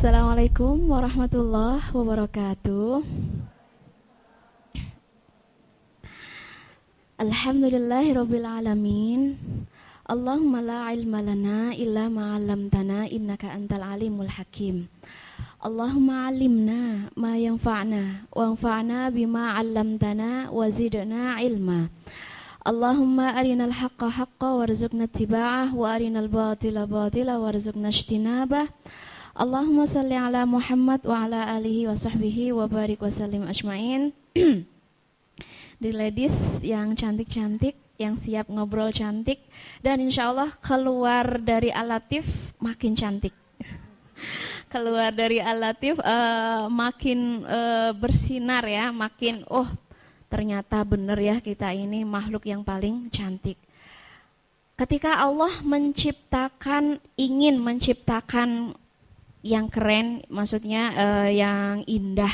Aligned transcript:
Assalamualaikum 0.00 0.88
warahmatullahi 0.88 1.92
wabarakatuh. 1.92 3.04
Alhamdulillahirabbil 7.20 8.48
alamin. 8.48 9.36
Allahumma 10.08 10.64
la 10.64 10.88
ilma 10.96 11.20
lana 11.20 11.76
illa 11.76 12.08
ma 12.08 12.32
'allamtana 12.32 13.12
innaka 13.12 13.52
antal 13.52 13.84
alimul 13.84 14.32
hakim. 14.32 14.88
Allahumma 15.60 16.32
'allimna 16.32 17.12
ma 17.12 17.36
yanfa'na 17.36 18.32
wanfa'na 18.32 19.12
bima 19.12 19.52
'allamtana 19.60 20.48
wa 20.48 20.64
zidna 20.72 21.44
ilma. 21.44 21.92
Allahumma 22.64 23.36
arinal 23.36 23.76
haqqa 23.76 24.08
haqqa 24.08 24.64
warzuqna 24.64 25.12
ittiba'ah 25.12 25.76
wa 25.76 25.92
arinal 25.92 26.32
batila 26.32 26.88
batila 26.88 27.36
warzuqna 27.36 27.92
ijtinabah. 27.92 28.64
Allahumma 29.30 29.86
salli 29.86 30.18
ala 30.18 30.42
Muhammad 30.42 31.06
wa 31.06 31.22
ala 31.22 31.54
alihi 31.54 31.86
wa 31.86 31.94
sahbihi 31.94 32.50
wa 32.50 32.66
barik 32.66 32.98
wa 32.98 33.14
sallim 33.14 33.46
ajmain. 33.46 34.10
Di 35.82 35.90
ladies 35.94 36.58
yang 36.66 36.98
cantik-cantik, 36.98 37.78
yang 37.94 38.18
siap 38.18 38.50
ngobrol 38.50 38.90
cantik 38.90 39.38
dan 39.86 40.02
insya 40.02 40.34
Allah 40.34 40.50
keluar 40.58 41.38
dari 41.38 41.70
alatif 41.70 42.26
makin 42.58 42.98
cantik. 42.98 43.30
keluar 44.72 45.14
dari 45.14 45.38
alatif 45.38 46.02
uh, 46.02 46.66
makin 46.66 47.46
uh, 47.46 47.94
bersinar 47.94 48.66
ya, 48.66 48.90
makin 48.90 49.46
oh 49.46 49.70
ternyata 50.26 50.82
benar 50.82 51.22
ya 51.22 51.38
kita 51.38 51.70
ini 51.70 52.02
makhluk 52.02 52.50
yang 52.50 52.66
paling 52.66 53.06
cantik. 53.14 53.56
Ketika 54.74 55.22
Allah 55.22 55.60
menciptakan 55.62 56.98
ingin 57.14 57.60
menciptakan 57.60 58.79
yang 59.40 59.72
keren, 59.72 60.24
maksudnya 60.28 60.92
uh, 60.96 61.28
yang 61.30 61.84
indah. 61.88 62.32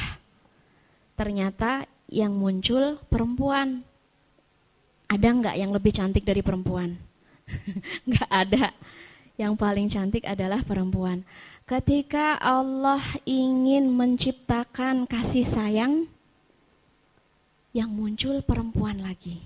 Ternyata 1.15 1.87
yang 2.11 2.35
muncul 2.35 2.99
perempuan. 3.09 3.83
Ada 5.07 5.29
nggak 5.31 5.57
yang 5.57 5.71
lebih 5.71 5.95
cantik 5.95 6.27
dari 6.27 6.43
perempuan? 6.43 6.99
nggak 8.11 8.31
ada. 8.31 8.75
Yang 9.39 9.55
paling 9.55 9.87
cantik 9.87 10.25
adalah 10.27 10.65
perempuan. 10.67 11.23
Ketika 11.67 12.39
Allah 12.39 13.03
ingin 13.27 13.91
menciptakan 13.91 15.07
kasih 15.07 15.47
sayang, 15.47 16.11
yang 17.77 17.93
muncul 17.93 18.41
perempuan 18.41 19.05
lagi. 19.05 19.45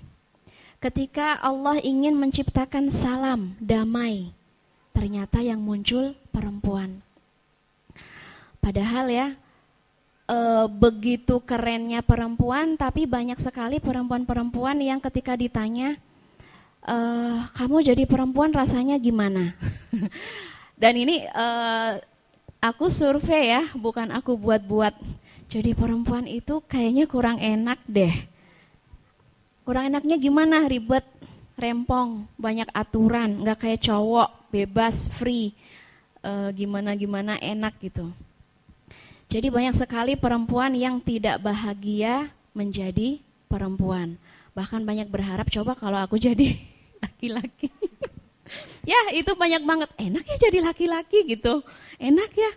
Ketika 0.79 1.35
Allah 1.43 1.77
ingin 1.83 2.15
menciptakan 2.15 2.87
salam, 2.87 3.59
damai, 3.59 4.31
ternyata 4.95 5.43
yang 5.43 5.59
muncul 5.59 6.15
perempuan. 6.31 7.03
Padahal 8.61 9.09
ya 9.09 9.27
e, 10.29 10.37
begitu 10.69 11.41
kerennya 11.43 12.05
perempuan, 12.05 12.77
tapi 12.77 13.09
banyak 13.09 13.41
sekali 13.41 13.81
perempuan-perempuan 13.81 14.79
yang 14.79 15.01
ketika 15.03 15.35
ditanya, 15.35 15.97
e, 16.85 16.97
kamu 17.57 17.81
jadi 17.81 18.03
perempuan 18.05 18.53
rasanya 18.53 19.01
gimana? 19.01 19.57
Dan 20.81 20.93
ini 20.93 21.25
e, 21.25 21.47
aku 22.61 22.87
survei 22.93 23.49
ya, 23.49 23.65
bukan 23.73 24.13
aku 24.13 24.37
buat-buat. 24.37 24.93
Jadi 25.51 25.75
perempuan 25.75 26.29
itu 26.29 26.63
kayaknya 26.63 27.09
kurang 27.11 27.41
enak 27.41 27.81
deh. 27.83 28.13
Kurang 29.67 29.91
enaknya 29.91 30.15
gimana? 30.15 30.63
Ribet, 30.63 31.03
rempong, 31.59 32.23
banyak 32.39 32.71
aturan, 32.71 33.43
nggak 33.43 33.67
kayak 33.67 33.83
cowok, 33.83 34.47
bebas, 34.47 35.11
free, 35.11 35.51
gimana-gimana 36.55 37.35
enak 37.35 37.75
gitu. 37.83 38.09
Jadi 39.31 39.47
banyak 39.47 39.71
sekali 39.71 40.19
perempuan 40.19 40.75
yang 40.75 40.99
tidak 40.99 41.39
bahagia 41.39 42.27
menjadi 42.51 43.23
perempuan. 43.47 44.19
Bahkan 44.51 44.83
banyak 44.83 45.07
berharap 45.07 45.47
coba 45.47 45.71
kalau 45.79 46.03
aku 46.03 46.19
jadi 46.19 46.51
laki-laki. 47.03 47.71
ya 48.91 48.99
itu 49.15 49.31
banyak 49.31 49.63
banget, 49.63 49.89
enak 49.95 50.27
ya 50.27 50.35
jadi 50.35 50.59
laki-laki 50.67 51.23
gitu. 51.23 51.63
Enak 51.95 52.27
ya. 52.35 52.51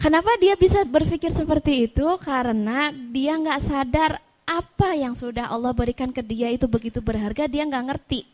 Kenapa 0.00 0.32
dia 0.40 0.56
bisa 0.56 0.80
berpikir 0.88 1.28
seperti 1.36 1.84
itu? 1.84 2.08
Karena 2.24 2.88
dia 3.12 3.36
nggak 3.36 3.60
sadar 3.60 4.16
apa 4.48 4.96
yang 4.96 5.12
sudah 5.12 5.52
Allah 5.52 5.76
berikan 5.76 6.08
ke 6.08 6.24
dia 6.24 6.48
itu 6.48 6.64
begitu 6.64 7.04
berharga, 7.04 7.44
dia 7.44 7.68
nggak 7.68 7.84
ngerti. 7.92 8.24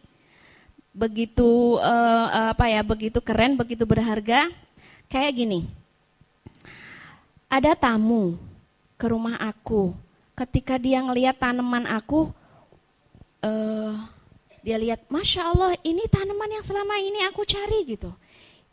Begitu 0.94 1.82
uh, 1.82 2.54
apa 2.54 2.70
ya, 2.70 2.86
begitu 2.86 3.18
keren, 3.18 3.58
begitu 3.58 3.82
berharga. 3.82 4.46
Kayak 5.10 5.32
gini, 5.34 5.66
ada 7.46 7.72
tamu 7.78 8.38
ke 8.98 9.06
rumah 9.10 9.38
aku. 9.38 9.94
Ketika 10.36 10.76
dia 10.76 11.00
ngelihat 11.00 11.40
tanaman 11.40 11.88
aku, 11.88 12.28
uh, 13.40 13.94
dia 14.60 14.76
lihat, 14.76 15.06
masya 15.08 15.48
Allah, 15.48 15.72
ini 15.80 16.04
tanaman 16.10 16.60
yang 16.60 16.64
selama 16.66 16.98
ini 17.00 17.24
aku 17.24 17.46
cari 17.48 17.86
gitu. 17.86 18.12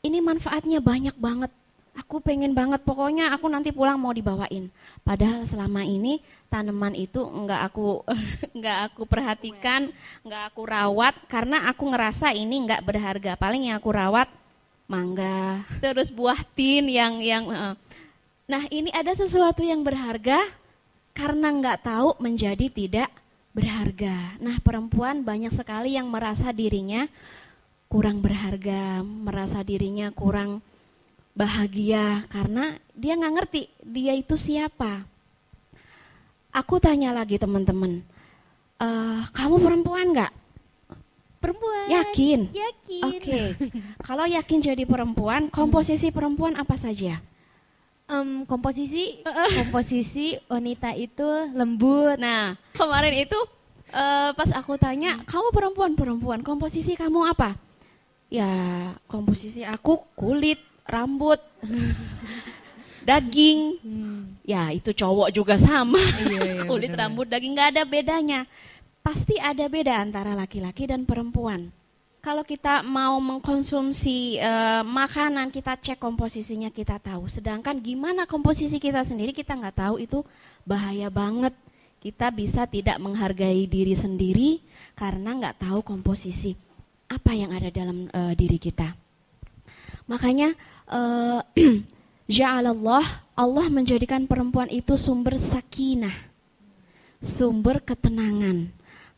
Ini 0.04 0.20
manfaatnya 0.20 0.84
banyak 0.84 1.16
banget. 1.16 1.52
Aku 1.94 2.18
pengen 2.18 2.58
banget, 2.58 2.82
pokoknya 2.82 3.30
aku 3.30 3.46
nanti 3.46 3.70
pulang 3.70 4.02
mau 4.02 4.10
dibawain. 4.10 4.68
Padahal 5.06 5.46
selama 5.46 5.86
ini 5.86 6.26
tanaman 6.50 6.98
itu 6.98 7.22
enggak 7.22 7.70
aku 7.70 8.02
enggak 8.58 8.78
aku 8.90 9.06
perhatikan, 9.06 9.94
enggak 10.26 10.44
aku 10.50 10.66
rawat 10.66 11.14
karena 11.30 11.70
aku 11.70 11.94
ngerasa 11.94 12.34
ini 12.34 12.66
enggak 12.66 12.82
berharga. 12.82 13.38
Paling 13.38 13.70
yang 13.70 13.78
aku 13.78 13.94
rawat 13.94 14.26
mangga, 14.90 15.62
terus 15.86 16.10
buah 16.10 16.42
tin 16.58 16.90
yang 16.90 17.22
yang 17.22 17.46
uh, 17.54 17.78
Nah 18.44 18.68
ini 18.68 18.92
ada 18.92 19.16
sesuatu 19.16 19.64
yang 19.64 19.88
berharga 19.88 20.44
karena 21.16 21.48
nggak 21.54 21.88
tahu 21.88 22.20
menjadi 22.20 22.68
tidak 22.68 23.10
berharga. 23.56 24.36
Nah 24.44 24.60
perempuan 24.60 25.24
banyak 25.24 25.54
sekali 25.54 25.96
yang 25.96 26.12
merasa 26.12 26.52
dirinya 26.52 27.08
kurang 27.88 28.20
berharga, 28.20 29.06
merasa 29.06 29.62
dirinya 29.62 30.10
kurang 30.12 30.60
bahagia 31.38 32.26
karena 32.28 32.76
dia 32.92 33.14
nggak 33.16 33.34
ngerti 33.40 33.62
dia 33.80 34.18
itu 34.18 34.36
siapa. 34.36 35.06
Aku 36.54 36.78
tanya 36.78 37.10
lagi 37.10 37.42
teman-teman, 37.42 38.06
e, 38.78 38.90
kamu 39.34 39.58
perempuan 39.58 40.14
nggak? 40.14 40.34
Perempuan. 41.42 41.86
Yakin? 41.90 42.40
Yakin. 42.54 43.04
Oke. 43.10 43.18
Okay. 43.18 43.48
Kalau 44.06 44.30
yakin 44.30 44.60
jadi 44.62 44.84
perempuan, 44.86 45.50
komposisi 45.50 46.14
perempuan 46.14 46.54
apa 46.54 46.78
saja? 46.78 47.18
Um, 48.10 48.44
komposisi 48.44 49.24
komposisi 49.64 50.40
wanita 50.50 50.96
itu 50.98 51.28
lembut. 51.54 52.20
Nah, 52.20 52.58
kemarin 52.76 53.16
itu 53.28 53.40
uh, 53.94 54.32
pas 54.36 54.50
aku 54.56 54.76
tanya, 54.76 55.20
hmm. 55.20 55.26
kamu 55.28 55.48
perempuan 55.54 55.92
perempuan, 55.96 56.40
komposisi 56.42 56.98
kamu 56.98 57.30
apa? 57.30 57.56
Ya, 58.34 58.50
komposisi 59.06 59.62
aku 59.62 60.02
kulit, 60.18 60.58
rambut, 60.90 61.38
daging. 63.08 63.78
Hmm. 63.80 64.22
Ya, 64.44 64.74
itu 64.74 64.92
cowok 64.92 65.30
juga 65.32 65.56
sama. 65.62 66.02
Iya, 66.02 66.40
iya, 66.42 66.64
kulit, 66.70 66.92
bener. 66.92 67.00
rambut, 67.08 67.28
daging 67.30 67.54
nggak 67.54 67.70
ada 67.78 67.84
bedanya. 67.86 68.42
Pasti 69.04 69.36
ada 69.36 69.68
beda 69.68 70.00
antara 70.00 70.32
laki-laki 70.32 70.88
dan 70.88 71.04
perempuan 71.04 71.83
kalau 72.24 72.48
kita 72.48 72.80
mau 72.88 73.20
mengkonsumsi 73.20 74.40
uh, 74.40 74.80
makanan 74.88 75.52
kita 75.52 75.76
cek 75.76 76.00
komposisinya 76.00 76.72
kita 76.72 76.96
tahu. 76.96 77.28
Sedangkan 77.28 77.76
gimana 77.84 78.24
komposisi 78.24 78.80
kita 78.80 79.04
sendiri 79.04 79.36
kita 79.36 79.52
nggak 79.52 79.76
tahu. 79.76 79.96
Itu 80.00 80.24
bahaya 80.64 81.12
banget. 81.12 81.52
Kita 82.00 82.32
bisa 82.32 82.64
tidak 82.64 82.96
menghargai 83.04 83.68
diri 83.68 83.92
sendiri 83.92 84.64
karena 84.96 85.36
nggak 85.36 85.68
tahu 85.68 85.84
komposisi 85.84 86.56
apa 87.12 87.36
yang 87.36 87.52
ada 87.52 87.68
dalam 87.68 88.08
uh, 88.16 88.32
diri 88.32 88.56
kita. 88.56 88.96
Makanya 90.08 90.56
uh, 90.88 91.44
ja'alallah 92.40 93.04
Allah 93.36 93.68
menjadikan 93.68 94.24
perempuan 94.32 94.72
itu 94.72 94.96
sumber 94.96 95.36
sakinah 95.36 96.32
sumber 97.24 97.80
ketenangan. 97.80 98.68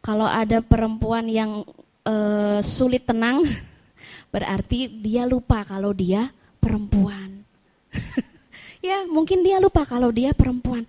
Kalau 0.05 0.29
ada 0.29 0.61
perempuan 0.61 1.25
yang 1.25 1.65
uh, 2.05 2.59
sulit 2.61 3.03
tenang, 3.03 3.43
berarti 4.33 4.87
dia 4.87 5.25
lupa 5.25 5.65
kalau 5.65 5.91
dia 5.91 6.29
perempuan. 6.61 7.43
ya, 8.85 9.03
mungkin 9.09 9.41
dia 9.41 9.57
lupa 9.57 9.83
kalau 9.83 10.13
dia 10.13 10.31
perempuan. 10.31 10.85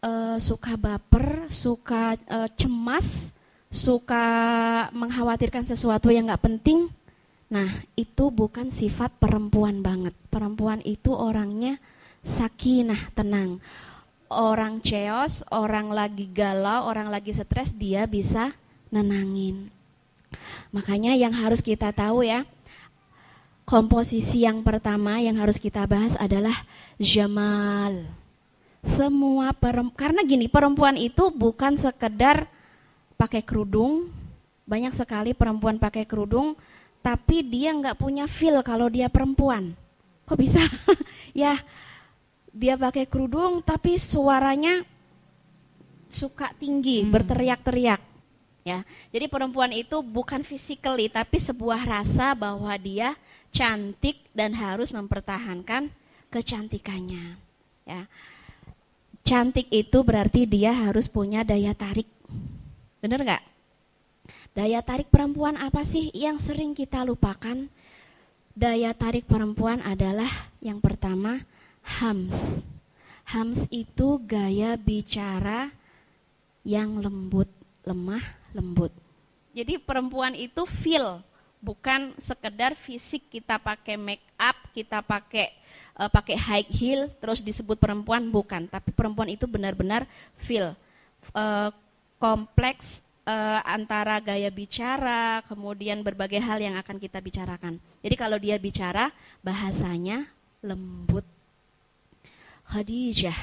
Uh, 0.00 0.40
suka 0.40 0.80
baper, 0.80 1.46
suka 1.52 2.16
uh, 2.24 2.48
cemas, 2.56 3.36
suka 3.68 4.24
mengkhawatirkan 4.96 5.64
sesuatu 5.68 6.10
yang 6.10 6.28
nggak 6.28 6.44
penting. 6.44 6.88
Nah, 7.50 7.82
itu 7.98 8.30
bukan 8.30 8.70
sifat 8.70 9.12
perempuan 9.18 9.82
banget. 9.82 10.14
Perempuan 10.30 10.80
itu 10.86 11.12
orangnya 11.12 11.76
sakinah, 12.22 13.10
tenang. 13.12 13.58
Orang 14.30 14.78
ceos, 14.80 15.42
orang 15.50 15.90
lagi 15.90 16.30
galau, 16.30 16.86
orang 16.86 17.10
lagi 17.10 17.34
stres, 17.34 17.74
dia 17.74 18.06
bisa 18.06 18.54
nenangin. 18.94 19.79
Makanya 20.70 21.18
yang 21.18 21.34
harus 21.34 21.58
kita 21.62 21.90
tahu 21.90 22.22
ya, 22.22 22.46
komposisi 23.66 24.42
yang 24.42 24.66
pertama 24.66 25.22
yang 25.22 25.38
harus 25.38 25.58
kita 25.58 25.86
bahas 25.86 26.18
adalah 26.18 26.54
jamal. 26.98 28.06
Semua 28.80 29.52
perempuan, 29.52 29.98
karena 29.98 30.20
gini, 30.24 30.48
perempuan 30.48 30.96
itu 30.96 31.28
bukan 31.30 31.76
sekedar 31.76 32.48
pakai 33.14 33.44
kerudung, 33.44 34.08
banyak 34.64 34.96
sekali 34.96 35.36
perempuan 35.36 35.76
pakai 35.76 36.08
kerudung, 36.08 36.56
tapi 37.04 37.44
dia 37.44 37.76
nggak 37.76 38.00
punya 38.00 38.24
feel 38.24 38.58
kalau 38.64 38.88
dia 38.88 39.12
perempuan. 39.12 39.76
Kok 40.24 40.38
bisa? 40.38 40.62
ya, 41.36 41.60
dia 42.50 42.74
pakai 42.74 43.06
kerudung 43.06 43.62
tapi 43.62 43.94
suaranya 44.00 44.82
suka 46.10 46.50
tinggi, 46.58 47.06
hmm. 47.06 47.10
berteriak-teriak. 47.14 48.09
Ya, 48.60 48.84
jadi 49.08 49.24
perempuan 49.24 49.72
itu 49.72 50.04
bukan 50.04 50.44
physically 50.44 51.08
tapi 51.08 51.40
sebuah 51.40 51.80
rasa 51.80 52.36
bahwa 52.36 52.68
dia 52.76 53.16
cantik 53.48 54.20
dan 54.36 54.52
harus 54.52 54.92
mempertahankan 54.92 55.88
kecantikannya. 56.28 57.40
Ya, 57.88 58.04
cantik 59.24 59.66
itu 59.72 60.04
berarti 60.04 60.44
dia 60.44 60.76
harus 60.76 61.08
punya 61.08 61.40
daya 61.40 61.72
tarik. 61.72 62.06
Bener 63.00 63.24
nggak? 63.24 63.44
Daya 64.52 64.84
tarik 64.84 65.08
perempuan 65.08 65.56
apa 65.56 65.80
sih 65.86 66.12
yang 66.12 66.36
sering 66.36 66.76
kita 66.76 67.00
lupakan? 67.06 67.70
Daya 68.52 68.92
tarik 68.92 69.24
perempuan 69.24 69.80
adalah 69.80 70.28
yang 70.60 70.82
pertama 70.82 71.46
hams. 71.80 72.60
Hams 73.24 73.70
itu 73.70 74.18
gaya 74.26 74.74
bicara 74.74 75.70
yang 76.66 76.98
lembut, 76.98 77.46
lemah, 77.86 78.39
lembut. 78.54 78.92
Jadi 79.50 79.82
perempuan 79.82 80.34
itu 80.38 80.62
feel, 80.62 81.18
bukan 81.58 82.14
sekedar 82.16 82.78
fisik 82.78 83.26
kita 83.28 83.58
pakai 83.58 83.98
make 83.98 84.22
up, 84.38 84.56
kita 84.70 85.02
pakai 85.02 85.50
uh, 85.98 86.08
pakai 86.08 86.36
high 86.38 86.68
heel 86.70 87.10
terus 87.18 87.42
disebut 87.42 87.76
perempuan 87.76 88.30
bukan, 88.30 88.70
tapi 88.70 88.94
perempuan 88.94 89.28
itu 89.28 89.44
benar-benar 89.50 90.06
feel 90.38 90.72
uh, 91.34 91.68
kompleks 92.22 93.02
uh, 93.26 93.60
antara 93.66 94.22
gaya 94.22 94.48
bicara, 94.48 95.42
kemudian 95.50 96.00
berbagai 96.00 96.38
hal 96.38 96.62
yang 96.62 96.78
akan 96.78 96.96
kita 96.96 97.18
bicarakan. 97.18 97.82
Jadi 98.00 98.14
kalau 98.14 98.38
dia 98.38 98.56
bicara 98.56 99.10
bahasanya 99.42 100.30
lembut. 100.62 101.26
Khadijah, 102.70 103.34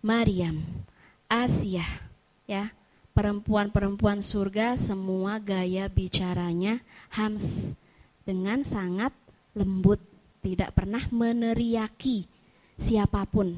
Maryam, 0.00 0.64
Asia, 1.28 1.84
ya 2.48 2.72
perempuan-perempuan 3.16 4.20
surga 4.20 4.76
semua 4.76 5.40
gaya 5.40 5.88
bicaranya 5.88 6.84
hams 7.08 7.72
dengan 8.28 8.60
sangat 8.60 9.16
lembut, 9.56 9.96
tidak 10.44 10.76
pernah 10.76 11.00
meneriaki 11.08 12.28
siapa 12.76 13.24
pun. 13.24 13.56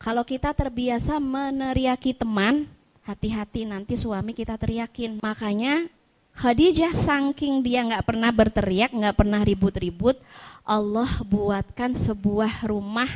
Kalau 0.00 0.24
kita 0.24 0.56
terbiasa 0.56 1.20
meneriaki 1.20 2.16
teman, 2.16 2.64
hati-hati 3.04 3.68
nanti 3.68 4.00
suami 4.00 4.32
kita 4.32 4.56
teriakin. 4.56 5.20
Makanya 5.20 5.92
Khadijah 6.34 6.96
saking 6.96 7.62
dia 7.62 7.84
nggak 7.84 8.08
pernah 8.08 8.32
berteriak, 8.32 8.90
nggak 8.90 9.14
pernah 9.20 9.44
ribut-ribut, 9.44 10.18
Allah 10.64 11.12
buatkan 11.22 11.92
sebuah 11.92 12.66
rumah 12.66 13.06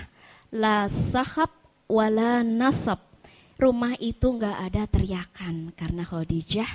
la 0.53 0.87
sahab 0.93 1.51
wala 1.89 2.45
nasab. 2.45 3.08
Rumah 3.59 3.99
itu 3.99 4.39
nggak 4.39 4.71
ada 4.71 4.87
teriakan 4.87 5.75
karena 5.75 6.07
Khadijah 6.07 6.71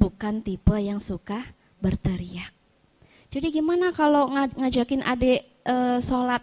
bukan 0.00 0.40
tipe 0.40 0.72
yang 0.80 0.96
suka 0.96 1.44
berteriak. 1.76 2.48
Jadi 3.28 3.52
gimana 3.52 3.92
kalau 3.92 4.32
ngajakin 4.32 5.04
adik 5.04 5.44
e, 5.64 5.76
sholat, 6.00 6.40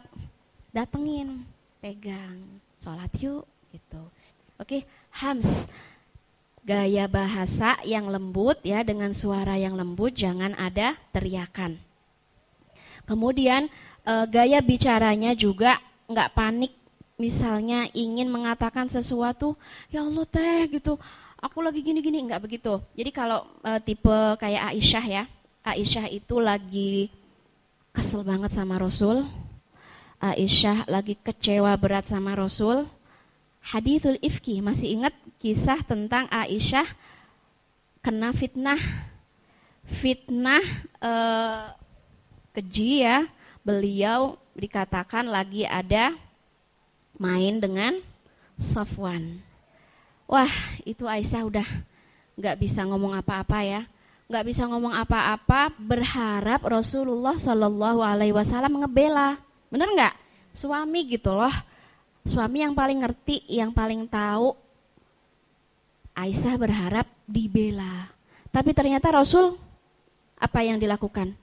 datengin, 0.70 1.42
pegang, 1.82 2.38
sholat 2.82 3.10
yuk 3.18 3.50
gitu. 3.74 4.02
Oke, 4.62 4.86
Hams, 5.10 5.66
gaya 6.62 7.10
bahasa 7.10 7.78
yang 7.82 8.14
lembut 8.14 8.62
ya 8.62 8.86
dengan 8.86 9.10
suara 9.10 9.58
yang 9.58 9.74
lembut, 9.74 10.14
jangan 10.14 10.54
ada 10.54 10.98
teriakan. 11.14 11.82
Kemudian 13.10 13.70
e, 14.06 14.14
gaya 14.30 14.62
bicaranya 14.62 15.34
juga 15.34 15.82
nggak 16.10 16.34
panik 16.38 16.74
misalnya 17.20 17.92
ingin 17.92 18.32
mengatakan 18.32 18.88
sesuatu 18.88 19.60
ya 19.92 20.02
Allah 20.02 20.26
teh 20.26 20.80
gitu. 20.80 20.96
Aku 21.40 21.60
lagi 21.60 21.84
gini-gini. 21.84 22.24
Nggak 22.24 22.44
begitu. 22.48 22.80
Jadi 22.96 23.12
kalau 23.12 23.44
e, 23.62 23.72
tipe 23.84 24.18
kayak 24.40 24.72
Aisyah 24.76 25.06
ya 25.06 25.24
Aisyah 25.64 26.08
itu 26.10 26.40
lagi 26.40 27.12
kesel 27.92 28.24
banget 28.24 28.56
sama 28.56 28.80
Rasul. 28.80 29.28
Aisyah 30.20 30.88
lagi 30.88 31.20
kecewa 31.20 31.76
berat 31.76 32.08
sama 32.08 32.36
Rasul. 32.36 32.88
Hadithul 33.60 34.18
ifki 34.24 34.64
masih 34.64 35.00
ingat 35.00 35.14
kisah 35.44 35.84
tentang 35.84 36.32
Aisyah 36.32 36.88
kena 38.00 38.32
fitnah? 38.32 38.80
Fitnah 39.84 40.64
e, 41.04 41.14
keji 42.56 43.04
ya. 43.04 43.28
Beliau 43.60 44.40
dikatakan 44.56 45.28
lagi 45.28 45.68
ada 45.68 46.16
main 47.20 47.60
dengan 47.60 48.00
Safwan. 48.56 49.44
Wah, 50.26 50.50
itu 50.88 51.04
Aisyah 51.06 51.44
udah 51.46 51.68
nggak 52.40 52.56
bisa 52.56 52.88
ngomong 52.88 53.14
apa-apa 53.20 53.60
ya, 53.68 53.82
nggak 54.32 54.46
bisa 54.48 54.64
ngomong 54.66 54.96
apa-apa, 54.96 55.76
berharap 55.76 56.64
Rasulullah 56.64 57.36
Shallallahu 57.36 58.00
Alaihi 58.00 58.32
Wasallam 58.32 58.80
ngebela, 58.80 59.36
bener 59.68 59.92
nggak? 59.92 60.16
Suami 60.56 61.04
gitu 61.12 61.36
loh, 61.36 61.52
suami 62.24 62.64
yang 62.64 62.72
paling 62.72 63.04
ngerti, 63.04 63.44
yang 63.52 63.76
paling 63.76 64.08
tahu. 64.08 64.56
Aisyah 66.16 66.56
berharap 66.56 67.08
dibela, 67.28 68.12
tapi 68.52 68.72
ternyata 68.72 69.12
Rasul 69.12 69.56
apa 70.40 70.60
yang 70.64 70.80
dilakukan? 70.80 71.36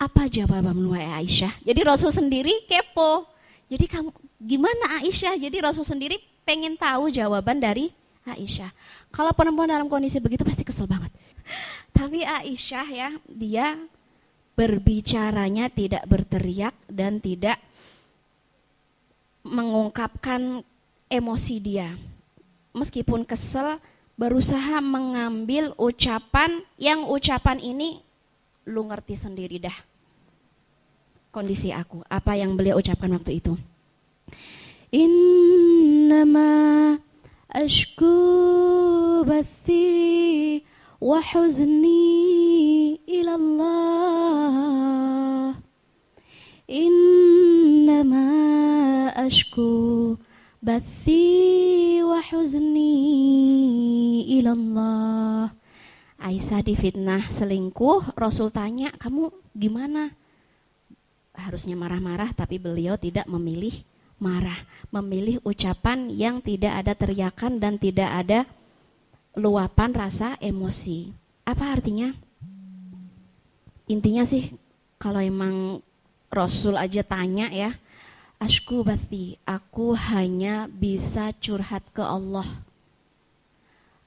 Apa 0.00 0.28
jawaban 0.28 0.78
wahai 0.88 1.24
Aisyah? 1.24 1.64
Jadi 1.64 1.80
Rasul 1.84 2.10
sendiri 2.12 2.64
kepo. 2.68 3.28
Jadi 3.68 3.88
kamu 3.88 4.12
gimana 4.40 5.00
Aisyah? 5.02 5.38
Jadi 5.38 5.56
Rasul 5.60 5.86
sendiri 5.86 6.18
pengen 6.46 6.74
tahu 6.78 7.10
jawaban 7.10 7.58
dari 7.58 7.90
Aisyah. 8.24 8.72
Kalau 9.12 9.30
perempuan 9.36 9.70
dalam 9.70 9.86
kondisi 9.86 10.18
begitu 10.18 10.42
pasti 10.42 10.64
kesel 10.64 10.88
banget. 10.88 11.12
Tapi 11.98 12.24
Aisyah 12.24 12.86
ya, 12.90 13.08
dia 13.28 13.78
berbicaranya 14.54 15.70
tidak 15.70 16.06
berteriak 16.06 16.74
dan 16.86 17.18
tidak 17.18 17.58
mengungkapkan 19.44 20.64
emosi 21.10 21.56
dia. 21.60 21.94
Meskipun 22.74 23.22
kesel, 23.22 23.78
berusaha 24.14 24.78
mengambil 24.82 25.74
ucapan 25.78 26.62
yang 26.78 27.06
ucapan 27.06 27.58
ini 27.58 28.02
lu 28.64 28.88
ngerti 28.88 29.14
sendiri 29.18 29.60
dah 29.60 29.76
kondisi 31.34 31.74
aku, 31.74 32.06
apa 32.06 32.38
yang 32.38 32.54
beliau 32.54 32.78
ucapkan 32.78 33.10
waktu 33.10 33.42
itu. 33.42 33.58
Bathi 39.24 40.62
wa 41.02 41.18
huzni 41.18 42.94
ila 43.02 43.34
Allah. 43.34 44.54
Innama 46.70 48.28
ashku 49.18 50.14
bathi 50.62 51.98
wa 52.06 52.22
huzni 52.22 52.94
ila 54.38 54.54
Allah. 54.54 55.50
Aisyah 56.22 56.62
difitnah 56.62 57.26
selingkuh, 57.26 58.14
Rasul 58.14 58.54
tanya, 58.54 58.94
kamu 59.02 59.34
gimana? 59.58 60.14
harusnya 61.34 61.74
marah-marah 61.74 62.30
tapi 62.30 62.62
beliau 62.62 62.94
tidak 62.94 63.26
memilih 63.26 63.74
marah, 64.24 64.64
memilih 64.88 65.36
ucapan 65.44 66.08
yang 66.08 66.40
tidak 66.40 66.80
ada 66.80 66.96
teriakan 66.96 67.60
dan 67.60 67.76
tidak 67.76 68.08
ada 68.08 68.48
luapan 69.36 69.92
rasa 69.92 70.40
emosi. 70.40 71.12
Apa 71.44 71.76
artinya? 71.76 72.16
Intinya 73.84 74.24
sih 74.24 74.56
kalau 74.96 75.20
emang 75.20 75.84
Rasul 76.32 76.80
aja 76.80 77.04
tanya 77.04 77.52
ya, 77.52 77.76
Ashku 78.40 78.80
bati, 78.80 79.36
aku 79.44 79.92
hanya 79.92 80.66
bisa 80.72 81.36
curhat 81.36 81.84
ke 81.92 82.00
Allah. 82.00 82.48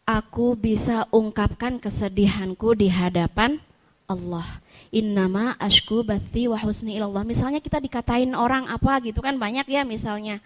Aku 0.04 0.58
bisa 0.58 1.06
ungkapkan 1.14 1.78
kesedihanku 1.78 2.74
di 2.74 2.90
hadapan 2.90 3.62
Allah 4.08 4.64
innama 4.92 5.56
ashku 5.60 6.04
bathi 6.04 6.48
wa 6.52 6.58
husni 6.60 6.98
ilallah. 6.98 7.24
Misalnya 7.24 7.64
kita 7.64 7.82
dikatain 7.82 8.34
orang 8.34 8.68
apa 8.70 9.00
gitu 9.04 9.20
kan 9.20 9.36
banyak 9.36 9.68
ya 9.68 9.88
misalnya. 9.88 10.42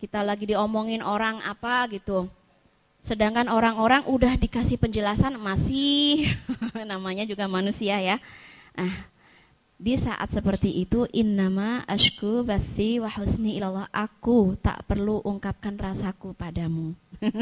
Kita 0.00 0.24
lagi 0.24 0.48
diomongin 0.48 1.04
orang 1.04 1.44
apa 1.44 1.84
gitu. 1.92 2.26
Sedangkan 3.00 3.48
orang-orang 3.48 4.04
udah 4.04 4.36
dikasih 4.36 4.76
penjelasan 4.76 5.36
masih 5.40 6.28
namanya 6.90 7.24
juga 7.24 7.48
manusia 7.48 7.96
ya. 8.00 8.16
Nah, 8.76 9.10
di 9.80 9.96
saat 9.96 10.28
seperti 10.28 10.84
itu 10.84 11.08
innama 11.08 11.80
ashku 11.88 12.44
bathi 12.44 13.00
wa 13.00 13.08
husni 13.08 13.56
ilallah 13.56 13.88
aku 13.88 14.52
tak 14.60 14.84
perlu 14.84 15.24
ungkapkan 15.24 15.72
rasaku 15.80 16.36
padamu 16.36 16.92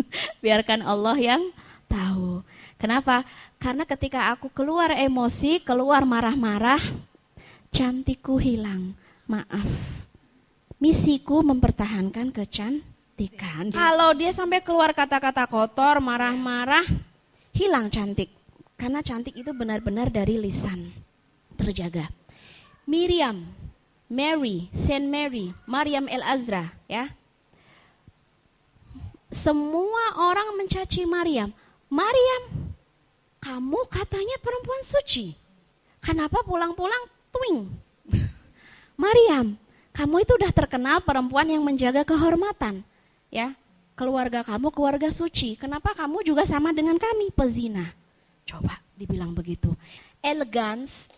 biarkan 0.42 0.86
Allah 0.86 1.18
yang 1.18 1.42
tahu 1.90 2.46
kenapa? 2.78 3.26
Karena 3.60 3.84
ketika 3.84 4.32
aku 4.32 4.48
keluar 4.48 4.94
emosi 4.94 5.60
keluar 5.60 6.06
marah-marah 6.08 6.80
cantikku 7.68 8.40
hilang. 8.40 8.96
Maaf. 9.28 9.68
Misiku 10.80 11.44
mempertahankan 11.44 12.32
kecantikan. 12.32 13.74
Kalau 13.74 14.16
dia 14.16 14.32
sampai 14.32 14.64
keluar 14.64 14.96
kata-kata 14.96 15.44
kotor 15.44 16.00
marah-marah 16.00 16.86
hilang 17.52 17.92
cantik. 17.92 18.32
Karena 18.78 19.02
cantik 19.02 19.34
itu 19.34 19.50
benar-benar 19.50 20.08
dari 20.08 20.38
lisan 20.38 20.94
terjaga. 21.58 22.06
Miriam, 22.88 23.44
Mary, 24.08 24.70
Saint 24.72 25.04
Mary, 25.04 25.52
Maryam 25.68 26.08
El 26.08 26.24
Azra, 26.24 26.72
ya. 26.88 27.12
Semua 29.28 30.16
orang 30.16 30.56
mencaci 30.56 31.04
Maryam. 31.04 31.52
Maryam, 31.92 32.57
kamu 33.48 33.80
katanya 33.88 34.36
perempuan 34.44 34.84
suci. 34.84 35.32
Kenapa 36.04 36.44
pulang-pulang 36.44 37.00
twing? 37.32 37.72
Maryam, 39.00 39.56
kamu 39.96 40.20
itu 40.20 40.36
udah 40.36 40.52
terkenal 40.52 41.00
perempuan 41.00 41.48
yang 41.48 41.64
menjaga 41.64 42.04
kehormatan, 42.04 42.84
ya. 43.32 43.56
Keluarga 43.96 44.44
kamu 44.44 44.68
keluarga 44.70 45.08
suci. 45.08 45.56
Kenapa 45.56 45.96
kamu 45.96 46.22
juga 46.22 46.44
sama 46.44 46.70
dengan 46.76 47.00
kami 47.00 47.34
pezina? 47.34 47.90
Coba 48.46 48.78
dibilang 48.94 49.34
begitu. 49.34 49.74
Elegance 50.22 51.08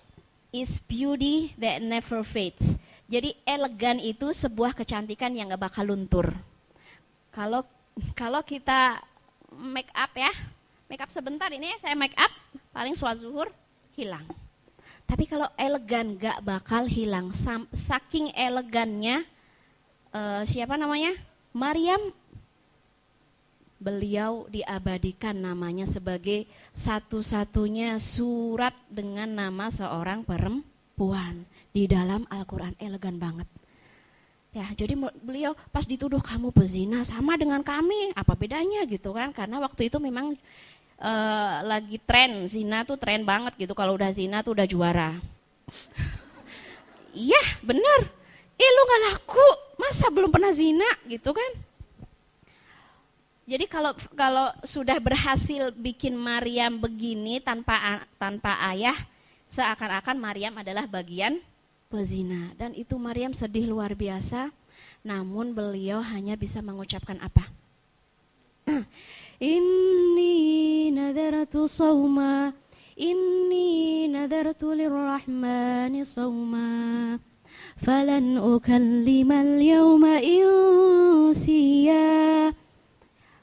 is 0.55 0.81
beauty 0.87 1.53
that 1.61 1.85
never 1.85 2.25
fades. 2.25 2.81
Jadi 3.11 3.37
elegan 3.43 3.99
itu 4.01 4.31
sebuah 4.31 4.73
kecantikan 4.73 5.35
yang 5.35 5.53
gak 5.53 5.67
bakal 5.67 5.93
luntur. 5.93 6.33
Kalau 7.35 7.67
kalau 8.17 8.41
kita 8.47 9.03
make 9.53 9.93
up 9.93 10.15
ya, 10.17 10.33
make 10.91 11.07
up 11.07 11.15
sebentar 11.15 11.47
ini 11.55 11.71
saya 11.79 11.95
make 11.95 12.19
up, 12.19 12.35
paling 12.75 12.99
sholat 12.99 13.23
zuhur 13.23 13.47
hilang. 13.95 14.27
Tapi 15.07 15.31
kalau 15.31 15.47
elegan 15.55 16.19
gak 16.19 16.43
bakal 16.43 16.91
hilang. 16.91 17.31
Saking 17.71 18.35
elegannya, 18.35 19.23
uh, 20.11 20.43
siapa 20.43 20.75
namanya? 20.75 21.15
Maryam 21.55 22.11
beliau 23.81 24.51
diabadikan 24.51 25.35
namanya 25.35 25.89
sebagai 25.89 26.45
satu-satunya 26.77 27.97
surat 27.97 28.75
dengan 28.91 29.31
nama 29.31 29.71
seorang 29.73 30.27
perempuan 30.27 31.43
di 31.71 31.87
dalam 31.87 32.27
Al-Quran 32.29 32.75
elegan 32.79 33.19
banget. 33.19 33.49
Ya, 34.51 34.67
jadi 34.75 34.99
beliau 35.23 35.55
pas 35.71 35.87
dituduh 35.87 36.19
kamu 36.19 36.51
pezina 36.51 37.07
sama 37.07 37.39
dengan 37.39 37.63
kami, 37.63 38.11
apa 38.19 38.35
bedanya 38.35 38.83
gitu 38.87 39.15
kan? 39.15 39.31
Karena 39.31 39.63
waktu 39.63 39.87
itu 39.87 40.03
memang 40.03 40.35
uh, 41.01 41.65
lagi 41.65 41.97
tren 42.05 42.45
zina 42.47 42.85
tuh 42.85 43.01
tren 43.01 43.25
banget 43.25 43.57
gitu. 43.57 43.73
Kalau 43.73 43.97
udah 43.97 44.13
zina 44.13 44.45
tuh 44.45 44.55
udah 44.55 44.69
juara. 44.69 45.17
Iya, 47.11 47.43
bener. 47.59 48.07
Eh 48.55 48.71
lu 48.71 48.83
gak 48.87 49.03
laku, 49.11 49.49
masa 49.83 50.07
belum 50.15 50.31
pernah 50.31 50.55
zina 50.55 50.87
gitu 51.11 51.35
kan? 51.35 51.53
Jadi 53.51 53.67
kalau 53.67 53.91
kalau 54.15 54.47
sudah 54.63 54.95
berhasil 55.03 55.75
bikin 55.75 56.15
Maryam 56.15 56.79
begini 56.79 57.43
tanpa 57.43 58.07
tanpa 58.15 58.63
ayah, 58.71 58.95
seakan-akan 59.51 60.15
Maryam 60.23 60.55
adalah 60.55 60.87
bagian 60.87 61.43
pezina 61.91 62.55
dan 62.55 62.71
itu 62.79 62.95
Maryam 62.95 63.35
sedih 63.35 63.67
luar 63.67 63.91
biasa. 63.99 64.55
Namun 65.03 65.51
beliau 65.51 65.99
hanya 65.99 66.39
bisa 66.39 66.63
mengucapkan 66.63 67.19
apa? 67.19 67.51
Inni 69.41 70.91
nadartu 70.93 71.65
sawma 71.67 72.53
Inni 72.97 74.07
nadartu 74.09 74.77
lirrahmani 74.77 76.05
sawma 76.05 77.19
Falan 77.81 78.37
ukallimal 78.37 79.59
yawma 79.59 80.21
insiya 80.21 82.01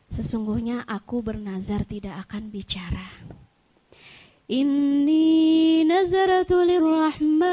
Sesungguhnya 0.08 0.88
aku 0.88 1.20
bernazar 1.20 1.84
tidak 1.84 2.16
akan 2.26 2.48
bicara. 2.48 3.12
Inni 4.48 5.84
nazaratu 5.84 6.64
lirrahman. 6.64 7.44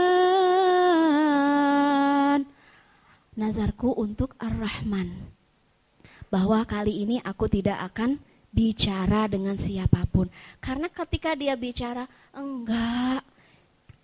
Nazarku 3.35 3.91
untuk 3.99 4.39
Ar-Rahman. 4.39 5.34
Bahwa 6.35 6.67
kali 6.67 7.07
ini 7.07 7.23
aku 7.23 7.47
tidak 7.47 7.79
akan 7.95 8.19
bicara 8.51 9.31
dengan 9.31 9.55
siapa 9.55 10.03
pun. 10.11 10.27
Karena 10.59 10.91
ketika 10.91 11.39
dia 11.39 11.55
bicara, 11.55 12.11
enggak, 12.35 13.23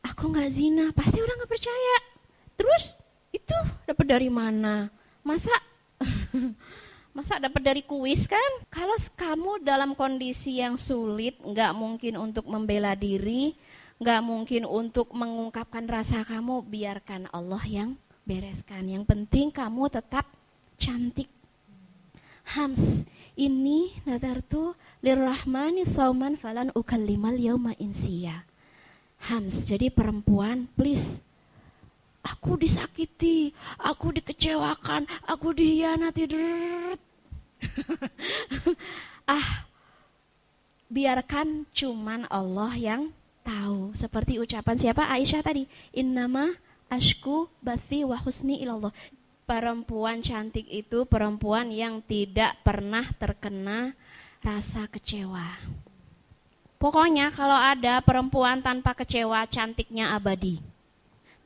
aku 0.06 0.30
enggak 0.30 0.50
zina, 0.54 0.86
pasti 0.94 1.18
orang 1.18 1.42
enggak 1.42 1.52
percaya. 1.58 1.98
Terus 2.54 2.94
itu 3.34 3.56
dapat 3.82 4.06
dari 4.06 4.30
mana? 4.30 4.86
Masa 5.26 5.50
Masa 7.10 7.42
dapat 7.42 7.62
dari 7.66 7.82
kuis 7.82 8.30
kan? 8.30 8.50
Kalau 8.70 8.94
kamu 8.94 9.66
dalam 9.66 9.98
kondisi 9.98 10.62
yang 10.62 10.78
sulit, 10.78 11.34
nggak 11.42 11.74
mungkin 11.74 12.14
untuk 12.14 12.46
membela 12.46 12.94
diri, 12.94 13.58
nggak 13.98 14.20
mungkin 14.22 14.62
untuk 14.62 15.10
mengungkapkan 15.10 15.90
rasa 15.90 16.22
kamu, 16.22 16.62
biarkan 16.70 17.26
Allah 17.34 17.60
yang 17.66 17.98
bereskan. 18.22 18.86
Yang 18.86 19.10
penting 19.10 19.50
kamu 19.50 19.90
tetap 19.90 20.22
cantik. 20.78 21.26
Hams, 22.44 23.04
ini 23.36 23.94
nadartu 24.04 24.76
lirrahmani 25.00 25.88
sauman 25.88 26.36
falan 26.36 26.72
ukallimal 26.76 27.36
yauma 27.36 27.72
insiya. 27.76 28.44
Hams, 29.20 29.68
jadi 29.68 29.92
perempuan, 29.92 30.68
please 30.76 31.20
Aku 32.20 32.60
disakiti, 32.60 33.56
aku 33.80 34.12
dikecewakan, 34.12 35.08
aku 35.24 35.56
dihianati. 35.56 36.28
ah, 39.24 39.48
biarkan 40.92 41.64
cuman 41.72 42.28
Allah 42.28 42.76
yang 42.76 43.02
tahu. 43.40 43.96
Seperti 43.96 44.36
ucapan 44.36 44.76
siapa 44.76 45.08
Aisyah 45.08 45.40
tadi, 45.40 45.64
innama 45.96 46.52
ashku 46.92 47.48
bathi 47.64 48.04
wa 48.04 48.20
husni 48.20 48.60
ilallah. 48.60 48.92
Perempuan 49.50 50.22
cantik 50.22 50.62
itu 50.70 51.02
perempuan 51.10 51.74
yang 51.74 51.98
tidak 52.06 52.54
pernah 52.62 53.02
terkena 53.18 53.98
rasa 54.46 54.86
kecewa. 54.86 55.58
Pokoknya 56.78 57.34
kalau 57.34 57.58
ada 57.58 57.98
perempuan 57.98 58.62
tanpa 58.62 58.94
kecewa, 58.94 59.42
cantiknya 59.50 60.14
abadi. 60.14 60.62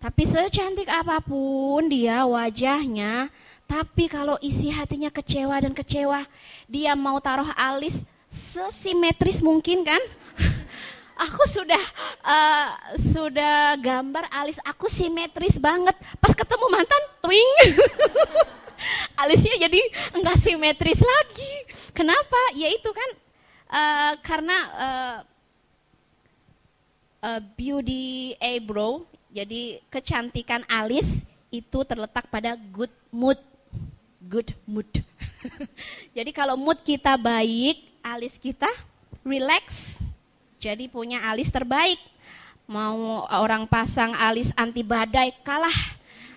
Tapi 0.04 0.20
secantik 0.28 0.84
apa 0.92 1.16
pun 1.24 1.88
dia 1.88 2.28
wajahnya, 2.28 3.32
tapi 3.64 4.04
kalau 4.04 4.36
isi 4.44 4.68
hatinya 4.68 5.08
kecewa 5.08 5.64
dan 5.64 5.72
kecewa, 5.72 6.28
dia 6.68 6.92
mau 6.92 7.16
taruh 7.24 7.56
alis 7.56 8.04
sesimetris 8.28 9.40
mungkin 9.40 9.80
kan? 9.80 10.02
aku 11.18 11.42
sudah 11.46 11.82
uh, 12.22 12.68
sudah 12.98 13.78
gambar 13.78 14.26
alis 14.34 14.58
aku 14.66 14.90
simetris 14.90 15.58
banget. 15.58 15.94
Pas 16.18 16.34
ketemu 16.34 16.66
mantan, 16.70 17.02
twing. 17.22 17.50
Alisnya 19.22 19.68
jadi 19.68 19.80
enggak 20.12 20.36
simetris 20.38 21.00
lagi. 21.00 21.52
Kenapa? 21.94 22.40
Ya 22.58 22.68
itu 22.68 22.90
kan 22.90 23.10
uh, 23.70 24.12
karena 24.20 24.56
uh, 24.74 25.18
uh, 27.24 27.40
beauty 27.56 28.34
eyebrow 28.42 29.06
jadi 29.34 29.82
kecantikan 29.90 30.62
alis 30.70 31.26
itu 31.50 31.78
terletak 31.82 32.30
pada 32.30 32.54
good 32.54 32.90
mood. 33.10 33.34
Good 34.22 34.54
mood. 34.62 34.86
Jadi 36.16 36.30
kalau 36.30 36.54
mood 36.54 36.80
kita 36.86 37.18
baik, 37.18 37.82
alis 37.98 38.38
kita 38.38 38.70
relax. 39.26 39.98
Jadi 40.64 40.88
punya 40.88 41.20
alis 41.28 41.52
terbaik. 41.52 42.00
Mau 42.64 43.28
orang 43.28 43.68
pasang 43.68 44.16
alis 44.16 44.56
anti 44.56 44.80
badai 44.80 45.36
kalah 45.44 45.76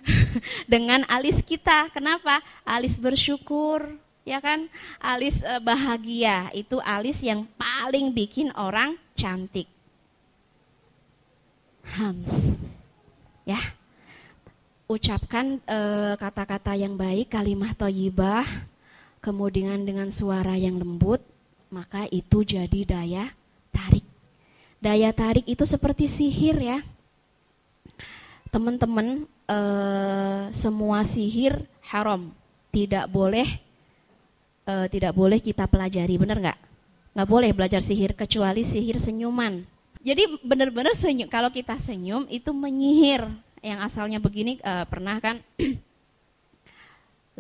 dengan 0.72 1.08
alis 1.08 1.40
kita. 1.40 1.88
Kenapa? 1.96 2.44
Alis 2.68 3.00
bersyukur, 3.00 3.88
ya 4.28 4.44
kan? 4.44 4.68
Alis 5.00 5.40
eh, 5.40 5.64
bahagia 5.64 6.52
itu 6.52 6.84
alis 6.84 7.24
yang 7.24 7.48
paling 7.56 8.12
bikin 8.12 8.52
orang 8.60 9.00
cantik. 9.16 9.72
Hams 11.88 12.60
ya 13.48 13.60
ucapkan 14.92 15.64
eh, 15.64 16.14
kata-kata 16.20 16.76
uh, 16.76 16.80
yang 16.80 17.00
baik 17.00 17.32
kalimah 17.32 17.72
toyibah 17.76 18.44
kemudian 19.24 19.88
dengan 19.88 20.12
suara 20.12 20.60
yang 20.60 20.76
lembut 20.76 21.24
maka 21.72 22.04
itu 22.12 22.44
jadi 22.44 22.84
daya 22.84 23.32
tarik 23.72 24.07
daya 24.88 25.12
tarik 25.12 25.44
itu 25.44 25.68
seperti 25.68 26.08
sihir 26.08 26.56
ya 26.64 26.80
teman-teman 28.48 29.28
uh, 29.48 30.50
semua 30.50 31.04
sihir 31.04 31.62
haram, 31.88 32.32
tidak 32.72 33.08
boleh 33.08 33.48
uh, 34.68 34.88
tidak 34.90 35.14
boleh 35.16 35.40
kita 35.40 35.68
pelajari, 35.68 36.16
benar 36.20 36.38
nggak? 36.40 36.60
Nggak 37.16 37.30
boleh 37.30 37.52
belajar 37.54 37.82
sihir 37.82 38.14
kecuali 38.14 38.66
sihir 38.66 38.98
senyuman. 39.02 39.62
Jadi 40.02 40.40
benar-benar 40.46 40.96
senyum. 40.96 41.28
Kalau 41.28 41.52
kita 41.52 41.76
senyum 41.76 42.30
itu 42.32 42.54
menyihir. 42.54 43.28
Yang 43.62 43.80
asalnya 43.90 44.22
begini 44.22 44.62
uh, 44.62 44.86
pernah 44.86 45.18
kan 45.18 45.42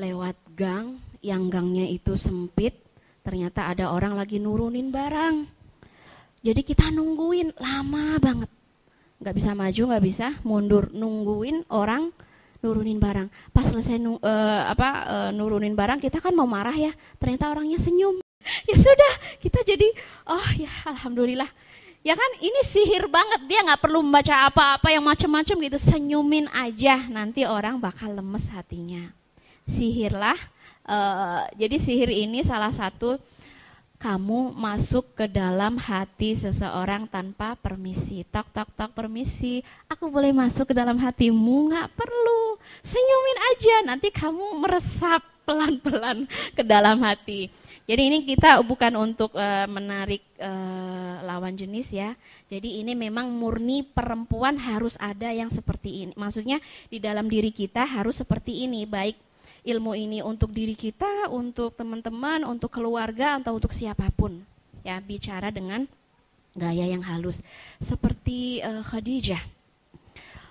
lewat 0.02 0.36
gang, 0.58 0.98
yang 1.22 1.48
gangnya 1.48 1.86
itu 1.86 2.18
sempit, 2.18 2.78
ternyata 3.22 3.70
ada 3.70 3.94
orang 3.94 4.18
lagi 4.18 4.42
nurunin 4.42 4.90
barang. 4.90 5.57
Jadi 6.42 6.62
kita 6.62 6.94
nungguin 6.94 7.58
lama 7.58 8.18
banget. 8.22 8.50
Nggak 9.18 9.36
bisa 9.36 9.52
maju 9.58 9.82
nggak 9.94 10.04
bisa 10.06 10.28
mundur. 10.46 10.90
Nungguin 10.94 11.66
orang 11.74 12.14
nurunin 12.62 12.98
barang. 13.02 13.28
Pas 13.54 13.66
selesai 13.66 13.98
nu, 13.98 14.18
uh, 14.22 14.62
apa 14.70 14.90
uh, 15.06 15.30
nurunin 15.34 15.74
barang 15.74 16.02
kita 16.02 16.22
kan 16.22 16.34
mau 16.34 16.50
marah 16.50 16.76
ya. 16.76 16.94
Ternyata 17.18 17.52
orangnya 17.52 17.82
senyum. 17.82 18.22
Ya 18.64 18.80
sudah 18.80 19.14
kita 19.44 19.60
jadi 19.68 19.92
oh 20.24 20.48
ya 20.56 20.72
alhamdulillah. 20.88 21.50
Ya 22.00 22.16
kan 22.16 22.32
ini 22.40 22.64
sihir 22.64 23.12
banget. 23.12 23.44
Dia 23.50 23.60
nggak 23.68 23.84
perlu 23.84 24.00
membaca 24.00 24.48
apa-apa 24.48 24.88
yang 24.88 25.04
macam-macam 25.04 25.56
gitu. 25.68 25.76
Senyumin 25.76 26.48
aja 26.56 27.04
nanti 27.12 27.44
orang 27.44 27.76
bakal 27.76 28.16
lemes 28.16 28.48
hatinya. 28.48 29.12
Sihirlah 29.68 30.40
uh, 30.88 31.44
jadi 31.60 31.76
sihir 31.78 32.10
ini 32.10 32.42
salah 32.42 32.72
satu 32.72 33.20
kamu 33.98 34.54
masuk 34.54 35.18
ke 35.18 35.26
dalam 35.26 35.82
hati 35.82 36.38
seseorang 36.38 37.10
tanpa 37.10 37.58
permisi. 37.58 38.22
Tok 38.30 38.46
tok 38.54 38.70
tok 38.78 38.92
permisi. 38.94 39.66
Aku 39.90 40.14
boleh 40.14 40.30
masuk 40.30 40.70
ke 40.70 40.76
dalam 40.78 41.02
hatimu? 41.02 41.74
Nggak 41.74 41.98
perlu. 41.98 42.62
Senyumin 42.86 43.40
aja. 43.54 43.76
Nanti 43.90 44.14
kamu 44.14 44.62
meresap 44.62 45.26
pelan-pelan 45.50 46.30
ke 46.54 46.62
dalam 46.62 47.02
hati. 47.02 47.50
Jadi 47.88 48.02
ini 48.12 48.20
kita 48.28 48.60
bukan 48.68 49.00
untuk 49.00 49.32
uh, 49.32 49.64
menarik 49.66 50.20
uh, 50.44 51.24
lawan 51.24 51.56
jenis 51.56 51.88
ya. 51.96 52.14
Jadi 52.52 52.84
ini 52.84 52.94
memang 52.94 53.32
murni 53.32 53.82
perempuan 53.82 54.60
harus 54.60 55.00
ada 55.00 55.32
yang 55.32 55.48
seperti 55.48 56.04
ini. 56.04 56.14
Maksudnya 56.20 56.60
di 56.92 57.00
dalam 57.00 57.32
diri 57.32 57.50
kita 57.50 57.88
harus 57.88 58.20
seperti 58.20 58.68
ini, 58.68 58.84
baik 58.84 59.27
ilmu 59.68 59.92
ini 60.00 60.24
untuk 60.24 60.56
diri 60.56 60.74
kita, 60.74 61.28
untuk 61.28 61.76
teman-teman, 61.76 62.48
untuk 62.48 62.72
keluarga 62.72 63.36
atau 63.36 63.60
untuk 63.60 63.76
siapa 63.76 64.08
pun. 64.16 64.40
Ya, 64.88 65.04
bicara 65.04 65.52
dengan 65.52 65.84
gaya 66.56 66.88
yang 66.88 67.04
halus. 67.04 67.44
Seperti 67.84 68.64
uh, 68.64 68.80
Khadijah. 68.80 69.44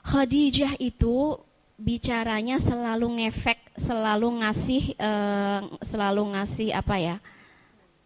Khadijah 0.05 0.77
itu 0.77 1.41
bicaranya 1.81 2.61
selalu 2.61 3.25
ngefek, 3.25 3.59
selalu 3.81 4.45
ngasih 4.45 4.95
uh, 5.01 5.61
selalu 5.81 6.37
ngasih 6.37 6.69
apa 6.77 6.97
ya? 7.01 7.17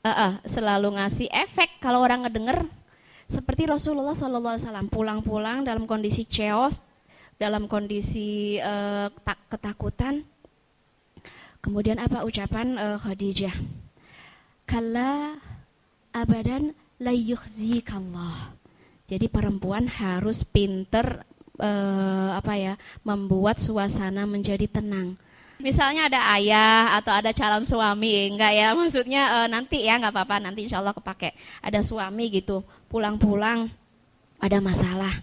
Uh, 0.00 0.08
uh, 0.08 0.32
selalu 0.48 0.96
ngasih 0.96 1.28
efek 1.28 1.76
kalau 1.82 2.00
orang 2.00 2.24
ngedenger 2.24 2.64
seperti 3.30 3.62
Rasulullah 3.70 4.16
SAW 4.18 4.90
pulang-pulang 4.90 5.62
dalam 5.62 5.86
kondisi 5.86 6.26
chaos, 6.26 6.82
dalam 7.38 7.70
kondisi 7.70 8.58
uh, 8.58 9.06
ketakutan, 9.46 10.26
Kemudian 11.60 12.00
apa 12.00 12.24
ucapan 12.24 12.76
uh, 12.80 12.96
Khadijah? 12.96 13.52
Kalla 14.64 15.36
abadan 16.10 16.72
la 17.00 17.12
yukhzikallah. 17.12 18.56
Jadi 19.10 19.26
perempuan 19.26 19.90
harus 19.90 20.46
pinter 20.46 21.26
uh, 21.60 22.30
apa 22.32 22.54
ya, 22.56 22.74
membuat 23.04 23.60
suasana 23.60 24.24
menjadi 24.24 24.70
tenang. 24.70 25.18
Misalnya 25.60 26.08
ada 26.08 26.20
ayah 26.40 26.96
atau 26.96 27.12
ada 27.12 27.36
calon 27.36 27.68
suami, 27.68 28.32
enggak 28.32 28.56
ya? 28.56 28.72
Maksudnya 28.72 29.22
uh, 29.44 29.48
nanti 29.50 29.84
ya 29.84 30.00
nggak 30.00 30.16
apa-apa, 30.16 30.40
nanti 30.40 30.64
insya 30.64 30.80
Allah 30.80 30.96
kepake. 30.96 31.36
Ada 31.60 31.84
suami 31.84 32.32
gitu, 32.32 32.64
pulang-pulang 32.88 33.68
ada 34.40 34.58
masalah. 34.64 35.20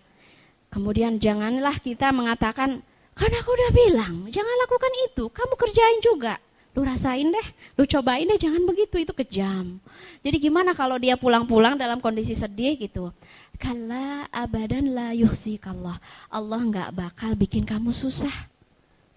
Kemudian 0.70 1.18
janganlah 1.18 1.82
kita 1.82 2.14
mengatakan 2.14 2.86
Kan 3.18 3.34
aku 3.34 3.50
udah 3.50 3.72
bilang, 3.74 4.16
jangan 4.30 4.56
lakukan 4.62 4.94
itu, 5.10 5.26
kamu 5.34 5.54
kerjain 5.58 6.00
juga. 6.06 6.38
Lu 6.78 6.86
rasain 6.86 7.26
deh, 7.26 7.48
lu 7.74 7.90
cobain 7.90 8.30
deh, 8.30 8.38
jangan 8.38 8.62
begitu, 8.70 9.02
itu 9.02 9.10
kejam. 9.10 9.82
Jadi 10.22 10.38
gimana 10.38 10.78
kalau 10.78 11.02
dia 11.02 11.18
pulang-pulang 11.18 11.74
dalam 11.74 11.98
kondisi 11.98 12.38
sedih 12.38 12.78
gitu? 12.78 13.10
Kala 13.58 14.30
abadan 14.30 14.94
la 14.94 15.18
yuhsikallah. 15.18 15.98
Allah 16.30 16.62
nggak 16.62 16.90
bakal 16.94 17.34
bikin 17.34 17.66
kamu 17.66 17.90
susah. 17.90 18.34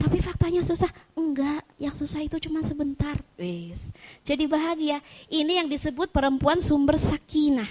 Tapi 0.01 0.17
faktanya 0.25 0.65
susah? 0.65 0.89
Enggak, 1.13 1.61
yang 1.77 1.93
susah 1.93 2.25
itu 2.25 2.41
cuma 2.41 2.65
sebentar. 2.65 3.21
Wis. 3.37 3.93
Jadi 4.25 4.49
bahagia. 4.49 5.05
Ini 5.29 5.61
yang 5.61 5.69
disebut 5.69 6.09
perempuan 6.09 6.65
sumber 6.65 6.97
sakinah 6.97 7.69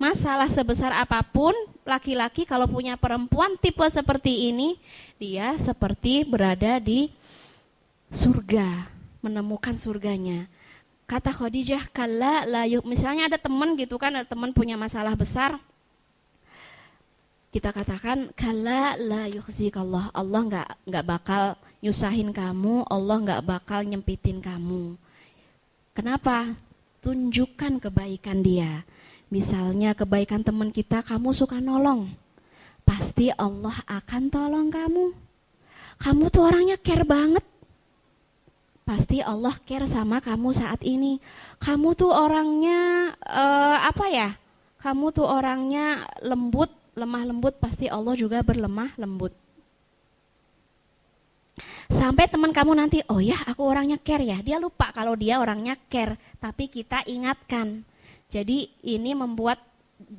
masalah 0.00 0.48
sebesar 0.48 0.96
apa 0.96 1.20
pun 1.20 1.52
laki-laki 1.84 2.48
kalau 2.48 2.64
punya 2.64 2.96
perempuan 2.96 3.60
tipe 3.60 3.84
seperti 3.92 4.48
ini 4.48 4.80
dia 5.20 5.52
seperti 5.60 6.24
berada 6.24 6.80
di 6.80 7.12
surga 8.08 8.88
menemukan 9.20 9.76
surganya. 9.76 10.48
Kata 11.04 11.36
Khadijah 11.36 11.92
kala 11.92 12.48
layuk 12.48 12.88
misalnya 12.88 13.28
ada 13.28 13.36
teman 13.36 13.76
gitu 13.76 14.00
kan 14.00 14.16
ada 14.16 14.24
teman 14.24 14.56
punya 14.56 14.80
masalah 14.80 15.12
besar. 15.12 15.60
Kita 17.52 17.68
katakan 17.68 18.32
kala 18.32 18.96
la 18.96 19.28
yukhzikallah 19.28 20.16
Allah 20.16 20.40
nggak 20.48 20.68
nggak 20.88 21.04
bakal 21.04 21.42
nyusahin 21.84 22.32
kamu 22.32 22.88
Allah 22.88 23.16
nggak 23.20 23.42
bakal 23.44 23.84
nyempitin 23.84 24.40
kamu. 24.40 24.96
Kenapa? 25.92 26.56
Tunjukkan 27.04 27.80
kebaikan 27.84 28.40
dia 28.40 28.86
Misalnya 29.30 29.94
kebaikan 29.94 30.42
teman 30.42 30.74
kita 30.74 31.06
kamu 31.06 31.30
suka 31.30 31.62
nolong. 31.62 32.10
Pasti 32.82 33.30
Allah 33.38 33.78
akan 33.86 34.22
tolong 34.26 34.68
kamu. 34.74 35.14
Kamu 36.02 36.24
tuh 36.34 36.50
orangnya 36.50 36.74
care 36.74 37.06
banget. 37.06 37.46
Pasti 38.82 39.22
Allah 39.22 39.54
care 39.62 39.86
sama 39.86 40.18
kamu 40.18 40.50
saat 40.50 40.82
ini. 40.82 41.22
Kamu 41.62 41.94
tuh 41.94 42.10
orangnya 42.10 43.14
uh, 43.22 43.78
apa 43.86 44.10
ya? 44.10 44.34
Kamu 44.82 45.14
tuh 45.14 45.30
orangnya 45.30 46.10
lembut, 46.26 46.74
lemah 46.98 47.22
lembut, 47.30 47.54
pasti 47.62 47.86
Allah 47.86 48.18
juga 48.18 48.42
berlemah 48.42 48.98
lembut. 48.98 49.30
Sampai 51.86 52.26
teman 52.26 52.50
kamu 52.50 52.72
nanti, 52.74 52.98
oh 53.06 53.20
ya 53.22 53.36
aku 53.46 53.62
orangnya 53.62 54.00
care 54.00 54.24
ya. 54.26 54.40
Dia 54.42 54.56
lupa 54.58 54.90
kalau 54.90 55.14
dia 55.14 55.38
orangnya 55.38 55.76
care, 55.86 56.18
tapi 56.40 56.66
kita 56.66 57.04
ingatkan 57.06 57.86
jadi 58.30 58.70
ini 58.86 59.10
membuat 59.12 59.58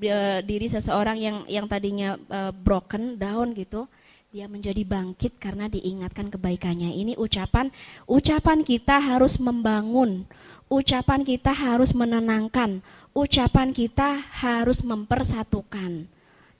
uh, 0.04 0.39
diri 0.43 0.67
seseorang 0.67 1.17
yang 1.17 1.38
yang 1.47 1.65
tadinya 1.65 2.19
uh, 2.28 2.52
broken 2.52 3.15
down 3.15 3.56
gitu, 3.56 3.88
dia 4.36 4.52
menjadi 4.52 4.84
bangkit 4.84 5.39
karena 5.39 5.71
diingatkan 5.71 6.28
kebaikannya. 6.28 6.91
Ini 6.91 7.15
ucapan 7.15 7.71
ucapan 8.06 8.67
kita 8.67 9.00
harus 9.00 9.39
membangun, 9.39 10.28
ucapan 10.67 11.24
kita 11.24 11.56
harus 11.56 11.95
menenangkan, 11.95 12.84
ucapan 13.15 13.71
kita 13.71 14.19
harus 14.43 14.84
mempersatukan. 14.84 16.04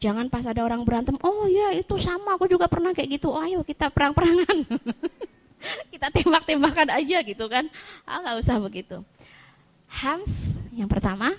Jangan 0.02 0.34
pas 0.34 0.48
ada 0.50 0.66
orang 0.66 0.82
berantem, 0.82 1.14
oh 1.22 1.46
ya 1.46 1.78
itu 1.78 1.94
sama, 2.02 2.34
aku 2.34 2.50
juga 2.50 2.66
pernah 2.66 2.90
kayak 2.90 3.22
gitu. 3.22 3.30
Oh, 3.30 3.38
ayo 3.38 3.62
kita 3.62 3.92
perang-perangan. 3.94 4.66
kita 5.94 6.08
tembak-tembakan 6.10 6.90
aja 6.90 7.22
gitu 7.22 7.46
kan. 7.46 7.70
Ah 8.02 8.18
nggak 8.24 8.42
usah 8.42 8.58
begitu. 8.58 9.06
Hans 9.92 10.56
yang 10.72 10.88
pertama, 10.88 11.36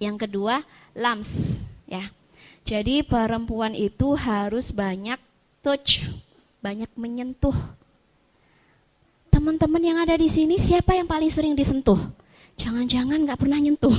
yang 0.00 0.16
kedua 0.16 0.64
lams 0.96 1.60
ya. 1.84 2.08
Jadi 2.64 3.04
perempuan 3.04 3.76
itu 3.76 4.16
harus 4.16 4.72
banyak 4.72 5.20
touch, 5.60 6.08
banyak 6.64 6.88
menyentuh. 6.96 7.54
Teman-teman 9.28 9.80
yang 9.80 9.98
ada 10.00 10.16
di 10.16 10.28
sini 10.28 10.56
siapa 10.56 10.96
yang 10.96 11.08
paling 11.08 11.28
sering 11.28 11.52
disentuh? 11.52 11.98
Jangan-jangan 12.56 13.24
nggak 13.24 13.40
pernah 13.40 13.56
nyentuh. 13.56 13.94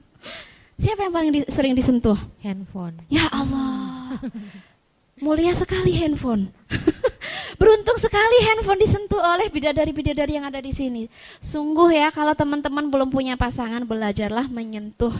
siapa 0.82 1.08
yang 1.08 1.14
paling 1.14 1.30
di, 1.32 1.40
sering 1.48 1.74
disentuh? 1.76 2.16
Handphone. 2.40 2.96
Ya 3.12 3.28
Allah. 3.32 4.16
Mulia 5.16 5.56
sekali 5.56 5.96
handphone. 5.96 6.52
Beruntung 7.60 7.96
sekali 7.96 8.36
handphone 8.52 8.76
disentuh 8.84 9.16
oleh 9.16 9.48
bidadari-bidadari 9.48 10.36
yang 10.36 10.44
ada 10.44 10.60
di 10.60 10.76
sini. 10.76 11.08
Sungguh 11.40 11.88
ya 11.96 12.12
kalau 12.12 12.36
teman-teman 12.36 12.92
belum 12.92 13.08
punya 13.08 13.32
pasangan 13.40 13.80
belajarlah 13.88 14.44
menyentuh. 14.52 15.16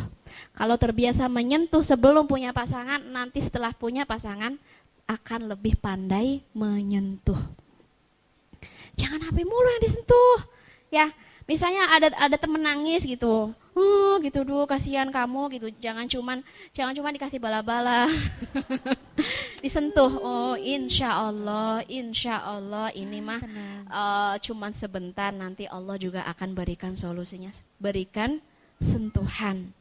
Kalau 0.53 0.77
terbiasa 0.77 1.33
menyentuh 1.33 1.81
sebelum 1.81 2.29
punya 2.29 2.53
pasangan, 2.53 3.01
nanti 3.09 3.41
setelah 3.41 3.73
punya 3.73 4.05
pasangan 4.05 4.61
akan 5.09 5.41
lebih 5.49 5.81
pandai 5.81 6.45
menyentuh. 6.53 7.41
Jangan 9.01 9.25
HP 9.33 9.49
mulu 9.49 9.69
yang 9.81 9.85
disentuh. 9.85 10.37
Ya, 10.93 11.07
misalnya 11.49 11.89
ada 11.89 12.13
ada 12.21 12.37
temen 12.37 12.61
nangis 12.61 13.09
gitu. 13.09 13.57
Oh, 13.77 14.17
gitu 14.25 14.41
dulu 14.41 14.65
kasihan 14.65 15.13
kamu 15.13 15.53
gitu. 15.61 15.69
Jangan 15.77 16.09
cuman 16.09 16.41
jangan 16.73 16.97
cuman 16.97 17.13
dikasih 17.13 17.37
bala-bala. 17.37 18.09
disentuh. 19.65 20.13
Oh, 20.23 20.55
insya 20.57 21.13
Allah, 21.13 21.85
insya 21.91 22.41
Allah 22.41 22.89
ini 22.97 23.21
mah 23.21 23.43
uh, 23.91 24.35
cuman 24.41 24.73
sebentar 24.73 25.35
nanti 25.35 25.69
Allah 25.69 26.01
juga 26.01 26.25
akan 26.25 26.57
berikan 26.57 26.97
solusinya, 26.97 27.53
berikan 27.77 28.41
sentuhan. 28.81 29.75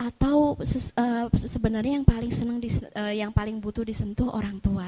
Atau 0.00 0.54
uh, 0.56 1.26
sebenarnya 1.34 2.00
yang 2.00 2.06
paling 2.06 2.32
senang 2.32 2.62
di, 2.62 2.70
uh, 2.94 3.12
yang 3.12 3.34
paling 3.34 3.58
butuh 3.58 3.82
disentuh 3.82 4.30
orang 4.32 4.62
tua. 4.62 4.86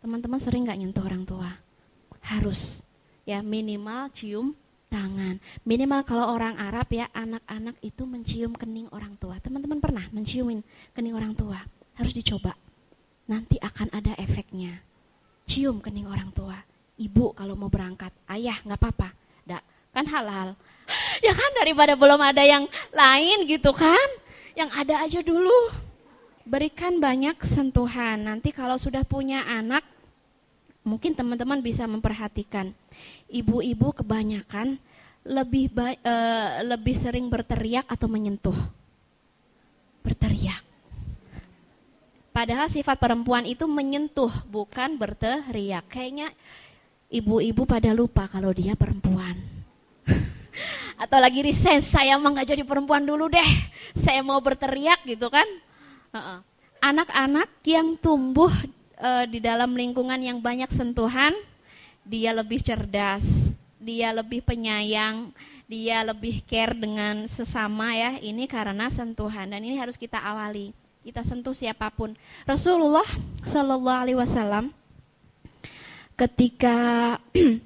Teman-teman 0.00 0.40
sering 0.40 0.64
nggak 0.64 0.80
nyentuh 0.80 1.04
orang 1.04 1.28
tua? 1.28 1.50
Harus 2.24 2.80
ya 3.28 3.44
minimal 3.44 4.08
cium 4.16 4.56
tangan. 4.90 5.38
Minimal 5.62 6.02
kalau 6.02 6.34
orang 6.34 6.58
Arab 6.58 6.90
ya 6.90 7.06
anak-anak 7.14 7.78
itu 7.80 8.02
mencium 8.04 8.52
kening 8.58 8.90
orang 8.90 9.14
tua. 9.16 9.38
Teman-teman 9.38 9.78
pernah 9.78 10.04
menciumin 10.10 10.60
kening 10.92 11.14
orang 11.14 11.32
tua? 11.38 11.62
Harus 11.94 12.10
dicoba. 12.10 12.52
Nanti 13.30 13.56
akan 13.62 13.94
ada 13.94 14.18
efeknya. 14.18 14.82
Cium 15.46 15.78
kening 15.78 16.10
orang 16.10 16.34
tua. 16.34 16.58
Ibu 16.98 17.32
kalau 17.32 17.54
mau 17.54 17.70
berangkat, 17.70 18.10
ayah 18.28 18.58
nggak 18.66 18.76
apa-apa. 18.76 19.20
Kan 19.94 20.06
halal. 20.06 20.54
Ya 21.22 21.36
kan 21.36 21.52
daripada 21.54 21.94
belum 21.94 22.18
ada 22.18 22.42
yang 22.42 22.64
lain 22.90 23.44
gitu 23.46 23.70
kan? 23.76 24.08
Yang 24.56 24.70
ada 24.74 24.94
aja 25.04 25.20
dulu. 25.22 25.70
Berikan 26.42 26.98
banyak 26.98 27.38
sentuhan. 27.46 28.24
Nanti 28.24 28.50
kalau 28.50 28.74
sudah 28.74 29.04
punya 29.06 29.44
anak, 29.46 29.84
mungkin 30.84 31.12
teman-teman 31.12 31.60
bisa 31.60 31.84
memperhatikan. 31.84 32.72
Ibu-ibu 33.28 33.92
kebanyakan 34.00 34.80
lebih 35.24 35.68
baik, 35.70 36.00
e, 36.00 36.14
lebih 36.64 36.96
sering 36.96 37.26
berteriak 37.28 37.84
atau 37.86 38.08
menyentuh. 38.08 38.56
Berteriak. 40.00 40.64
Padahal 42.30 42.70
sifat 42.70 42.96
perempuan 42.96 43.44
itu 43.44 43.68
menyentuh 43.68 44.30
bukan 44.48 44.96
berteriak. 44.96 45.84
Kayaknya 45.90 46.32
ibu-ibu 47.12 47.68
pada 47.68 47.92
lupa 47.92 48.30
kalau 48.30 48.54
dia 48.54 48.72
perempuan. 48.78 49.36
Atau 51.02 51.18
lagi 51.20 51.42
resign 51.44 51.82
saya 51.84 52.16
emang 52.16 52.38
nggak 52.38 52.54
jadi 52.56 52.62
perempuan 52.64 53.04
dulu 53.04 53.28
deh. 53.28 53.50
Saya 53.92 54.22
mau 54.22 54.38
berteriak 54.40 55.04
gitu 55.04 55.28
kan? 55.28 55.44
Anak-anak 56.80 57.50
yang 57.66 57.98
tumbuh 57.98 58.48
uh, 59.00 59.24
di 59.26 59.40
dalam 59.40 59.72
lingkungan 59.72 60.20
yang 60.20 60.38
banyak 60.38 60.68
sentuhan, 60.70 61.32
dia 62.04 62.30
lebih 62.36 62.60
cerdas, 62.60 63.56
dia 63.80 64.12
lebih 64.12 64.44
penyayang, 64.44 65.32
dia 65.66 66.04
lebih 66.04 66.44
care 66.44 66.76
dengan 66.76 67.24
sesama 67.26 67.96
ya. 67.96 68.20
Ini 68.20 68.44
karena 68.46 68.92
sentuhan 68.92 69.50
dan 69.50 69.60
ini 69.64 69.80
harus 69.80 69.96
kita 69.96 70.20
awali. 70.20 70.76
Kita 71.00 71.24
sentuh 71.24 71.56
siapa 71.56 71.88
pun. 71.88 72.12
Rasulullah 72.44 73.06
Shallallahu 73.40 74.00
Alaihi 74.04 74.20
Wasallam 74.20 74.76
ketika 76.20 77.16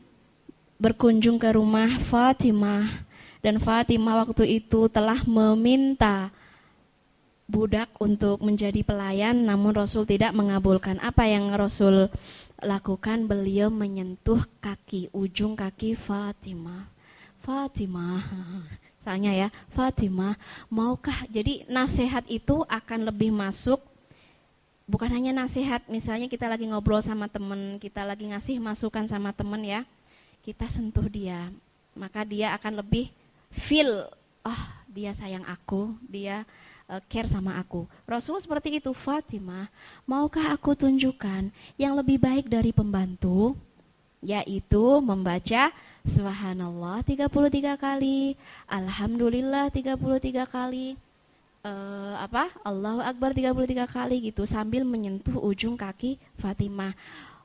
berkunjung 0.82 1.42
ke 1.42 1.50
rumah 1.58 1.98
Fatimah 1.98 2.86
dan 3.42 3.58
Fatimah 3.58 4.22
waktu 4.22 4.62
itu 4.62 4.86
telah 4.86 5.26
meminta 5.26 6.30
budak 7.44 7.92
untuk 8.00 8.40
menjadi 8.40 8.80
pelayan 8.80 9.44
namun 9.44 9.76
Rasul 9.76 10.08
tidak 10.08 10.32
mengabulkan. 10.32 10.96
Apa 11.00 11.28
yang 11.28 11.52
Rasul 11.52 12.08
lakukan? 12.60 13.28
Beliau 13.28 13.68
menyentuh 13.68 14.44
kaki, 14.64 15.12
ujung 15.12 15.54
kaki 15.54 15.96
Fatimah. 15.96 16.88
Fatimah, 17.44 18.24
tanya 19.06 19.32
ya, 19.36 19.48
Fatimah, 19.76 20.40
maukah 20.72 21.28
jadi 21.28 21.68
nasihat 21.68 22.24
itu 22.32 22.64
akan 22.64 23.12
lebih 23.12 23.28
masuk 23.28 23.84
bukan 24.84 25.08
hanya 25.12 25.32
nasihat, 25.32 25.80
misalnya 25.88 26.28
kita 26.28 26.44
lagi 26.44 26.68
ngobrol 26.68 27.00
sama 27.00 27.28
temen, 27.28 27.80
kita 27.80 28.04
lagi 28.04 28.28
ngasih 28.28 28.60
masukan 28.60 29.08
sama 29.08 29.32
temen 29.32 29.60
ya, 29.64 29.80
kita 30.44 30.68
sentuh 30.68 31.08
dia, 31.08 31.48
maka 31.96 32.24
dia 32.24 32.52
akan 32.52 32.84
lebih 32.84 33.08
feel, 33.48 34.08
oh 34.44 34.62
dia 34.88 35.16
sayang 35.16 35.44
aku, 35.48 35.96
dia 36.04 36.44
uh, 36.94 37.02
care 37.10 37.26
sama 37.26 37.58
aku. 37.58 37.90
Rasul 38.06 38.38
seperti 38.38 38.78
itu, 38.78 38.94
Fatimah, 38.94 39.66
maukah 40.06 40.54
aku 40.54 40.78
tunjukkan 40.78 41.50
yang 41.74 41.98
lebih 41.98 42.22
baik 42.22 42.46
dari 42.46 42.70
pembantu? 42.70 43.58
Yaitu 44.22 45.02
membaca 45.02 45.74
Subhanallah 46.06 47.02
33 47.02 47.74
kali, 47.76 48.38
Alhamdulillah 48.68 49.68
33 49.68 50.46
kali, 50.46 50.96
uh, 51.64 52.14
apa 52.20 52.52
Allahu 52.62 53.00
Akbar 53.00 53.32
33 53.32 53.88
kali 53.88 54.16
gitu 54.30 54.44
sambil 54.44 54.84
menyentuh 54.84 55.40
ujung 55.40 55.74
kaki 55.74 56.20
Fatimah 56.36 56.92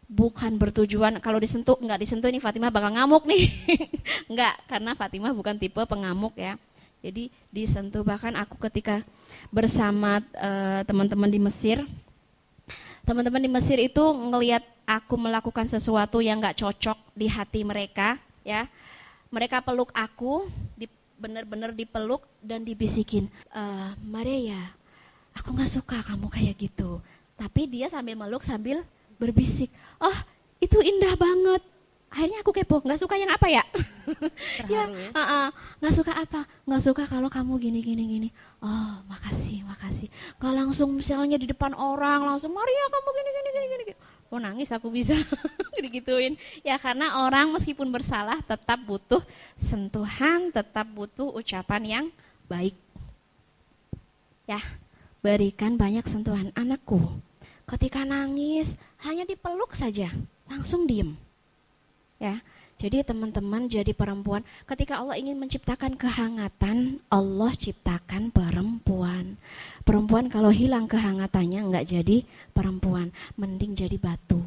bukan 0.09 0.57
bertujuan 0.57 1.21
kalau 1.23 1.39
disentuh 1.39 1.77
nggak 1.79 2.01
disentuh 2.03 2.27
ini 2.27 2.41
Fatimah 2.43 2.73
bakal 2.73 2.91
ngamuk 2.93 3.23
nih 3.29 3.47
nggak 4.33 4.53
karena 4.67 4.91
Fatimah 4.93 5.31
bukan 5.31 5.55
tipe 5.55 5.79
pengamuk 5.87 6.35
ya 6.35 6.59
jadi 6.99 7.31
disentuh 7.53 8.03
bahkan 8.03 8.35
aku 8.35 8.59
ketika 8.67 9.05
bersama 9.47 10.19
uh, 10.35 10.83
teman-teman 10.83 11.31
di 11.31 11.39
Mesir, 11.39 11.87
teman-teman 13.07 13.41
di 13.41 13.49
Mesir 13.49 13.79
itu 13.79 14.03
ngelihat 14.03 14.61
aku 14.83 15.15
melakukan 15.17 15.65
sesuatu 15.65 16.19
yang 16.19 16.43
nggak 16.43 16.59
cocok 16.59 16.97
di 17.15 17.25
hati 17.31 17.63
mereka, 17.63 18.19
ya. 18.43 18.67
Mereka 19.29 19.61
peluk 19.61 19.93
aku, 19.93 20.49
di, 20.73 20.89
benar-benar 21.21 21.69
dipeluk 21.69 22.25
dan 22.41 22.65
dibisikin, 22.65 23.29
e, 23.53 23.63
Maria, 24.01 24.57
aku 25.37 25.53
nggak 25.53 25.69
suka 25.69 26.01
kamu 26.01 26.33
kayak 26.33 26.57
gitu. 26.57 26.97
Tapi 27.37 27.69
dia 27.69 27.93
sambil 27.93 28.17
meluk 28.17 28.41
sambil 28.41 28.81
berbisik, 29.21 29.69
oh 30.01 30.17
itu 30.57 30.81
indah 30.81 31.13
banget, 31.13 31.61
akhirnya 32.09 32.41
aku 32.41 32.51
kepo 32.51 32.81
nggak 32.81 32.99
suka 32.99 33.15
yang 33.15 33.29
apa 33.29 33.47
ya? 33.47 33.63
Ya 34.73 34.89
nggak 34.89 35.13
ya? 35.13 35.21
uh 35.21 35.53
-uh. 35.85 35.91
suka 35.93 36.13
apa? 36.17 36.41
Nggak 36.65 36.81
suka 36.81 37.03
kalau 37.05 37.29
kamu 37.29 37.61
gini 37.61 37.79
gini 37.85 38.03
gini. 38.09 38.29
Oh 38.57 39.05
makasih 39.05 39.61
makasih. 39.69 40.09
Kalau 40.41 40.57
langsung 40.57 40.89
misalnya 40.89 41.37
di 41.37 41.45
depan 41.45 41.77
orang 41.77 42.25
langsung 42.25 42.49
Maria 42.49 42.89
kamu 42.89 43.09
gini 43.13 43.29
gini 43.29 43.49
gini 43.53 43.65
gini 43.69 43.93
oh 44.29 44.41
nangis 44.41 44.73
aku 44.73 44.89
bisa 44.89 45.13
digituin. 45.85 46.41
Ya 46.65 46.81
karena 46.81 47.21
orang 47.21 47.53
meskipun 47.53 47.93
bersalah 47.93 48.41
tetap 48.41 48.81
butuh 48.81 49.21
sentuhan 49.53 50.49
tetap 50.49 50.89
butuh 50.89 51.29
ucapan 51.29 51.81
yang 51.85 52.05
baik. 52.49 52.73
Ya 54.49 54.57
berikan 55.21 55.77
banyak 55.77 56.09
sentuhan 56.09 56.49
anakku. 56.57 57.21
Ketika 57.69 58.01
nangis 58.01 58.81
hanya 59.05 59.29
dipeluk 59.29 59.77
saja 59.77 60.09
langsung 60.49 60.89
diem 60.89 61.13
ya. 62.19 62.43
Jadi 62.79 63.03
teman-teman 63.03 63.67
jadi 63.67 63.91
perempuan 63.91 64.39
ketika 64.63 65.03
Allah 65.03 65.19
ingin 65.19 65.35
menciptakan 65.35 65.99
kehangatan, 65.99 67.03
Allah 67.11 67.51
ciptakan 67.51 68.31
perempuan. 68.31 69.35
Perempuan 69.83 70.31
kalau 70.31 70.47
hilang 70.47 70.87
kehangatannya 70.87 71.59
enggak 71.59 71.91
jadi 71.91 72.23
perempuan, 72.55 73.11
mending 73.35 73.75
jadi 73.75 73.99
batu. 73.99 74.39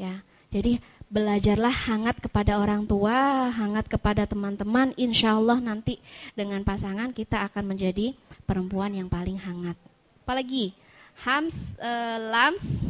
Ya. 0.00 0.24
Jadi 0.48 0.80
belajarlah 1.12 1.74
hangat 1.84 2.16
kepada 2.24 2.56
orang 2.56 2.88
tua, 2.88 3.52
hangat 3.52 3.92
kepada 3.92 4.24
teman-teman. 4.24 4.96
Insya 4.96 5.36
Allah 5.36 5.60
nanti 5.60 6.00
dengan 6.32 6.64
pasangan 6.64 7.12
kita 7.12 7.44
akan 7.52 7.76
menjadi 7.76 8.16
perempuan 8.48 8.96
yang 8.96 9.12
paling 9.12 9.36
hangat. 9.36 9.76
Apalagi 10.24 10.72
hams, 11.20 11.76
uh, 11.76 12.18
lams. 12.32 12.80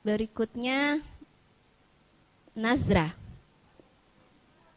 Berikutnya 0.00 1.04
nazrah 2.54 3.14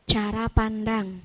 cara 0.06 0.46
pandang. 0.52 1.18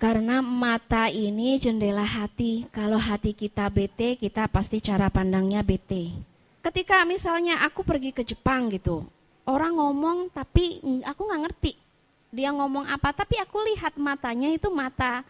Karena 0.00 0.40
mata 0.40 1.12
ini 1.12 1.60
jendela 1.60 2.06
hati. 2.08 2.64
Kalau 2.72 2.96
hati 2.96 3.36
kita 3.36 3.68
bete 3.68 4.16
kita 4.16 4.48
pasti 4.48 4.80
cara 4.80 5.12
pandangnya 5.12 5.60
bete. 5.60 6.08
Ketika 6.64 7.04
misalnya 7.04 7.60
aku 7.68 7.84
pergi 7.84 8.12
ke 8.14 8.24
Jepang 8.24 8.72
gitu 8.72 9.04
orang 9.48 9.76
ngomong 9.76 10.30
tapi 10.30 10.78
aku 11.02 11.20
nggak 11.26 11.42
ngerti 11.48 11.72
dia 12.30 12.54
ngomong 12.54 12.86
apa. 12.86 13.10
Tapi 13.12 13.36
aku 13.42 13.60
lihat 13.74 13.98
matanya 13.98 14.48
itu 14.48 14.70
mata 14.70 15.26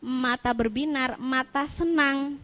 mata 0.00 0.50
berbinar 0.56 1.20
mata 1.20 1.68
senang. 1.68 2.40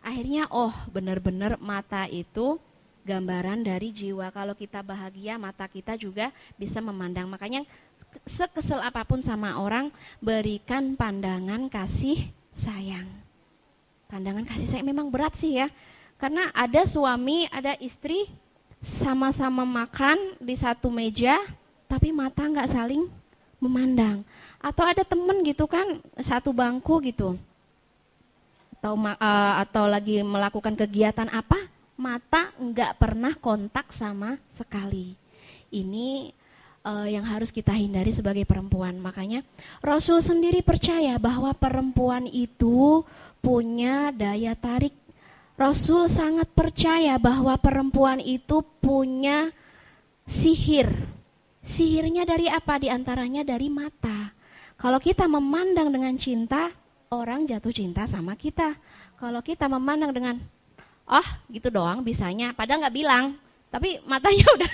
Akhirnya 0.00 0.48
oh 0.48 0.72
benar-benar 0.88 1.60
mata 1.60 2.08
itu 2.08 2.56
gambaran 3.04 3.64
dari 3.64 3.90
jiwa. 3.90 4.28
Kalau 4.30 4.52
kita 4.52 4.84
bahagia, 4.84 5.40
mata 5.40 5.64
kita 5.66 5.96
juga 5.96 6.30
bisa 6.56 6.78
memandang. 6.78 7.26
Makanya 7.26 7.64
sekesel 8.26 8.82
apa 8.82 9.06
pun 9.06 9.22
sama 9.22 9.58
orang, 9.60 9.88
berikan 10.18 10.98
pandangan 10.98 11.70
kasih 11.70 12.30
sayang. 12.52 13.06
Pandangan 14.10 14.44
kasih 14.46 14.66
sayang 14.66 14.88
memang 14.90 15.08
berat 15.08 15.38
sih 15.38 15.58
ya. 15.58 15.70
Karena 16.20 16.52
ada 16.52 16.84
suami, 16.84 17.48
ada 17.48 17.78
istri 17.80 18.28
sama-sama 18.84 19.64
makan 19.64 20.36
di 20.36 20.52
satu 20.52 20.92
meja, 20.92 21.36
tapi 21.88 22.12
mata 22.12 22.44
nggak 22.44 22.68
saling 22.68 23.08
memandang. 23.56 24.20
Atau 24.60 24.84
ada 24.84 25.00
temen 25.00 25.40
gitu 25.40 25.64
kan, 25.64 26.00
satu 26.20 26.52
bangku 26.52 27.00
gitu. 27.04 27.40
atau 28.80 28.96
uh, 28.96 29.54
atau 29.60 29.84
lagi 29.84 30.24
melakukan 30.24 30.72
kegiatan 30.72 31.28
apa, 31.28 31.68
mata 32.00 32.50
nggak 32.56 32.96
pernah 32.96 33.36
kontak 33.36 33.92
sama 33.92 34.40
sekali. 34.48 35.14
Ini 35.70 36.32
uh, 36.84 37.06
yang 37.06 37.22
harus 37.28 37.52
kita 37.52 37.76
hindari 37.76 38.10
sebagai 38.10 38.48
perempuan. 38.48 38.96
Makanya 38.98 39.44
Rasul 39.84 40.24
sendiri 40.24 40.64
percaya 40.64 41.20
bahwa 41.20 41.52
perempuan 41.52 42.24
itu 42.26 43.04
punya 43.44 44.10
daya 44.10 44.56
tarik. 44.56 44.96
Rasul 45.60 46.08
sangat 46.08 46.48
percaya 46.56 47.20
bahwa 47.20 47.52
perempuan 47.60 48.16
itu 48.16 48.64
punya 48.80 49.52
sihir. 50.24 50.88
Sihirnya 51.60 52.24
dari 52.24 52.48
apa? 52.48 52.80
Di 52.80 52.88
antaranya 52.88 53.44
dari 53.44 53.68
mata. 53.68 54.32
Kalau 54.80 54.96
kita 54.96 55.28
memandang 55.28 55.92
dengan 55.92 56.16
cinta, 56.16 56.72
orang 57.12 57.44
jatuh 57.44 57.68
cinta 57.68 58.08
sama 58.08 58.32
kita. 58.32 58.72
Kalau 59.20 59.44
kita 59.44 59.68
memandang 59.68 60.16
dengan 60.16 60.40
oh 61.10 61.28
gitu 61.50 61.68
doang 61.74 62.06
bisanya, 62.06 62.54
padahal 62.54 62.86
nggak 62.86 62.96
bilang, 62.96 63.34
tapi 63.68 63.98
matanya 64.06 64.46
udah 64.56 64.72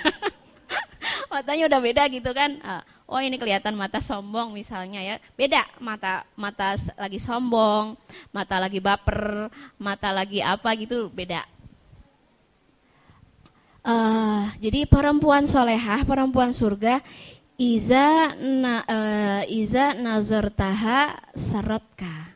matanya 1.33 1.65
udah 1.73 1.81
beda 1.81 2.03
gitu 2.13 2.31
kan. 2.37 2.61
Ah, 2.61 2.85
oh 3.09 3.19
ini 3.23 3.41
kelihatan 3.41 3.73
mata 3.73 4.05
sombong 4.05 4.53
misalnya 4.53 5.01
ya, 5.01 5.17
beda 5.35 5.65
mata 5.81 6.29
mata 6.37 6.77
lagi 7.01 7.17
sombong, 7.17 7.97
mata 8.31 8.61
lagi 8.61 8.79
baper, 8.79 9.49
mata 9.81 10.13
lagi 10.13 10.45
apa 10.45 10.69
gitu 10.77 11.09
beda. 11.09 11.43
Uh, 13.87 14.51
jadi 14.59 14.83
perempuan 14.83 15.47
solehah, 15.47 16.03
perempuan 16.03 16.51
surga 16.51 16.99
Iza 17.57 18.37
na, 18.37 18.85
uh, 18.85 19.43
Iza 19.49 19.97
nazartaha 19.97 21.17
sarotka. 21.33 22.35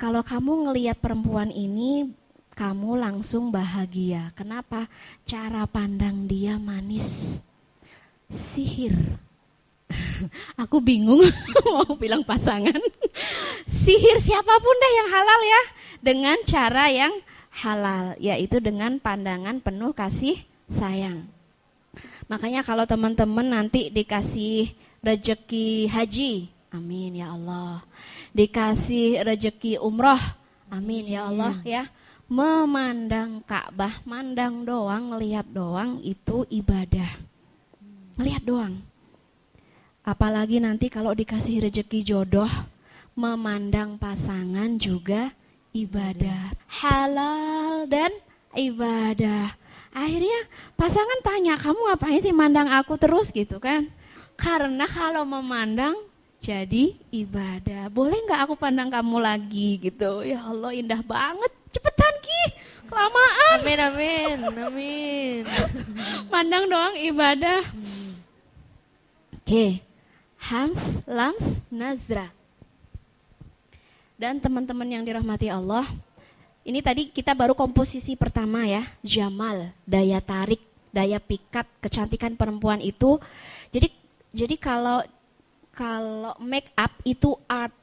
Kalau 0.00 0.24
kamu 0.24 0.70
ngelihat 0.70 0.96
perempuan 0.96 1.52
ini, 1.52 2.08
kamu 2.54 3.02
langsung 3.02 3.50
bahagia. 3.50 4.30
Kenapa? 4.38 4.86
Cara 5.26 5.66
pandang 5.66 6.30
dia 6.30 6.54
manis. 6.54 7.42
Sihir. 8.30 8.94
Aku 10.62 10.78
bingung 10.78 11.22
mau 11.74 11.98
bilang 11.98 12.22
pasangan. 12.22 12.78
Sihir 13.66 14.22
siapa 14.22 14.54
pun 14.58 14.76
deh 14.78 14.92
yang 15.02 15.08
halal 15.10 15.40
ya. 15.42 15.62
Dengan 16.04 16.38
cara 16.46 16.84
yang 16.90 17.14
halal, 17.54 18.14
yaitu 18.18 18.58
dengan 18.62 18.98
pandangan 19.02 19.58
penuh 19.58 19.94
kasih 19.94 20.38
sayang. 20.66 21.26
Makanya 22.26 22.64
kalau 22.64 22.88
teman-teman 22.88 23.44
nanti 23.44 23.92
dikasih 23.92 24.72
rejeki 25.04 25.90
haji, 25.90 26.48
amin 26.72 27.20
ya 27.20 27.36
Allah. 27.36 27.84
Dikasih 28.34 29.22
rejeki 29.22 29.78
umroh, 29.78 30.18
amin 30.72 31.04
ya 31.14 31.30
Allah 31.30 31.54
ya. 31.62 31.84
Memandang 32.24 33.44
Ka'bah, 33.44 34.00
mandang 34.08 34.64
doang, 34.64 35.12
ngelihat 35.12 35.44
doang 35.52 36.00
itu 36.00 36.48
ibadah. 36.48 37.20
Melihat 38.16 38.42
doang. 38.42 38.74
Apalagi 40.04 40.60
nanti 40.60 40.88
kalau 40.88 41.12
dikasih 41.12 41.68
rejeki 41.68 42.00
jodoh, 42.04 42.50
memandang 43.12 44.00
pasangan 44.00 44.76
juga 44.80 45.32
ibadah. 45.76 46.56
Halal 46.68 47.88
dan 47.88 48.12
ibadah 48.54 49.52
akhirnya 49.94 50.38
pasangan 50.74 51.22
tanya 51.22 51.54
kamu 51.54 51.78
ngapain 51.78 52.18
sih 52.18 52.34
mandang 52.34 52.66
aku 52.66 52.98
terus 52.98 53.30
gitu 53.30 53.62
kan 53.62 53.86
karena 54.34 54.90
kalau 54.90 55.22
memandang 55.22 55.94
jadi 56.44 56.92
ibadah. 57.08 57.88
Boleh 57.88 58.20
nggak 58.28 58.40
aku 58.44 58.54
pandang 58.60 58.92
kamu 58.92 59.16
lagi 59.16 59.80
gitu? 59.80 60.20
Ya 60.20 60.44
Allah 60.44 60.76
indah 60.76 61.00
banget. 61.00 61.48
Cepetan 61.72 62.14
ki. 62.20 62.42
Kelamaan. 62.84 63.56
Amin 63.64 63.80
amin 63.80 64.36
amin. 64.44 65.42
Mandang 66.32 66.68
doang 66.68 66.94
ibadah. 67.00 67.64
Oke. 69.40 69.48
Okay. 69.48 69.70
hams 70.44 71.00
lams 71.08 71.64
nazra. 71.72 72.28
Dan 74.20 74.36
teman-teman 74.36 74.84
yang 74.84 75.02
dirahmati 75.02 75.48
Allah 75.48 75.88
ini 76.60 76.84
tadi 76.84 77.08
kita 77.08 77.32
baru 77.32 77.56
komposisi 77.56 78.16
pertama 78.20 78.68
ya, 78.68 78.84
Jamal, 79.00 79.72
daya 79.88 80.20
tarik, 80.20 80.60
daya 80.92 81.16
pikat, 81.20 81.64
kecantikan 81.80 82.36
perempuan 82.36 82.84
itu. 82.84 83.16
Jadi 83.72 83.88
jadi 84.32 84.56
kalau 84.60 85.00
kalau 85.74 86.38
make 86.38 86.70
up 86.78 86.94
itu 87.02 87.34
art, 87.50 87.74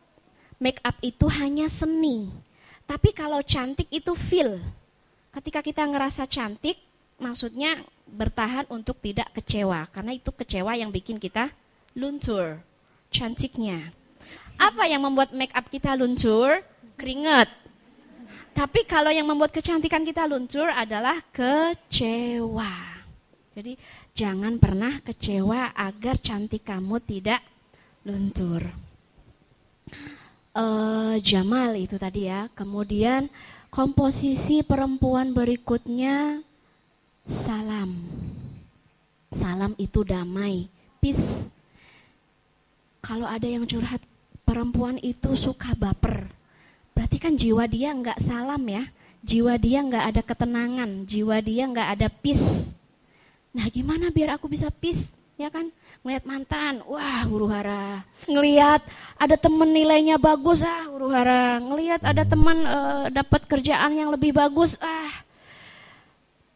make 0.58 0.80
up 0.82 0.95
itu 1.04 1.27
hanya 1.27 1.67
seni. 1.67 2.32
Tapi 2.88 3.12
kalau 3.12 3.43
cantik 3.43 3.88
itu 3.91 4.15
feel. 4.15 4.60
Ketika 5.32 5.63
kita 5.63 5.84
ngerasa 5.88 6.27
cantik, 6.27 6.75
maksudnya 7.19 7.80
bertahan 8.08 8.67
untuk 8.67 8.99
tidak 8.99 9.32
kecewa 9.32 9.88
karena 9.91 10.12
itu 10.12 10.27
kecewa 10.36 10.75
yang 10.75 10.91
bikin 10.91 11.15
kita 11.15 11.47
luntur 11.95 12.60
cantiknya. 13.08 13.91
Apa 14.60 14.88
yang 14.88 15.08
membuat 15.08 15.32
make 15.32 15.56
up 15.56 15.67
kita 15.71 15.95
luntur? 15.95 16.60
Keringat 16.99 17.47
tapi 18.51 18.84
kalau 18.84 19.10
yang 19.10 19.27
membuat 19.27 19.56
kecantikan 19.56 20.04
kita 20.04 20.27
luntur 20.27 20.67
adalah 20.67 21.17
kecewa. 21.32 22.99
Jadi 23.56 23.75
jangan 24.15 24.60
pernah 24.60 24.99
kecewa 25.04 25.75
agar 25.75 26.19
cantik 26.19 26.63
kamu 26.67 26.99
tidak 27.04 27.39
luntur. 28.03 28.65
Uh, 30.51 31.15
Jamal 31.23 31.75
itu 31.79 31.95
tadi 31.95 32.27
ya. 32.27 32.51
Kemudian 32.57 33.31
komposisi 33.71 34.61
perempuan 34.61 35.31
berikutnya 35.31 36.41
salam. 37.27 37.95
Salam 39.31 39.71
itu 39.79 40.03
damai, 40.03 40.67
peace. 40.99 41.47
Kalau 42.99 43.25
ada 43.25 43.47
yang 43.47 43.63
curhat, 43.63 44.03
perempuan 44.51 44.99
itu 44.99 45.31
suka 45.39 45.71
baper 45.79 46.27
berarti 46.91 47.17
kan 47.23 47.33
jiwa 47.39 47.63
dia 47.71 47.95
nggak 47.95 48.19
salam 48.19 48.59
ya 48.67 48.83
jiwa 49.23 49.55
dia 49.55 49.79
nggak 49.79 50.05
ada 50.11 50.21
ketenangan 50.27 51.07
jiwa 51.07 51.39
dia 51.39 51.63
nggak 51.71 51.89
ada 51.95 52.07
peace 52.11 52.75
nah 53.55 53.63
gimana 53.71 54.11
biar 54.11 54.35
aku 54.35 54.51
bisa 54.51 54.67
peace 54.67 55.15
ya 55.41 55.49
kan 55.49 55.73
ngelihat 56.06 56.23
mantan 56.30 56.86
wah 56.86 57.25
huru 57.25 57.49
hara 57.49 58.06
ngelihat 58.30 58.86
ada 59.17 59.36
temen 59.38 59.69
nilainya 59.69 60.21
bagus 60.21 60.62
ah 60.62 60.86
huru 60.86 61.10
hara 61.10 61.58
ngelihat 61.58 62.01
ada 62.06 62.23
teman 62.25 62.58
uh, 62.65 63.06
dapat 63.10 63.45
kerjaan 63.49 63.97
yang 63.97 64.10
lebih 64.13 64.34
bagus 64.34 64.77
ah 64.82 65.13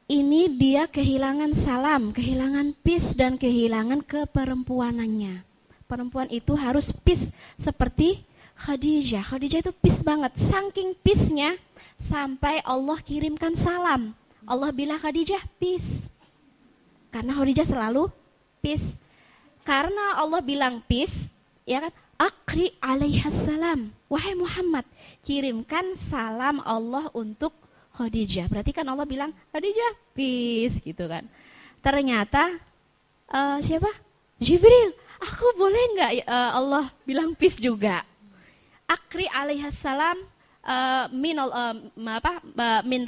ini 0.06 0.46
dia 0.54 0.86
kehilangan 0.86 1.58
salam 1.58 2.14
kehilangan 2.14 2.78
peace 2.86 3.18
dan 3.18 3.42
kehilangan 3.42 4.06
keperempuanannya 4.06 5.42
perempuan 5.86 6.30
itu 6.30 6.54
harus 6.54 6.94
peace 6.94 7.34
seperti 7.58 8.22
Khadijah. 8.56 9.24
Khadijah 9.24 9.60
itu 9.68 9.74
peace 9.76 10.02
banget. 10.02 10.32
Saking 10.40 10.96
peace-nya 11.04 11.60
sampai 12.00 12.64
Allah 12.64 12.98
kirimkan 13.04 13.54
salam. 13.60 14.16
Allah 14.48 14.72
bilang 14.72 14.98
Khadijah 14.98 15.44
peace. 15.60 16.08
Karena 17.12 17.36
Khadijah 17.36 17.68
selalu 17.68 18.08
peace. 18.66 18.98
Karena 19.62 20.18
Allah 20.18 20.42
bilang 20.42 20.82
peace, 20.90 21.30
ya 21.70 21.86
kan? 21.86 21.94
Akri 22.18 22.74
alaihassalam. 22.82 23.94
Wahai 24.10 24.34
Muhammad, 24.34 24.90
kirimkan 25.22 25.94
salam 25.94 26.66
Allah 26.66 27.14
untuk 27.14 27.54
Khadijah. 27.94 28.50
Berarti 28.50 28.74
kan 28.74 28.90
Allah 28.90 29.06
bilang 29.06 29.30
Khadijah 29.54 29.94
peace 30.18 30.82
gitu 30.82 31.06
kan. 31.06 31.30
Ternyata 31.86 32.58
uh, 33.30 33.62
siapa? 33.62 33.94
Jibril. 34.42 34.98
Aku 35.22 35.46
boleh 35.62 35.84
nggak 35.94 36.12
uh, 36.26 36.52
Allah 36.58 36.86
bilang 37.06 37.38
peace 37.38 37.62
juga? 37.62 38.02
akri 38.86 39.26
alaihassalam 39.34 40.18
uh, 40.66 41.06
min 41.10 41.38
uh, 41.42 41.76
apa 42.10 42.42
uh, 42.42 42.82
min 42.86 43.06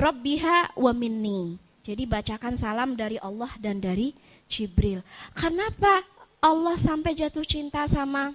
wa 0.76 0.92
minni. 0.94 1.58
Jadi 1.86 2.04
bacakan 2.04 2.60
salam 2.60 3.00
dari 3.00 3.16
Allah 3.24 3.48
dan 3.64 3.80
dari 3.80 4.12
Jibril. 4.50 5.04
Kenapa 5.36 6.04
Allah 6.42 6.76
sampai 6.80 7.14
jatuh 7.14 7.44
cinta 7.44 7.86
sama 7.86 8.34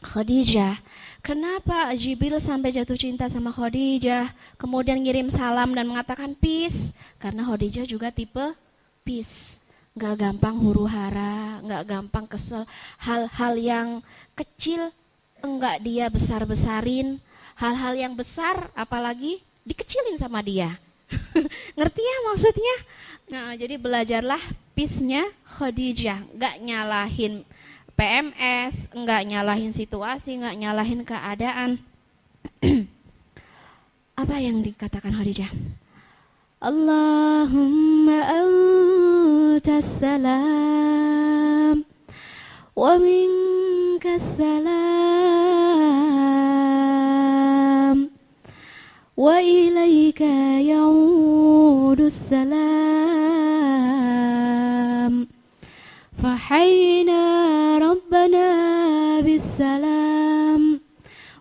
Khadijah. 0.00 0.80
Kenapa 1.20 1.92
Jibril 1.92 2.40
sampai 2.40 2.72
jatuh 2.72 2.96
cinta 2.96 3.28
sama 3.28 3.52
Khadijah? 3.52 4.32
Kemudian 4.56 4.96
ngirim 4.96 5.28
salam 5.28 5.76
dan 5.76 5.84
mengatakan 5.84 6.32
peace. 6.32 6.96
Karena 7.20 7.44
Khadijah 7.44 7.84
juga 7.84 8.08
tipe 8.08 8.56
peace. 9.04 9.60
Gak 9.92 10.16
gampang 10.16 10.56
huru 10.56 10.88
hara, 10.88 11.60
gak 11.60 11.84
gampang 11.84 12.24
kesel. 12.24 12.64
Hal-hal 12.96 13.60
yang 13.60 13.88
kecil 14.32 14.88
enggak 15.44 15.84
dia 15.84 16.08
besar-besarin 16.08 17.20
hal-hal 17.60 17.92
yang 17.92 18.16
besar 18.16 18.72
apalagi 18.72 19.44
dikecilin 19.68 20.16
sama 20.16 20.40
dia. 20.40 20.80
Ngerti 21.76 22.02
ya 22.02 22.16
maksudnya? 22.30 22.76
Nah, 23.30 23.54
jadi 23.54 23.78
belajarlah 23.78 24.42
pisnya 24.74 25.30
Khadijah, 25.46 26.26
enggak 26.34 26.56
nyalahin 26.62 27.46
PMS, 27.94 28.90
enggak 28.90 29.22
nyalahin 29.28 29.70
situasi, 29.70 30.40
enggak 30.40 30.56
nyalahin 30.58 31.04
keadaan. 31.06 31.70
Apa 34.20 34.36
yang 34.40 34.64
dikatakan 34.64 35.14
Khadijah? 35.14 35.52
Allahumma 36.60 38.20
antas 38.28 40.04
salam 40.04 41.88
wa 42.76 42.92
minkas 43.00 44.36
salam 44.36 45.39
wa 49.19 49.39
ilaika 49.39 50.59
ya'udus 50.59 52.17
salam 52.31 52.75
فحينا 56.25 57.21
ربنا 57.77 58.47
بالسلام 59.21 60.81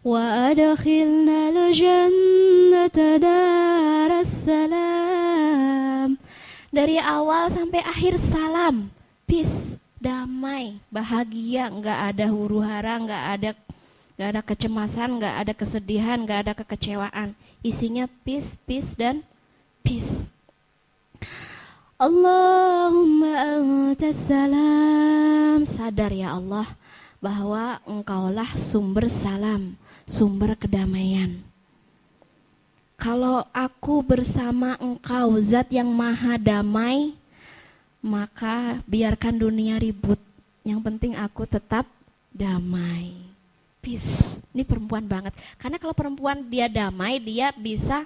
وأدخلنا 0.05 1.38
الجنة 1.48 2.98
دار 3.16 4.11
السلام 4.20 6.11
dari 6.74 6.98
awal 7.00 7.48
sampai 7.48 7.81
akhir 7.87 8.18
salam 8.20 8.92
peace 9.24 9.81
damai 10.03 10.77
bahagia 10.92 11.70
nggak 11.70 11.98
ada 12.12 12.27
huru 12.29 12.61
hara 12.61 13.00
nggak 13.00 13.24
ada 13.38 13.50
nggak 14.19 14.36
ada 14.36 14.43
kecemasan 14.43 15.15
nggak 15.15 15.36
ada 15.47 15.53
kesedihan 15.55 16.19
nggak 16.19 16.39
ada 16.43 16.51
kekecewaan. 16.51 17.32
Isinya 17.63 18.03
peace 18.27 18.60
peace 18.67 18.99
dan 18.99 19.23
peace. 19.79 20.27
Allahumma 21.95 23.32
antas 23.32 24.27
salam. 24.27 25.63
Sadar 25.63 26.12
ya 26.12 26.36
Allah 26.36 26.67
bahwa 27.23 27.79
engkaulah 27.88 28.60
sumber 28.60 29.08
salam 29.08 29.79
sumber 30.03 30.60
kedamaian. 30.60 31.39
Kalau 32.99 33.47
aku 33.55 34.03
bersama 34.03 34.75
engkau 34.84 35.39
zat 35.39 35.71
yang 35.71 35.88
maha 35.95 36.36
damai 36.36 37.15
maka 38.03 38.84
biarkan 38.84 39.39
dunia 39.47 39.79
ribut. 39.79 40.19
Yang 40.67 40.79
penting 40.84 41.15
aku 41.15 41.47
tetap 41.47 41.88
damai 42.36 43.29
ini 44.54 44.62
perempuan 44.67 45.08
banget 45.08 45.34
karena 45.56 45.80
kalau 45.80 45.95
perempuan 45.95 46.45
dia 46.45 46.67
damai 46.67 47.17
dia 47.17 47.49
bisa 47.56 48.06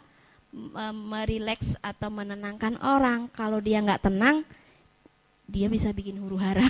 merileks 0.93 1.73
atau 1.81 2.13
menenangkan 2.13 2.77
orang. 2.79 3.25
Kalau 3.33 3.57
dia 3.57 3.81
nggak 3.81 4.05
tenang, 4.05 4.45
dia 5.49 5.65
bisa 5.65 5.89
bikin 5.89 6.21
huru 6.21 6.37
hara. 6.37 6.63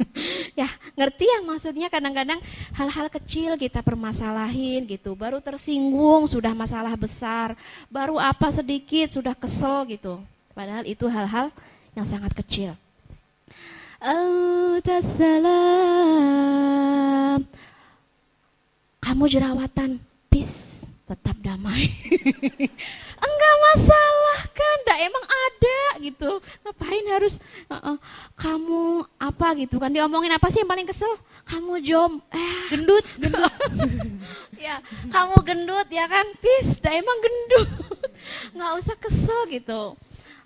ya, 0.60 0.70
ngerti 0.94 1.26
yang 1.26 1.42
maksudnya 1.42 1.90
kadang-kadang 1.90 2.38
hal-hal 2.78 3.10
kecil 3.10 3.58
kita 3.58 3.82
permasalahin 3.82 4.86
gitu, 4.86 5.18
baru 5.18 5.42
tersinggung 5.42 6.30
sudah 6.30 6.54
masalah 6.54 6.94
besar, 6.94 7.58
baru 7.90 8.22
apa 8.22 8.54
sedikit 8.54 9.10
sudah 9.10 9.34
kesel 9.34 9.82
gitu. 9.90 10.22
Padahal 10.54 10.86
itu 10.86 11.10
hal-hal 11.10 11.50
yang 11.98 12.06
sangat 12.06 12.30
kecil. 12.38 12.78
Kamu 19.04 19.28
jerawatan, 19.28 20.00
peace, 20.32 20.88
tetap 21.04 21.36
damai. 21.44 21.92
enggak 23.28 23.54
masalah 23.60 24.40
kan, 24.48 24.76
enggak 24.80 24.98
emang 25.04 25.24
ada 25.28 25.80
gitu. 26.00 26.30
Ngapain 26.64 27.04
harus 27.12 27.36
uh, 27.68 27.76
uh, 27.76 27.96
kamu 28.32 29.04
apa 29.20 29.60
gitu 29.60 29.76
kan 29.76 29.92
diomongin 29.92 30.32
apa 30.32 30.48
sih 30.48 30.64
yang 30.64 30.72
paling 30.72 30.88
kesel? 30.88 31.20
Kamu 31.44 31.84
jom 31.84 32.24
eh 32.32 32.72
gendut, 32.72 33.04
gendut. 33.20 33.52
ya, 34.56 34.80
kamu 35.12 35.36
gendut 35.44 35.88
ya 35.92 36.08
kan? 36.08 36.24
Pis, 36.40 36.80
enggak 36.80 36.96
emang 36.96 37.18
gendut. 37.20 37.68
nggak 38.56 38.72
usah 38.80 38.96
kesel 38.96 39.52
gitu. 39.52 39.92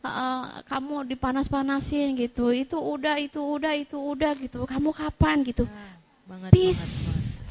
Uh, 0.03 0.67
kamu 0.67 1.07
dipanas-panasin 1.15 2.19
gitu. 2.19 2.51
Itu 2.51 2.83
udah, 2.83 3.23
itu 3.23 3.39
udah, 3.39 3.79
itu 3.79 3.95
udah 3.95 4.35
gitu. 4.35 4.67
Kamu 4.67 4.91
kapan 4.91 5.47
gitu? 5.47 5.63
Nah, 5.63 5.95
banget, 6.27 6.51
Peace. 6.51 6.83
Banget, 6.83 7.07
banget. 7.07 7.48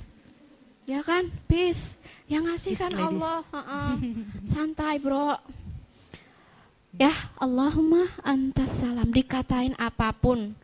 Ya 0.88 1.04
kan? 1.04 1.28
Peace 1.52 2.00
yang 2.32 2.48
ngasih 2.48 2.80
kan 2.80 2.96
Allah. 2.96 3.44
Uh 3.52 3.60
-uh. 3.60 4.00
Santai 4.56 5.04
bro. 5.04 5.36
Ya 6.96 7.12
Allahumma 7.36 8.08
antas 8.24 8.80
salam. 8.80 9.12
Dikatain 9.12 9.76
apa 9.76 10.16
pun. 10.16 10.56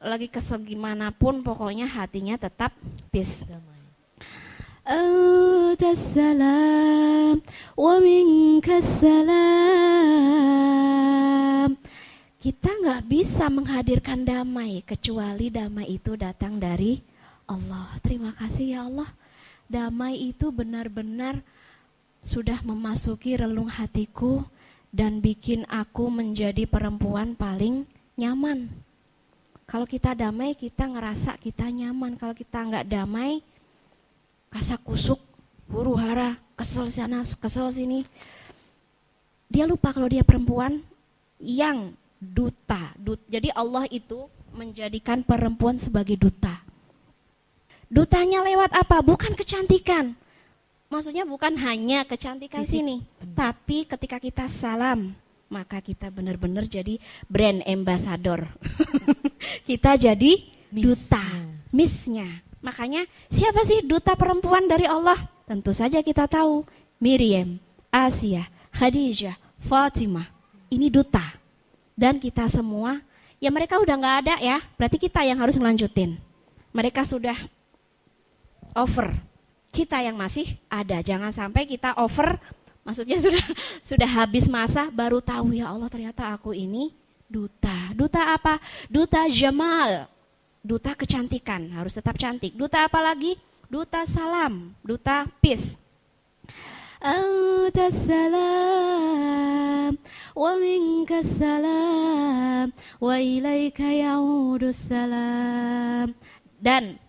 Lagi 0.00 0.32
kesel 0.32 0.64
gimana 0.64 1.12
pun 1.12 1.44
pokoknya 1.44 1.84
hatinya 1.84 2.40
tetap 2.40 2.72
peace. 3.12 3.44
Antas 4.80 6.16
salam 6.16 7.44
wa 7.76 8.00
minkas 8.00 9.04
salam. 9.04 9.36
Kita 12.40 12.70
nggak 12.80 13.04
bisa 13.12 13.52
menghadirkan 13.52 14.24
damai 14.24 14.80
kecuali 14.88 15.52
damai 15.52 16.00
itu 16.00 16.16
datang 16.16 16.56
dari 16.56 17.04
Allah. 17.44 17.92
Terima 18.00 18.32
kasih 18.32 18.72
ya 18.72 18.88
Allah 18.88 19.25
damai 19.66 20.30
itu 20.32 20.50
benar-benar 20.54 21.42
sudah 22.22 22.58
memasuki 22.66 23.38
relung 23.38 23.70
hatiku 23.70 24.42
dan 24.90 25.22
bikin 25.22 25.62
aku 25.70 26.10
menjadi 26.10 26.66
perempuan 26.66 27.38
paling 27.38 27.86
nyaman. 28.18 28.66
Kalau 29.66 29.86
kita 29.86 30.14
damai, 30.14 30.54
kita 30.54 30.86
ngerasa 30.86 31.38
kita 31.42 31.66
nyaman. 31.70 32.14
Kalau 32.14 32.34
kita 32.34 32.62
nggak 32.62 32.86
damai, 32.86 33.42
kasak 34.50 34.78
kusuk, 34.86 35.18
huru 35.66 35.98
hara, 35.98 36.38
kesel 36.54 36.86
sana, 36.86 37.26
kesel 37.26 37.70
sini. 37.74 38.06
Dia 39.50 39.66
lupa 39.66 39.90
kalau 39.90 40.10
dia 40.10 40.22
perempuan 40.22 40.82
yang 41.42 41.94
duta. 42.18 42.94
Dut. 42.98 43.22
Jadi 43.26 43.50
Allah 43.54 43.86
itu 43.90 44.26
menjadikan 44.54 45.22
perempuan 45.22 45.78
sebagai 45.78 46.14
duta. 46.14 46.65
Dutanya 47.86 48.42
lewat 48.42 48.74
apa? 48.74 48.98
Bukan 49.02 49.38
kecantikan. 49.38 50.18
Maksudnya 50.86 51.26
bukan 51.26 51.54
hanya 51.58 52.06
kecantikan 52.06 52.62
Fisik. 52.62 52.78
sini, 52.78 52.96
tapi 53.34 53.86
ketika 53.90 54.22
kita 54.22 54.46
salam, 54.46 55.18
maka 55.50 55.82
kita 55.82 56.14
benar-benar 56.14 56.66
jadi 56.66 57.02
brand 57.26 57.62
ambassador. 57.66 58.46
kita 59.68 59.98
jadi 59.98 60.46
duta, 60.70 61.22
missnya. 61.74 62.42
Makanya 62.62 63.06
siapa 63.26 63.66
sih 63.66 63.82
duta 63.82 64.14
perempuan 64.14 64.70
dari 64.70 64.86
Allah? 64.86 65.18
Tentu 65.46 65.74
saja 65.74 66.02
kita 66.02 66.26
tahu 66.26 66.66
Miriam, 67.02 67.58
Asia, 67.90 68.46
Khadijah, 68.74 69.38
Fatimah. 69.62 70.26
Ini 70.70 70.90
duta. 70.90 71.22
Dan 71.98 72.18
kita 72.22 72.46
semua, 72.50 72.98
ya 73.42 73.50
mereka 73.50 73.78
udah 73.78 73.94
nggak 73.94 74.16
ada 74.26 74.34
ya, 74.42 74.58
berarti 74.74 74.98
kita 75.02 75.22
yang 75.22 75.38
harus 75.38 75.58
melanjutin. 75.58 76.18
Mereka 76.74 77.06
sudah 77.08 77.38
over. 78.75 79.13
Kita 79.71 80.03
yang 80.03 80.19
masih 80.19 80.59
ada, 80.67 80.99
jangan 80.99 81.31
sampai 81.31 81.63
kita 81.63 81.95
over, 81.95 82.35
maksudnya 82.83 83.15
sudah 83.23 83.45
sudah 83.79 84.09
habis 84.19 84.51
masa 84.51 84.91
baru 84.91 85.23
tahu 85.23 85.55
ya 85.55 85.71
Allah 85.71 85.87
ternyata 85.87 86.27
aku 86.35 86.51
ini 86.51 86.91
duta. 87.31 87.95
Duta 87.95 88.35
apa? 88.35 88.59
Duta 88.91 89.31
Jamal. 89.31 90.11
Duta 90.61 90.93
kecantikan, 90.93 91.71
harus 91.73 91.95
tetap 91.97 92.19
cantik. 92.19 92.53
Duta 92.53 92.85
apa 92.85 93.01
lagi? 93.01 93.33
Duta 93.71 94.03
salam, 94.05 94.75
duta 94.83 95.25
peace. 95.39 95.81
أنت 97.01 97.77
السلام 97.81 99.17
ومنك 100.35 101.11
السلام 101.11 102.73
وإليك 103.01 103.79
يعود 103.79 104.63
السلام 104.63 106.13
dan 106.61 107.01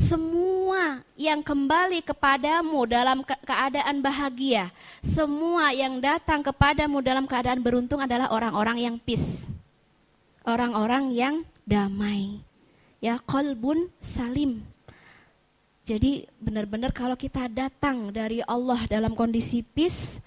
semua 0.00 1.04
yang 1.20 1.44
kembali 1.44 2.00
kepadamu 2.00 2.88
dalam 2.88 3.20
ke 3.20 3.36
keadaan 3.44 4.00
bahagia, 4.00 4.72
semua 5.04 5.76
yang 5.76 6.00
datang 6.00 6.40
kepadamu 6.40 7.04
dalam 7.04 7.28
keadaan 7.28 7.60
beruntung 7.60 8.00
adalah 8.00 8.32
orang-orang 8.32 8.80
yang 8.80 8.96
peace. 8.96 9.44
Orang-orang 10.40 11.12
yang 11.12 11.34
damai. 11.68 12.40
Ya, 13.04 13.20
kolbun 13.20 13.92
salim. 14.00 14.64
Jadi 15.84 16.24
benar-benar 16.40 16.96
kalau 16.96 17.14
kita 17.14 17.44
datang 17.52 18.08
dari 18.08 18.40
Allah 18.48 18.88
dalam 18.88 19.12
kondisi 19.12 19.60
peace, 19.60 20.24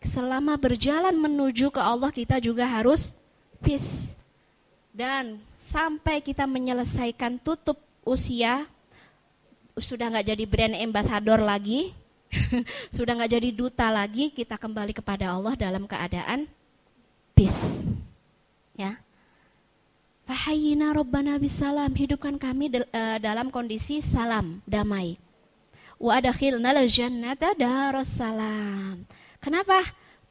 selama 0.00 0.56
berjalan 0.56 1.12
menuju 1.12 1.68
ke 1.68 1.80
Allah 1.84 2.08
kita 2.08 2.40
juga 2.40 2.64
harus 2.64 3.12
peace. 3.60 4.16
Dan 4.88 5.36
sampai 5.60 6.24
kita 6.24 6.48
menyelesaikan 6.48 7.36
tutup 7.40 7.76
usia 8.04 8.64
sudah 9.76 10.12
nggak 10.12 10.34
jadi 10.34 10.44
brand 10.44 10.74
ambassador 10.76 11.40
lagi, 11.40 11.92
sudah 12.96 13.16
nggak 13.16 13.32
jadi 13.38 13.48
duta 13.52 13.88
lagi, 13.88 14.32
kita 14.32 14.56
kembali 14.56 14.96
kepada 14.96 15.32
Allah 15.32 15.56
dalam 15.56 15.84
keadaan 15.84 16.48
peace. 17.36 17.88
Ya. 18.76 19.00
Fahayina 20.24 20.94
Rabbana 20.94 21.36
bisalam, 21.36 21.92
hidupkan 21.92 22.38
kami 22.38 22.72
uh, 22.72 23.18
dalam 23.18 23.50
kondisi 23.50 24.00
salam, 24.00 24.64
damai. 24.64 25.18
Wa 25.98 26.18
adkhilna 26.22 26.72
jannata 26.88 27.52
darussalam. 27.54 29.04
Kenapa? 29.42 29.82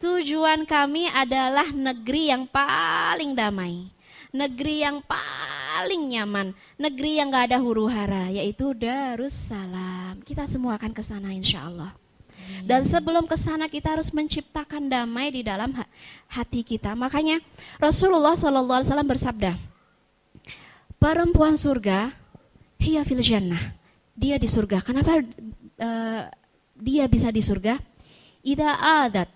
Tujuan 0.01 0.65
kami 0.65 1.05
adalah 1.13 1.69
negeri 1.69 2.33
yang 2.33 2.49
paling 2.49 3.37
damai, 3.37 3.93
negeri 4.31 4.83
yang 4.83 5.03
paling 5.03 6.15
nyaman, 6.15 6.55
negeri 6.79 7.19
yang 7.19 7.31
gak 7.31 7.51
ada 7.51 7.59
huru 7.59 7.87
hara, 7.91 8.31
yaitu 8.31 8.71
Darussalam. 8.71 10.23
Kita 10.23 10.47
semua 10.47 10.79
akan 10.79 10.91
ke 10.95 11.03
sana 11.03 11.35
insya 11.35 11.67
Allah. 11.67 11.91
Dan 12.63 12.83
sebelum 12.83 13.25
ke 13.27 13.37
sana 13.39 13.71
kita 13.71 13.95
harus 13.95 14.11
menciptakan 14.11 14.91
damai 14.91 15.31
di 15.31 15.41
dalam 15.43 15.71
hati 16.27 16.61
kita. 16.61 16.93
Makanya 16.93 17.39
Rasulullah 17.79 18.35
SAW 18.35 18.83
bersabda, 19.07 19.55
perempuan 20.99 21.55
surga, 21.55 22.11
hiya 22.77 23.01
fil 23.07 23.23
jannah. 23.23 23.61
Dia 24.13 24.35
di 24.37 24.45
surga. 24.45 24.83
Kenapa 24.83 25.23
uh, 25.23 26.21
dia 26.77 27.07
bisa 27.07 27.31
di 27.33 27.41
surga? 27.41 27.79
Ida 28.41 28.77
adat 29.05 29.29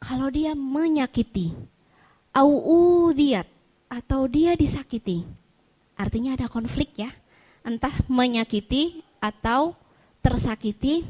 kalau 0.00 0.32
dia 0.32 0.56
menyakiti 0.56 1.52
au 2.32 2.50
udiyat 3.08 3.59
atau 3.90 4.30
dia 4.30 4.54
disakiti. 4.54 5.26
Artinya 5.98 6.38
ada 6.38 6.46
konflik 6.46 6.94
ya. 6.94 7.10
Entah 7.66 7.92
menyakiti 8.06 9.02
atau 9.18 9.74
tersakiti 10.22 11.04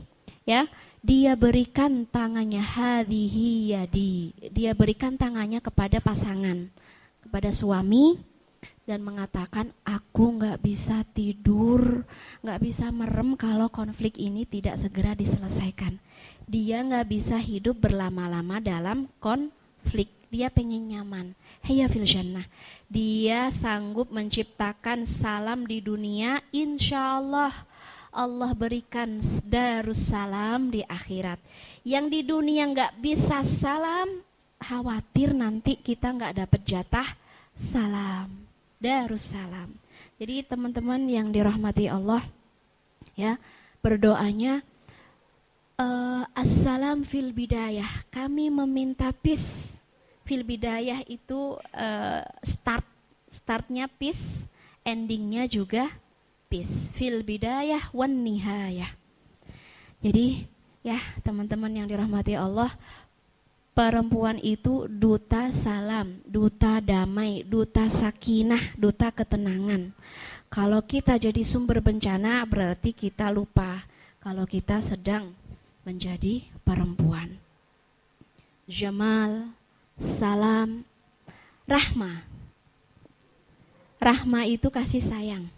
ya. 0.48 0.64
Dia 1.00 1.32
berikan 1.32 2.04
tangannya 2.08 2.60
hadhihi 2.60 3.76
yadi. 3.76 4.34
Dia 4.52 4.76
berikan 4.76 5.16
tangannya 5.16 5.60
kepada 5.60 6.00
pasangan, 6.00 6.68
kepada 7.24 7.52
suami 7.52 8.20
dan 8.84 9.00
mengatakan 9.00 9.72
aku 9.86 10.40
nggak 10.40 10.60
bisa 10.60 11.00
tidur, 11.14 12.04
nggak 12.42 12.60
bisa 12.60 12.90
merem 12.92 13.38
kalau 13.38 13.70
konflik 13.72 14.18
ini 14.20 14.44
tidak 14.44 14.76
segera 14.76 15.14
diselesaikan 15.16 15.96
dia 16.50 16.82
nggak 16.82 17.06
bisa 17.06 17.38
hidup 17.38 17.78
berlama-lama 17.78 18.58
dalam 18.58 19.06
konflik. 19.22 20.10
Dia 20.30 20.46
pengen 20.48 20.86
nyaman. 20.86 21.34
Heya 21.66 21.90
fil 21.90 22.06
jannah. 22.06 22.46
Dia 22.86 23.50
sanggup 23.50 24.14
menciptakan 24.14 25.02
salam 25.02 25.66
di 25.66 25.82
dunia. 25.82 26.38
Insya 26.54 27.18
Allah 27.18 27.50
Allah 28.10 28.50
berikan 28.54 29.22
darussalam 29.46 30.74
di 30.74 30.82
akhirat. 30.82 31.38
Yang 31.86 32.06
di 32.10 32.20
dunia 32.26 32.66
nggak 32.66 32.98
bisa 32.98 33.42
salam, 33.46 34.22
khawatir 34.58 35.30
nanti 35.30 35.78
kita 35.78 36.10
nggak 36.10 36.46
dapat 36.46 36.60
jatah 36.66 37.08
salam. 37.54 38.30
Darussalam. 38.82 39.70
Jadi 40.18 40.44
teman-teman 40.44 41.00
yang 41.06 41.32
dirahmati 41.32 41.88
Allah, 41.88 42.20
ya 43.16 43.40
berdoanya 43.80 44.60
uh, 45.80 46.24
assalam 46.36 47.06
fil 47.06 47.32
bidayah. 47.32 47.88
Kami 48.12 48.52
meminta 48.52 49.08
peace. 49.16 49.79
Fil 50.24 50.46
bidayah 50.46 51.02
itu 51.10 51.58
uh, 51.74 52.22
start 52.44 52.86
startnya 53.30 53.86
peace, 53.86 54.46
endingnya 54.82 55.46
juga 55.46 55.90
peace. 56.50 56.94
Fil 56.94 57.22
bidayah 57.22 57.90
wan 57.94 58.10
nihayah. 58.10 58.90
Jadi 60.00 60.46
ya 60.80 60.98
teman-teman 61.20 61.70
yang 61.70 61.86
dirahmati 61.86 62.34
Allah, 62.34 62.72
perempuan 63.76 64.36
itu 64.42 64.88
duta 64.90 65.48
salam, 65.54 66.20
duta 66.26 66.82
damai, 66.82 67.46
duta 67.46 67.86
sakinah, 67.86 68.76
duta 68.76 69.12
ketenangan. 69.14 69.92
Kalau 70.50 70.82
kita 70.82 71.14
jadi 71.14 71.46
sumber 71.46 71.78
bencana 71.78 72.42
berarti 72.42 72.90
kita 72.90 73.30
lupa 73.30 73.86
kalau 74.18 74.44
kita 74.44 74.82
sedang 74.82 75.30
menjadi 75.86 76.42
perempuan. 76.66 77.38
Jamal, 78.66 79.54
salam, 80.00 80.82
rahma. 81.68 82.24
Rahma 84.00 84.48
itu 84.48 84.72
kasih 84.72 85.04
sayang. 85.04 85.52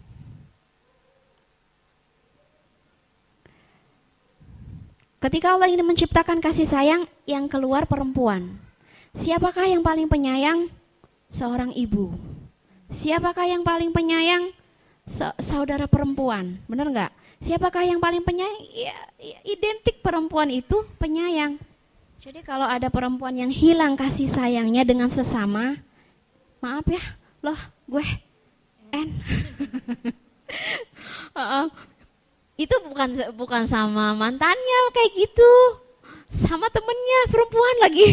Ketika 5.23 5.55
Allah 5.55 5.71
ingin 5.71 5.87
menciptakan 5.87 6.43
kasih 6.43 6.67
sayang, 6.67 7.07
yang 7.23 7.47
keluar 7.47 7.87
perempuan. 7.87 8.59
Siapakah 9.15 9.63
yang 9.71 9.79
paling 9.79 10.11
penyayang? 10.11 10.67
Seorang 11.31 11.71
ibu. 11.71 12.11
Siapakah 12.91 13.47
yang 13.47 13.63
paling 13.63 13.95
penyayang? 13.95 14.51
Saudara 15.39 15.87
perempuan. 15.87 16.59
Benar 16.67 16.91
nggak? 16.91 17.11
Siapakah 17.39 17.87
yang 17.87 18.03
paling 18.03 18.19
penyayang? 18.19 18.59
Ya, 18.75 18.95
ya, 19.15 19.39
identik 19.47 20.03
perempuan 20.03 20.51
itu 20.51 20.83
penyayang. 20.99 21.55
Jadi 22.23 22.39
kalau 22.39 22.63
ada 22.63 22.87
perempuan 22.87 23.35
yang 23.35 23.51
hilang 23.51 23.99
kasih 23.99 24.31
sayangnya 24.31 24.87
dengan 24.87 25.11
sesama, 25.11 25.75
maaf 26.63 26.87
ya, 26.87 27.03
loh 27.43 27.59
gue 27.83 28.07
N. 28.95 29.11
itu 32.63 32.75
bukan 32.87 33.11
bukan 33.35 33.67
sama 33.67 34.15
mantannya 34.15 34.79
kayak 34.95 35.11
gitu, 35.19 35.51
sama 36.31 36.71
temennya 36.71 37.19
perempuan 37.27 37.75
lagi. 37.83 38.07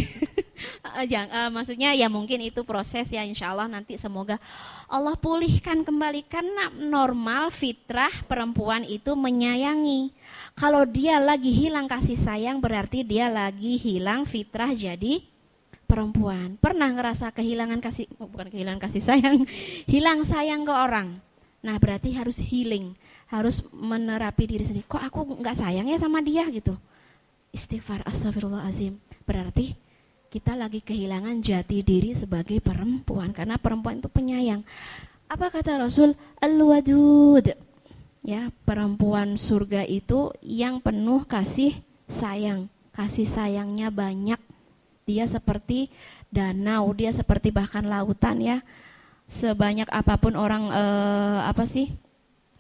Jangan, 1.15 1.31
uh, 1.31 1.51
maksudnya 1.55 1.95
ya 1.95 2.11
mungkin 2.11 2.43
itu 2.43 2.67
proses 2.67 3.07
ya 3.15 3.23
insya 3.23 3.55
Allah 3.55 3.71
nanti 3.71 3.95
semoga 3.95 4.43
Allah 4.91 5.15
pulihkan 5.15 5.87
kembali 5.87 6.27
karena 6.27 6.67
normal 6.75 7.55
fitrah 7.55 8.11
perempuan 8.27 8.83
itu 8.83 9.15
menyayangi. 9.15 10.11
Kalau 10.59 10.85
dia 10.85 11.17
lagi 11.19 11.51
hilang 11.51 11.89
kasih 11.89 12.19
sayang 12.19 12.61
berarti 12.61 13.07
dia 13.07 13.31
lagi 13.31 13.81
hilang 13.81 14.29
fitrah 14.29 14.71
jadi 14.75 15.25
perempuan. 15.91 16.55
Pernah 16.63 16.95
ngerasa 16.95 17.35
kehilangan 17.35 17.83
kasih 17.83 18.07
oh, 18.23 18.31
bukan 18.31 18.47
kehilangan 18.47 18.79
kasih 18.79 19.03
sayang, 19.03 19.43
hilang 19.93 20.23
sayang 20.23 20.63
ke 20.63 20.71
orang. 20.71 21.19
Nah, 21.61 21.77
berarti 21.77 22.15
harus 22.15 22.39
healing, 22.41 22.95
harus 23.29 23.61
menerapi 23.75 24.47
diri 24.47 24.65
sendiri. 24.65 24.87
Kok 24.87 25.03
aku 25.03 25.21
nggak 25.43 25.59
sayang 25.59 25.91
ya 25.91 25.99
sama 25.99 26.23
dia 26.23 26.47
gitu? 26.49 26.79
Istighfar 27.51 28.07
astagfirullahalazim. 28.07 28.97
Berarti 29.27 29.75
kita 30.31 30.55
lagi 30.55 30.79
kehilangan 30.79 31.43
jati 31.43 31.83
diri 31.83 32.15
sebagai 32.15 32.63
perempuan 32.63 33.35
karena 33.35 33.59
perempuan 33.59 33.99
itu 33.99 34.07
penyayang. 34.07 34.63
Apa 35.27 35.51
kata 35.51 35.79
Rasul? 35.79 36.15
Al-wadud. 36.39 37.70
Ya, 38.21 38.53
perempuan 38.69 39.41
surga 39.41 39.89
itu 39.89 40.33
yang 40.45 40.79
penuh 40.85 41.25
kasih 41.25 41.81
sayang. 42.05 42.69
Kasih 42.93 43.25
sayangnya 43.25 43.89
banyak. 43.89 44.39
Dia 45.09 45.25
seperti 45.25 45.89
danau, 46.29 46.93
dia 46.93 47.11
seperti 47.11 47.49
bahkan 47.49 47.89
lautan 47.89 48.45
ya. 48.45 48.59
Sebanyak 49.31 49.89
apa 49.89 50.21
pun 50.21 50.37
orang 50.37 50.69
eh, 50.69 51.41
apa 51.49 51.65
sih? 51.65 51.95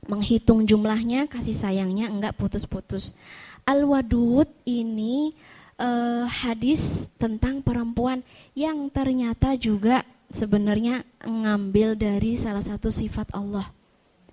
menghitung 0.08 0.64
jumlahnya, 0.64 1.28
kasih 1.28 1.54
sayangnya 1.54 2.08
enggak 2.08 2.36
putus-putus. 2.38 3.12
Al-wadud 3.68 4.48
ini 4.64 5.36
uh, 5.76 6.24
hadis 6.26 7.12
tentang 7.20 7.60
perempuan 7.60 8.24
yang 8.56 8.88
ternyata 8.88 9.54
juga 9.54 10.02
sebenarnya 10.32 11.04
ngambil 11.22 11.94
dari 11.94 12.34
salah 12.40 12.64
satu 12.64 12.88
sifat 12.88 13.30
Allah. 13.36 13.68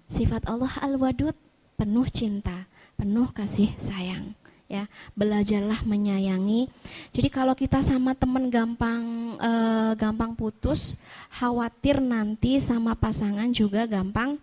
Sifat 0.08 0.48
Allah 0.48 0.72
al-wadud, 0.80 1.36
penuh 1.76 2.08
cinta, 2.08 2.66
penuh 2.96 3.28
kasih 3.36 3.76
sayang. 3.80 4.32
Ya, 4.68 4.92
belajarlah 5.16 5.88
menyayangi. 5.88 6.68
Jadi 7.16 7.32
kalau 7.32 7.56
kita 7.56 7.80
sama 7.80 8.12
temen 8.12 8.52
gampang 8.52 9.40
uh, 9.40 9.96
gampang 9.96 10.36
putus, 10.36 11.00
khawatir 11.32 12.04
nanti 12.04 12.60
sama 12.60 12.92
pasangan 12.92 13.48
juga 13.56 13.88
gampang 13.88 14.36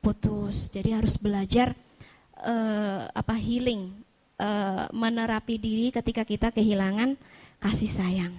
putus. 0.00 0.72
Jadi 0.72 0.96
harus 0.96 1.20
belajar 1.20 1.76
uh, 2.40 3.04
apa 3.12 3.36
healing, 3.36 3.92
uh, 4.40 4.88
menerapi 4.96 5.60
diri 5.60 5.92
ketika 5.92 6.24
kita 6.24 6.48
kehilangan 6.48 7.20
kasih 7.60 7.92
sayang. 7.92 8.32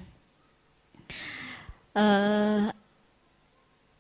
Uh, 1.93 2.74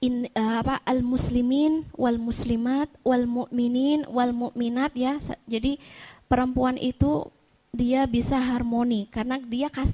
in 0.01 0.25
uh, 0.33 0.65
apa 0.65 0.81
al 0.81 1.05
muslimin 1.05 1.85
wal 1.93 2.17
muslimat 2.17 2.89
wal 3.05 3.29
mukminin 3.29 4.03
wal 4.09 4.33
mukminat 4.33 4.91
ya. 4.97 5.21
Jadi 5.45 5.77
perempuan 6.25 6.75
itu 6.81 7.29
dia 7.71 8.09
bisa 8.09 8.35
harmoni 8.35 9.07
karena 9.13 9.37
dia 9.39 9.69
kas, 9.69 9.93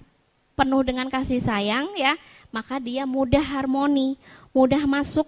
penuh 0.57 0.81
dengan 0.81 1.11
kasih 1.11 1.43
sayang 1.43 1.91
ya, 1.99 2.15
maka 2.49 2.79
dia 2.79 3.03
mudah 3.03 3.43
harmoni, 3.43 4.15
mudah 4.55 4.81
masuk. 4.87 5.27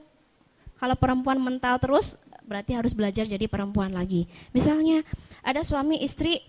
Kalau 0.80 0.96
perempuan 0.96 1.38
mental 1.44 1.76
terus 1.78 2.16
berarti 2.48 2.74
harus 2.74 2.96
belajar 2.96 3.28
jadi 3.28 3.46
perempuan 3.46 3.92
lagi. 3.92 4.26
Misalnya 4.56 5.04
ada 5.44 5.62
suami 5.62 6.02
istri 6.02 6.42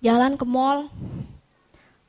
jalan 0.00 0.34
ke 0.34 0.48
mall 0.48 0.88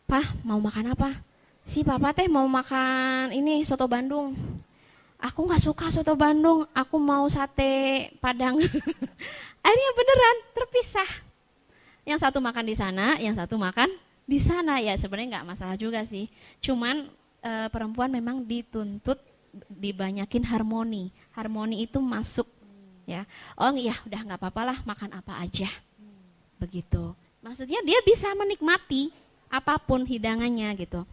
Pah 0.09 0.25
mau 0.41 0.57
makan 0.57 0.97
apa 0.97 1.21
si 1.70 1.86
papa 1.86 2.17
teh 2.17 2.26
mau 2.26 2.49
makan 2.49 3.30
ini 3.30 3.61
soto 3.61 3.86
Bandung 3.86 4.34
aku 5.22 5.39
nggak 5.45 5.61
suka 5.61 5.93
soto 5.93 6.17
Bandung 6.17 6.65
aku 6.74 6.97
mau 6.97 7.30
sate 7.30 8.09
Padang 8.17 8.57
akhirnya 9.65 9.91
beneran 9.93 10.38
terpisah 10.57 11.09
Yang 12.09 12.26
satu 12.26 12.41
makan 12.41 12.65
di 12.65 12.74
sana, 12.74 13.22
yang 13.22 13.38
satu 13.38 13.53
makan 13.61 13.86
di 14.26 14.41
sana. 14.41 14.82
Ya 14.82 14.97
sebenarnya 14.97 15.38
nggak 15.38 15.45
masalah 15.45 15.78
juga 15.78 16.01
sih. 16.09 16.26
Cuman 16.57 17.05
e, 17.38 17.51
perempuan 17.70 18.09
memang 18.09 18.41
dituntut 18.41 19.22
dibanyakin 19.70 20.41
harmoni. 20.41 21.13
Harmoni 21.38 21.86
itu 21.86 22.01
masuk 22.01 22.49
ya. 23.05 23.30
Oh 23.53 23.70
iya, 23.78 23.93
udah 24.09 24.26
nggak 24.26 24.41
apa-apa 24.41 24.74
lah 24.74 24.78
makan 24.89 25.22
apa 25.22 25.38
aja. 25.38 25.70
Begitu. 26.57 27.13
Maksudnya 27.45 27.78
dia 27.86 28.01
bisa 28.01 28.34
menikmati 28.34 29.13
apa 29.45 29.78
pun 29.78 30.01
hidangannya 30.01 30.74
gitu. 30.82 31.05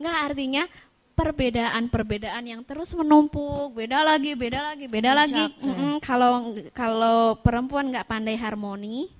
Nggak 0.00 0.18
artinya 0.32 0.64
perbedaan-perbedaan 1.12 2.44
yang 2.48 2.64
terus 2.64 2.96
menumpuk, 2.96 3.76
beda 3.76 4.00
lagi, 4.00 4.32
beda 4.32 4.72
lagi, 4.72 4.88
beda 4.88 5.12
Puncak, 5.12 5.20
lagi. 5.20 5.44
Mm 5.60 5.74
-mm, 5.76 5.92
kalau 6.00 6.32
kalau 6.72 7.36
perempuan 7.44 7.92
nggak 7.92 8.08
pandai 8.08 8.40
harmoni, 8.40 9.12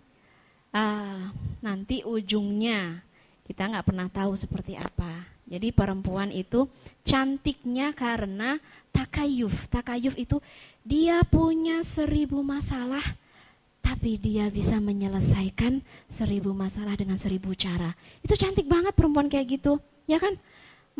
uh, 0.72 1.28
nanti 1.61 2.01
ujungnya 2.09 3.05
kita 3.45 3.68
nggak 3.68 3.85
pernah 3.85 4.09
tahu 4.09 4.33
seperti 4.33 4.81
apa. 4.81 5.28
Jadi 5.51 5.74
perempuan 5.74 6.33
itu 6.33 6.70
cantiknya 7.05 7.93
karena 7.93 8.57
takayuf. 8.95 9.66
Takayuf 9.68 10.14
itu 10.16 10.41
dia 10.87 11.20
punya 11.26 11.83
seribu 11.85 12.41
masalah, 12.41 13.03
tapi 13.83 14.16
dia 14.16 14.47
bisa 14.49 14.78
menyelesaikan 14.78 15.83
seribu 16.07 16.55
masalah 16.55 16.95
dengan 16.97 17.18
seribu 17.18 17.53
cara. 17.59 17.93
Itu 18.22 18.39
cantik 18.39 18.70
banget 18.70 18.95
perempuan 18.95 19.26
kayak 19.26 19.61
gitu, 19.61 19.83
ya 20.07 20.16
kan? 20.22 20.39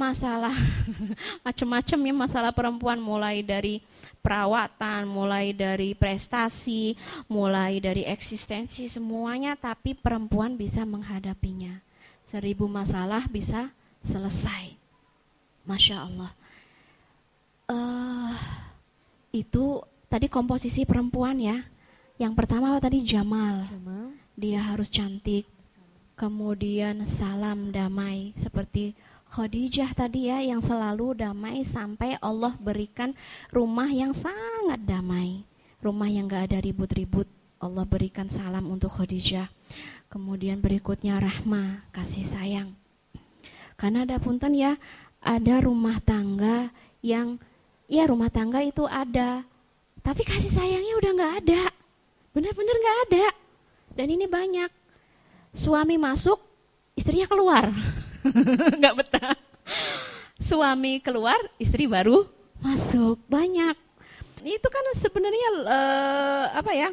Masalah 0.01 0.57
macam-macam 1.47 1.99
ya 2.09 2.15
masalah 2.17 2.53
perempuan 2.57 2.97
mulai 2.97 3.45
dari 3.45 3.85
perawatan, 4.25 5.09
mulai 5.09 5.53
dari 5.53 5.93
prestasi, 5.93 6.97
mulai 7.29 7.81
dari 7.81 8.09
eksistensi 8.09 8.89
semuanya 8.89 9.57
tapi 9.57 9.93
perempuan 9.93 10.57
bisa 10.57 10.89
menghadapinya. 10.89 11.81
Seribu 12.25 12.65
masalah 12.65 13.29
bisa 13.29 13.69
selesai. 14.01 14.77
Masya 15.69 15.97
Allah. 16.01 16.33
Uh, 17.71 18.35
itu 19.31 19.85
tadi 20.09 20.27
komposisi 20.27 20.89
perempuan 20.89 21.37
ya. 21.41 21.61
Yang 22.21 22.33
pertama 22.37 22.77
tadi 22.81 23.01
Jamal. 23.05 23.65
Jamal. 23.69 24.13
Dia 24.37 24.61
harus 24.63 24.93
cantik. 24.93 25.49
Kemudian 26.17 27.09
salam 27.09 27.73
damai 27.73 28.37
seperti 28.37 28.93
Khadijah 29.31 29.95
tadi 29.95 30.27
ya 30.27 30.43
yang 30.43 30.59
selalu 30.59 31.15
damai 31.15 31.63
sampai 31.63 32.19
Allah 32.19 32.51
berikan 32.59 33.15
rumah 33.55 33.87
yang 33.87 34.11
sangat 34.11 34.83
damai. 34.83 35.47
Rumah 35.79 36.11
yang 36.11 36.27
gak 36.27 36.51
ada 36.51 36.59
ribut-ribut. 36.59 37.31
Allah 37.63 37.87
berikan 37.87 38.27
salam 38.27 38.67
untuk 38.67 38.91
Khadijah. 38.91 39.47
Kemudian 40.11 40.59
berikutnya 40.59 41.23
rahmah, 41.23 41.87
kasih 41.95 42.27
sayang. 42.27 42.75
Karena 43.79 44.03
ada 44.03 44.19
punten 44.19 44.51
ya, 44.51 44.75
ada 45.23 45.63
rumah 45.63 46.03
tangga 46.03 46.75
yang 46.99 47.39
ya 47.87 48.11
rumah 48.11 48.35
tangga 48.35 48.67
itu 48.67 48.83
ada, 48.91 49.47
tapi 50.03 50.27
kasih 50.27 50.51
sayangnya 50.51 50.99
udah 50.99 51.11
nggak 51.15 51.35
ada. 51.47 51.63
Benar-benar 52.35 52.77
nggak 52.83 52.99
ada. 53.07 53.27
Dan 53.95 54.07
ini 54.11 54.27
banyak. 54.27 54.71
Suami 55.55 55.95
masuk, 56.03 56.43
istrinya 56.99 57.31
keluar. 57.31 57.71
nggak 58.81 58.95
betah. 58.97 59.35
Suami 60.41 61.01
keluar, 61.05 61.37
istri 61.61 61.85
baru 61.85 62.25
masuk. 62.61 63.21
Banyak. 63.29 63.77
Itu 64.41 64.69
kan 64.73 64.85
sebenarnya 64.97 65.49
uh, 65.69 66.45
apa 66.57 66.73
ya? 66.73 66.89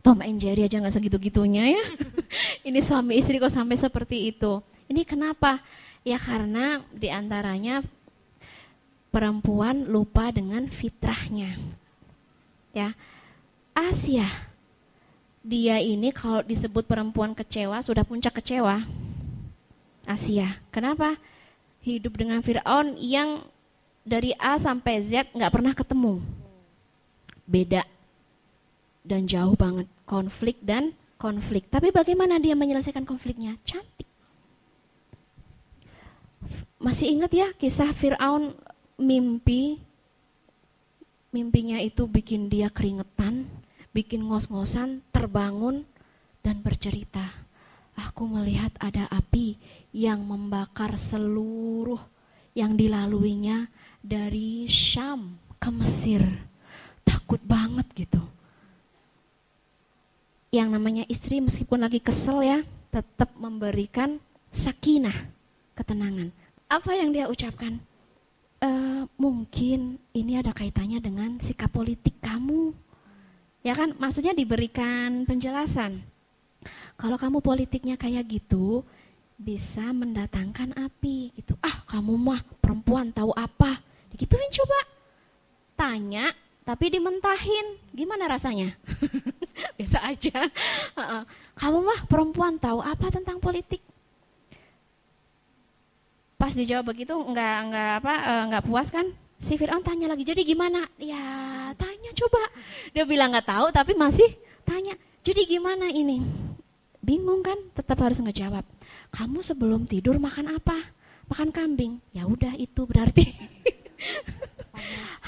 Tom 0.00 0.22
and 0.24 0.40
Jerry 0.40 0.64
aja 0.64 0.80
nggak 0.80 0.94
segitu-gitunya 0.94 1.76
ya. 1.76 1.84
Ini 2.68 2.78
suami 2.80 3.18
istri 3.18 3.36
kok 3.36 3.52
sampai 3.52 3.76
seperti 3.76 4.30
itu. 4.32 4.62
Ini 4.88 5.02
kenapa? 5.04 5.60
Ya 6.06 6.16
karena 6.16 6.80
di 6.94 7.12
antaranya 7.12 7.84
perempuan 9.10 9.90
lupa 9.90 10.30
dengan 10.30 10.70
fitrahnya. 10.70 11.58
Ya, 12.70 12.94
Asia, 13.74 14.26
dia 15.42 15.82
ini 15.82 16.14
kalau 16.14 16.46
disebut 16.46 16.86
perempuan 16.86 17.34
kecewa 17.34 17.82
sudah 17.82 18.06
puncak 18.06 18.38
kecewa. 18.38 18.86
Asia. 20.10 20.58
Kenapa? 20.74 21.14
Hidup 21.86 22.18
dengan 22.18 22.42
Fir'aun 22.42 22.98
yang 22.98 23.46
dari 24.02 24.34
A 24.42 24.58
sampai 24.58 24.98
Z 25.06 25.30
nggak 25.30 25.52
pernah 25.54 25.70
ketemu. 25.70 26.18
Beda 27.46 27.86
dan 29.06 29.30
jauh 29.30 29.54
banget 29.54 29.86
konflik 30.04 30.58
dan 30.60 30.92
konflik. 31.14 31.70
Tapi 31.70 31.94
bagaimana 31.94 32.42
dia 32.42 32.58
menyelesaikan 32.58 33.06
konfliknya? 33.06 33.54
Cantik. 33.62 34.08
Masih 36.80 37.12
ingat 37.12 37.30
ya 37.30 37.48
kisah 37.54 37.92
Fir'aun 37.92 38.56
mimpi 38.96 39.80
mimpinya 41.30 41.78
itu 41.78 42.10
bikin 42.10 42.50
dia 42.50 42.66
keringetan, 42.68 43.46
bikin 43.94 44.26
ngos-ngosan, 44.26 45.04
terbangun 45.14 45.86
dan 46.42 46.58
bercerita. 46.64 47.22
Aku 47.94 48.26
melihat 48.26 48.72
ada 48.80 49.06
api 49.12 49.60
yang 49.90 50.22
membakar 50.22 50.94
seluruh 50.94 51.98
yang 52.54 52.74
dilaluinya 52.74 53.70
dari 54.02 54.66
Syam 54.66 55.38
ke 55.60 55.70
Mesir. 55.70 56.22
Takut 57.06 57.40
banget 57.42 57.86
gitu. 57.94 58.22
Yang 60.50 60.68
namanya 60.74 61.04
istri 61.06 61.38
meskipun 61.38 61.78
lagi 61.78 62.02
kesel 62.02 62.42
ya, 62.42 62.58
tetap 62.90 63.30
memberikan 63.38 64.18
sakinah, 64.50 65.14
ketenangan. 65.78 66.34
Apa 66.66 66.98
yang 66.98 67.14
dia 67.14 67.30
ucapkan? 67.30 67.78
E, 68.58 68.70
mungkin 69.14 70.02
ini 70.10 70.42
ada 70.42 70.50
kaitannya 70.50 70.98
dengan 70.98 71.38
sikap 71.38 71.70
politik 71.70 72.18
kamu. 72.18 72.74
Ya 73.62 73.78
kan, 73.78 73.94
maksudnya 73.94 74.34
diberikan 74.34 75.22
penjelasan. 75.22 76.02
Kalau 76.98 77.16
kamu 77.16 77.38
politiknya 77.40 77.94
kayak 77.94 78.26
gitu, 78.26 78.82
bisa 79.40 79.88
mendatangkan 79.96 80.76
api 80.76 81.32
gitu. 81.32 81.56
Ah, 81.64 81.80
kamu 81.88 82.12
mah 82.20 82.44
perempuan 82.60 83.08
tahu 83.08 83.32
apa? 83.32 83.80
Dikituin 84.12 84.52
coba. 84.52 84.78
Tanya 85.80 86.28
tapi 86.60 86.92
dimentahin. 86.92 87.80
Gimana 87.96 88.28
rasanya? 88.28 88.76
Biasa 89.80 90.04
aja. 90.04 90.44
kamu 91.56 91.78
mah 91.80 92.00
perempuan 92.04 92.60
tahu 92.60 92.84
apa 92.84 93.08
tentang 93.08 93.40
politik? 93.40 93.80
Pas 96.36 96.52
dijawab 96.52 96.92
begitu 96.92 97.16
nggak 97.16 97.56
nggak 97.72 97.90
apa 98.04 98.14
eh, 98.20 98.42
nggak 98.52 98.64
puas 98.68 98.92
kan? 98.92 99.08
Si 99.40 99.56
Fir'aun 99.56 99.80
tanya 99.80 100.04
lagi, 100.04 100.20
jadi 100.20 100.44
gimana? 100.44 100.84
Ya 101.00 101.72
tanya 101.80 102.12
coba. 102.12 102.44
Dia 102.92 103.08
bilang 103.08 103.32
nggak 103.32 103.48
tahu 103.48 103.72
tapi 103.72 103.96
masih 103.96 104.28
tanya. 104.68 104.92
Jadi 105.24 105.48
gimana 105.48 105.88
ini? 105.88 106.20
Bingung 107.00 107.40
kan? 107.40 107.56
Tetap 107.72 107.96
harus 108.04 108.20
ngejawab 108.20 108.64
kamu 109.10 109.42
sebelum 109.42 109.84
tidur 109.90 110.16
makan 110.22 110.54
apa? 110.54 110.78
Makan 111.26 111.50
kambing. 111.50 111.98
Ya 112.14 112.26
udah 112.26 112.54
itu 112.58 112.86
berarti. 112.86 113.26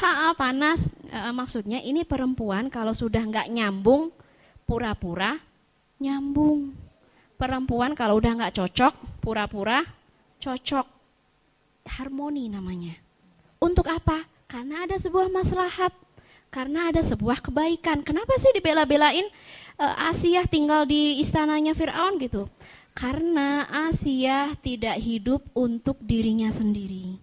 Ha, 0.02 0.34
panas. 0.34 0.90
E, 1.06 1.18
maksudnya 1.30 1.78
ini 1.78 2.02
perempuan 2.02 2.66
kalau 2.66 2.90
sudah 2.90 3.22
nggak 3.22 3.50
nyambung, 3.54 4.10
pura-pura 4.66 5.38
nyambung. 6.02 6.74
Perempuan 7.38 7.94
kalau 7.94 8.18
udah 8.18 8.32
nggak 8.38 8.54
cocok, 8.58 8.94
pura-pura 9.22 9.86
cocok. 10.42 10.86
Harmoni 11.86 12.50
namanya. 12.50 12.94
Untuk 13.62 13.86
apa? 13.90 14.26
Karena 14.50 14.86
ada 14.86 14.98
sebuah 14.98 15.30
maslahat. 15.30 15.94
Karena 16.50 16.90
ada 16.92 17.00
sebuah 17.00 17.40
kebaikan. 17.40 18.02
Kenapa 18.02 18.34
sih 18.38 18.50
dibela-belain 18.54 19.26
e, 19.78 19.86
Asia 20.10 20.42
tinggal 20.50 20.82
di 20.82 21.22
istananya 21.22 21.78
Fir'aun 21.78 22.18
gitu? 22.18 22.50
Karena 22.92 23.64
Asia 23.88 24.52
tidak 24.60 25.00
hidup 25.00 25.40
untuk 25.56 25.96
dirinya 26.04 26.52
sendiri. 26.52 27.16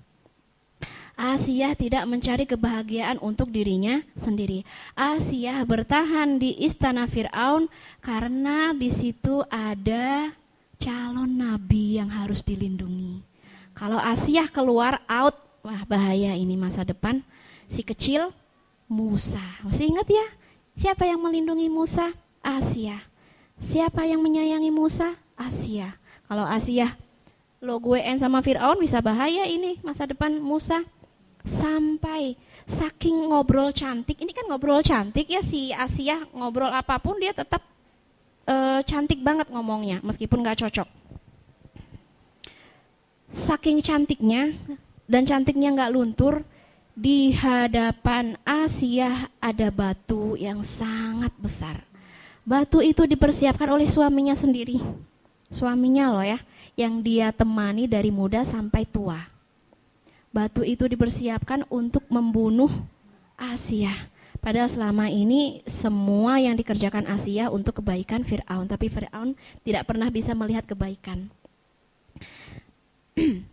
Asia 1.19 1.75
tidak 1.75 2.07
mencari 2.07 2.47
kebahagiaan 2.47 3.19
untuk 3.19 3.51
dirinya 3.51 3.99
sendiri. 4.15 4.63
Asia 4.95 5.59
bertahan 5.67 6.39
di 6.39 6.55
istana 6.63 7.11
Firaun 7.11 7.67
karena 7.99 8.71
di 8.71 8.87
situ 8.87 9.43
ada 9.51 10.31
calon 10.79 11.27
nabi 11.27 11.99
yang 11.99 12.07
harus 12.07 12.39
dilindungi. 12.39 13.19
Kalau 13.75 13.99
Asia 13.99 14.47
keluar 14.47 15.03
out, 15.11 15.35
wah 15.59 15.83
bahaya 15.83 16.39
ini 16.39 16.55
masa 16.55 16.87
depan. 16.87 17.19
Si 17.67 17.83
kecil 17.83 18.31
Musa. 18.87 19.43
Masih 19.61 19.91
ingat 19.91 20.07
ya? 20.07 20.27
Siapa 20.79 21.03
yang 21.03 21.19
melindungi 21.19 21.67
Musa? 21.67 22.15
Asia. 22.39 23.03
Siapa 23.59 24.07
yang 24.07 24.23
menyayangi 24.23 24.71
Musa? 24.71 25.19
Asia. 25.39 25.95
Kalau 26.27 26.43
Asia 26.43 26.93
lo 27.63 27.79
gue 27.79 27.99
en 28.03 28.19
sama 28.19 28.43
Fir'aun 28.43 28.75
bisa 28.79 28.99
bahaya 28.99 29.47
ini 29.47 29.79
masa 29.79 30.03
depan 30.03 30.35
Musa. 30.37 30.83
Sampai 31.39 32.35
saking 32.67 33.31
ngobrol 33.31 33.71
cantik, 33.71 34.19
ini 34.19 34.35
kan 34.35 34.43
ngobrol 34.51 34.83
cantik 34.83 35.31
ya 35.31 35.39
si 35.39 35.71
Asia 35.71 36.19
ngobrol 36.35 36.67
apa 36.67 36.99
pun 36.99 37.15
dia 37.15 37.31
tetap 37.31 37.63
uh, 38.43 38.83
cantik 38.83 39.23
banget 39.23 39.47
ngomongnya, 39.47 40.03
meskipun 40.03 40.43
gak 40.43 40.67
cocok. 40.67 40.85
Saking 43.31 43.79
cantiknya 43.79 44.51
dan 45.07 45.23
cantiknya 45.23 45.71
nggak 45.73 45.93
luntur, 45.95 46.43
di 46.91 47.31
hadapan 47.31 48.35
Asia 48.43 49.31
ada 49.39 49.71
batu 49.71 50.35
yang 50.35 50.59
sangat 50.67 51.31
besar. 51.39 51.79
Batu 52.43 52.83
itu 52.83 53.07
dipersiapkan 53.07 53.71
oleh 53.71 53.87
suaminya 53.87 54.35
sendiri. 54.35 54.81
Suaminya 55.49 56.13
loh 56.13 56.21
ya, 56.21 56.37
yang 56.77 57.01
dia 57.01 57.33
temani 57.33 57.89
dari 57.89 58.13
muda 58.13 58.45
sampai 58.45 58.85
tua. 58.85 59.25
Batu 60.29 60.61
itu 60.61 60.85
dipersiapkan 60.85 61.65
untuk 61.73 62.05
membunuh 62.05 62.69
Asia. 63.33 63.89
Padahal 64.39 64.71
selama 64.71 65.09
ini 65.11 65.65
semua 65.67 66.39
yang 66.39 66.55
dikerjakan 66.55 67.09
Asia 67.09 67.49
untuk 67.51 67.81
kebaikan 67.81 68.23
Fir'aun. 68.23 68.69
Tapi 68.69 68.87
Fir'aun 68.87 69.33
tidak 69.65 69.89
pernah 69.89 70.07
bisa 70.13 70.37
melihat 70.37 70.63
kebaikan. 70.69 71.27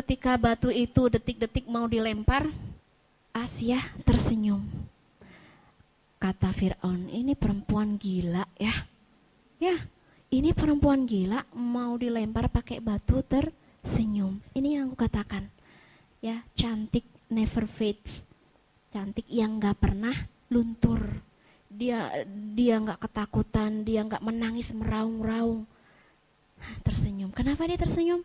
Ketika 0.00 0.40
batu 0.40 0.72
itu 0.72 1.12
detik-detik 1.12 1.68
mau 1.68 1.84
dilempar, 1.86 2.48
Asia 3.30 3.78
tersenyum. 4.02 4.64
Kata 6.18 6.50
Fir'aun, 6.50 7.06
ini 7.12 7.38
perempuan 7.38 7.94
gila 7.94 8.48
ya. 8.58 8.89
Ya, 9.60 9.76
ini 10.32 10.56
perempuan 10.56 11.04
gila 11.04 11.44
mau 11.52 11.92
dilempar 12.00 12.48
pakai 12.48 12.80
batu 12.80 13.20
tersenyum. 13.20 14.40
Ini 14.56 14.80
yang 14.80 14.88
aku 14.88 15.04
katakan. 15.04 15.52
Ya, 16.24 16.40
cantik 16.56 17.04
never 17.28 17.68
fades. 17.68 18.24
Cantik 18.88 19.28
yang 19.28 19.60
nggak 19.60 19.76
pernah 19.76 20.16
luntur. 20.48 21.20
Dia 21.68 22.24
dia 22.56 22.80
nggak 22.80 23.04
ketakutan 23.04 23.84
dia 23.84 24.00
nggak 24.00 24.24
menangis 24.24 24.72
meraung-raung. 24.72 25.68
Tersenyum. 26.80 27.28
Kenapa 27.28 27.68
dia 27.68 27.76
tersenyum? 27.76 28.24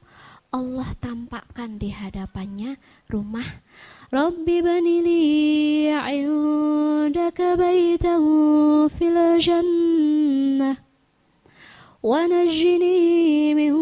Allah 0.55 0.87
tampakkan 1.03 1.75
di 1.75 1.91
hadapannya 1.91 2.79
rumah. 3.11 3.59
Rabbi 4.07 4.63
banili 4.63 5.91
indaka 5.91 7.59
baitan 7.59 8.23
fil 8.87 9.19
jannah 9.43 10.84
wa 12.04 12.20
najjini 12.28 13.52
min 13.56 13.72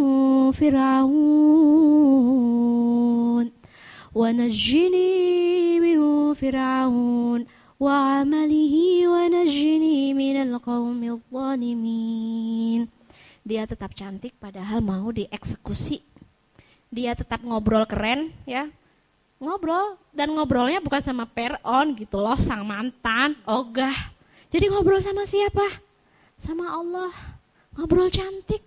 fir'aun 0.55 1.17
wa 4.15 4.29
najjini 4.35 5.09
فرعون 6.39 7.41
وعمله 7.83 8.75
ونجني 9.11 9.99
من 10.15 10.37
القوم 10.47 11.01
الظالمين 11.03 12.81
dia 13.49 13.65
tetap 13.67 13.97
cantik 13.97 14.37
padahal 14.39 14.79
mau 14.79 15.11
dieksekusi 15.11 16.05
dia 16.93 17.17
tetap 17.19 17.43
ngobrol 17.43 17.89
keren 17.91 18.31
ya 18.47 18.71
ngobrol 19.43 19.99
dan 20.15 20.31
ngobrolnya 20.37 20.79
bukan 20.79 21.03
sama 21.03 21.25
peron 21.27 21.97
gitu 21.99 22.23
loh 22.23 22.39
sang 22.39 22.63
mantan 22.63 23.35
ogah 23.49 23.95
jadi 24.53 24.71
ngobrol 24.71 25.03
sama 25.03 25.27
siapa 25.27 25.65
sama 26.39 26.71
Allah 26.71 27.32
ngobrol 27.76 28.10
cantik 28.10 28.64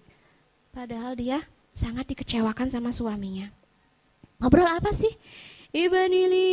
padahal 0.70 1.16
dia 1.16 1.42
sangat 1.72 2.08
dikecewakan 2.10 2.68
sama 2.70 2.90
suaminya 2.92 3.50
ngobrol 4.38 4.66
apa 4.66 4.92
sih 4.92 5.12
ibni 5.72 6.22
li 6.28 6.48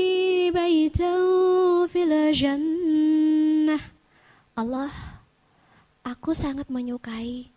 baitan 0.51 1.63
fil 1.87 2.33
jannah. 2.33 3.81
Allah, 4.57 4.93
aku 6.05 6.33
sangat 6.33 6.69
menyukai 6.73 7.49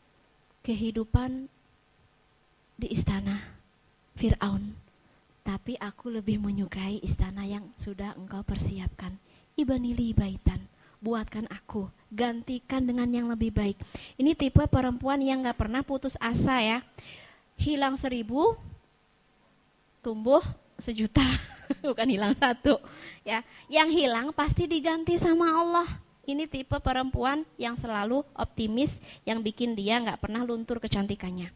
kehidupan 0.60 1.48
di 2.76 2.92
istana 2.92 3.40
Fir'aun. 4.16 4.76
Tapi 5.46 5.78
aku 5.78 6.10
lebih 6.10 6.42
menyukai 6.42 6.98
istana 7.00 7.46
yang 7.46 7.70
sudah 7.78 8.12
engkau 8.18 8.42
persiapkan. 8.42 9.16
Ibnili 9.56 10.12
baitan, 10.12 10.68
buatkan 11.06 11.46
aku, 11.46 11.86
gantikan 12.10 12.82
dengan 12.82 13.06
yang 13.06 13.30
lebih 13.30 13.54
baik. 13.54 13.78
Ini 14.18 14.34
tipe 14.34 14.66
perempuan 14.66 15.22
yang 15.22 15.46
gak 15.46 15.62
pernah 15.62 15.86
putus 15.86 16.18
asa 16.18 16.58
ya. 16.58 16.78
Hilang 17.54 17.94
seribu, 17.94 18.58
tumbuh 20.02 20.42
sejuta. 20.82 21.22
bukan 21.86 22.06
hilang 22.06 22.34
satu 22.38 22.78
ya 23.26 23.42
yang 23.66 23.90
hilang 23.90 24.30
pasti 24.30 24.70
diganti 24.70 25.18
sama 25.18 25.50
Allah 25.50 25.88
ini 26.26 26.46
tipe 26.46 26.74
perempuan 26.82 27.46
yang 27.58 27.78
selalu 27.78 28.22
optimis 28.34 28.98
yang 29.22 29.42
bikin 29.42 29.78
dia 29.78 29.98
nggak 30.02 30.22
pernah 30.22 30.42
luntur 30.42 30.78
kecantikannya 30.82 31.50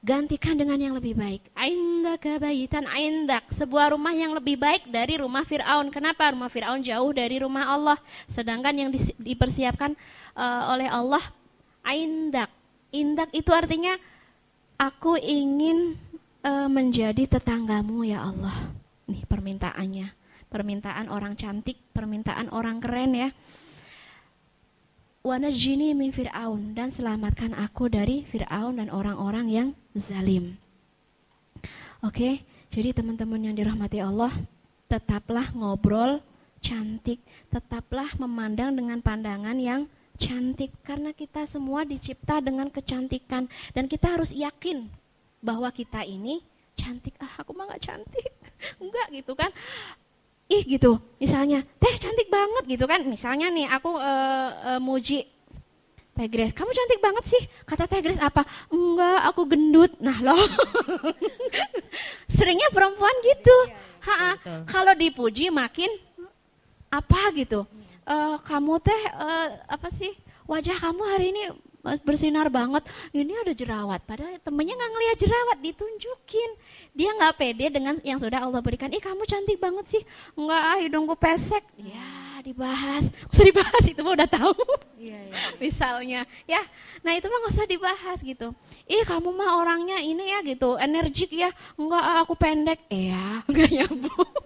gantikan 0.00 0.56
dengan 0.56 0.80
yang 0.80 0.94
lebih 0.96 1.12
baik. 1.12 1.52
Aindaka 1.52 2.40
baitan 2.40 2.88
aindak, 2.88 3.44
sebuah 3.52 3.92
rumah 3.92 4.16
yang 4.16 4.32
lebih 4.32 4.56
baik 4.56 4.88
dari 4.88 5.20
rumah 5.20 5.44
Firaun. 5.44 5.92
Kenapa? 5.92 6.32
Rumah 6.32 6.48
Firaun 6.48 6.80
jauh 6.80 7.12
dari 7.12 7.36
rumah 7.40 7.68
Allah, 7.68 7.98
sedangkan 8.26 8.74
yang 8.74 8.90
dipersiapkan 9.20 9.92
uh, 10.36 10.72
oleh 10.72 10.88
Allah 10.88 11.22
aindak. 11.84 12.48
Indak 12.90 13.30
itu 13.30 13.54
artinya 13.54 13.94
aku 14.74 15.14
ingin 15.20 15.94
uh, 16.42 16.66
menjadi 16.66 17.38
tetanggamu 17.38 18.02
ya 18.02 18.26
Allah. 18.26 18.56
Nih 19.06 19.22
permintaannya, 19.28 20.10
permintaan 20.50 21.06
orang 21.12 21.36
cantik, 21.36 21.78
permintaan 21.92 22.50
orang 22.50 22.80
keren 22.82 23.12
ya. 23.14 23.30
Wanajini 25.20 25.92
min 25.92 26.16
Fir'aun 26.16 26.72
dan 26.72 26.88
selamatkan 26.88 27.52
aku 27.52 27.92
dari 27.92 28.24
Fir'aun 28.24 28.80
dan 28.80 28.88
orang-orang 28.88 29.46
yang 29.52 29.68
zalim. 29.92 30.56
Oke, 32.00 32.40
jadi 32.72 32.96
teman-teman 32.96 33.44
yang 33.44 33.52
dirahmati 33.52 34.00
Allah, 34.00 34.32
tetaplah 34.88 35.52
ngobrol 35.52 36.24
cantik, 36.64 37.20
tetaplah 37.52 38.08
memandang 38.16 38.72
dengan 38.72 39.04
pandangan 39.04 39.60
yang 39.60 39.84
cantik 40.16 40.72
karena 40.88 41.12
kita 41.12 41.44
semua 41.44 41.84
dicipta 41.84 42.40
dengan 42.40 42.72
kecantikan 42.72 43.44
dan 43.76 43.84
kita 43.92 44.16
harus 44.16 44.32
yakin 44.32 44.88
bahwa 45.44 45.68
kita 45.68 46.00
ini 46.00 46.40
cantik. 46.72 47.12
Ah 47.20 47.44
aku 47.44 47.52
mah 47.52 47.68
gak 47.76 47.92
cantik. 47.92 48.32
Enggak 48.80 49.12
gitu 49.12 49.36
kan 49.36 49.52
ih 50.50 50.66
gitu 50.66 50.98
misalnya 51.22 51.62
teh 51.78 51.94
cantik 51.94 52.26
banget 52.26 52.66
gitu 52.66 52.84
kan 52.90 53.06
misalnya 53.06 53.46
nih 53.54 53.70
aku 53.70 53.94
uh, 53.94 54.50
uh, 54.76 54.80
muji 54.82 55.24
Teh 56.10 56.26
Grace, 56.26 56.52
kamu 56.52 56.68
cantik 56.74 57.00
banget 57.00 57.24
sih. 57.24 57.42
Kata 57.64 57.86
Teh 57.86 58.02
Grace 58.02 58.20
apa? 58.20 58.44
Enggak, 58.68 59.30
aku 59.30 59.46
gendut. 59.46 59.94
Nah 60.02 60.20
loh, 60.20 60.36
seringnya 62.34 62.68
perempuan 62.74 63.14
gitu. 63.24 63.56
Ha 64.04 64.14
-ha. 64.18 64.30
Kalau 64.68 64.92
dipuji 64.98 65.48
makin 65.48 65.88
apa 66.92 67.30
gitu. 67.32 67.64
Uh, 68.04 68.36
kamu 68.42 68.82
teh 68.82 69.02
uh, 69.16 69.48
apa 69.70 69.88
sih? 69.88 70.12
Wajah 70.50 70.76
kamu 70.82 71.02
hari 71.08 71.30
ini 71.30 71.42
bersinar 72.04 72.52
banget. 72.52 72.84
Ini 73.16 73.46
ada 73.46 73.52
jerawat. 73.56 74.04
Padahal 74.04 74.36
temennya 74.42 74.76
nggak 74.76 74.92
ngeliat 74.92 75.16
jerawat, 75.16 75.58
ditunjukin. 75.62 76.50
Dia 76.90 77.10
nggak 77.14 77.34
pede 77.38 77.66
dengan 77.70 77.94
yang 78.02 78.18
sudah 78.18 78.42
Allah 78.42 78.60
berikan. 78.60 78.90
Ih 78.90 79.02
kamu 79.02 79.22
cantik 79.26 79.58
banget 79.58 79.86
sih. 79.86 80.02
Enggak 80.34 80.62
ah 80.62 80.78
hidungku 80.78 81.14
pesek. 81.14 81.62
Ya 81.78 82.40
dibahas. 82.40 83.12
Gak 83.12 83.32
usah 83.36 83.46
dibahas 83.46 83.84
itu 83.84 84.00
mah 84.00 84.14
udah 84.16 84.30
tahu. 84.30 84.56
Iya, 84.96 85.18
iya. 85.28 85.34
Misalnya 85.62 86.20
ya. 86.48 86.62
Nah 87.04 87.12
itu 87.14 87.26
mah 87.30 87.38
nggak 87.44 87.54
usah 87.54 87.68
dibahas 87.68 88.18
gitu. 88.20 88.48
Ih 88.90 89.04
kamu 89.06 89.30
mah 89.30 89.60
orangnya 89.60 89.98
ini 90.02 90.34
ya 90.34 90.38
gitu. 90.42 90.76
Energik 90.80 91.30
ya. 91.30 91.54
Enggak 91.78 92.02
ah, 92.02 92.18
aku 92.26 92.34
pendek. 92.34 92.80
Iya 92.90 93.40
nggak 93.50 93.70
nyambung. 93.70 94.30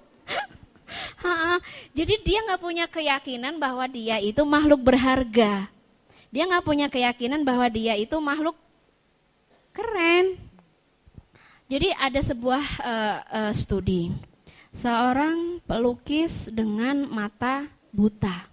Ha, 0.94 1.58
jadi 1.90 2.22
dia 2.22 2.38
nggak 2.46 2.62
punya 2.62 2.86
keyakinan 2.86 3.58
bahwa 3.58 3.82
dia 3.90 4.22
itu 4.22 4.46
makhluk 4.46 4.78
berharga 4.78 5.66
dia 6.34 6.50
nggak 6.50 6.66
punya 6.66 6.90
keyakinan 6.90 7.46
bahwa 7.46 7.70
dia 7.70 7.94
itu 7.94 8.18
makhluk 8.18 8.58
keren. 9.70 10.34
Jadi 11.64 11.88
ada 11.96 12.20
sebuah 12.20 12.64
uh, 12.84 13.18
uh, 13.24 13.52
studi, 13.56 14.12
seorang 14.68 15.64
pelukis 15.64 16.52
dengan 16.52 17.08
mata 17.08 17.64
buta, 17.88 18.44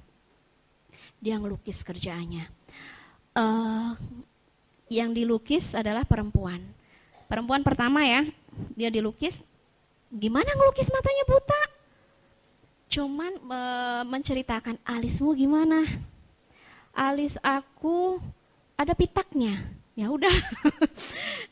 dia 1.19 1.35
ngelukis 1.35 1.83
kerjaannya. 1.83 2.47
Uh, 3.35 3.99
yang 4.87 5.11
dilukis 5.11 5.75
adalah 5.75 6.07
perempuan. 6.07 6.63
Perempuan 7.27 7.63
pertama 7.67 8.03
ya, 8.03 8.23
dia 8.79 8.87
dilukis. 8.87 9.43
Gimana 10.11 10.47
ngelukis 10.55 10.91
matanya 10.91 11.23
buta? 11.27 11.61
Cuman 12.91 13.31
uh, 13.47 14.03
menceritakan 14.07 14.79
alismu 14.83 15.35
gimana, 15.35 15.83
alis 16.95 17.39
aku 17.43 18.19
ada 18.75 18.91
pitaknya. 18.95 19.80
Ya 19.91 20.07
udah, 20.07 20.31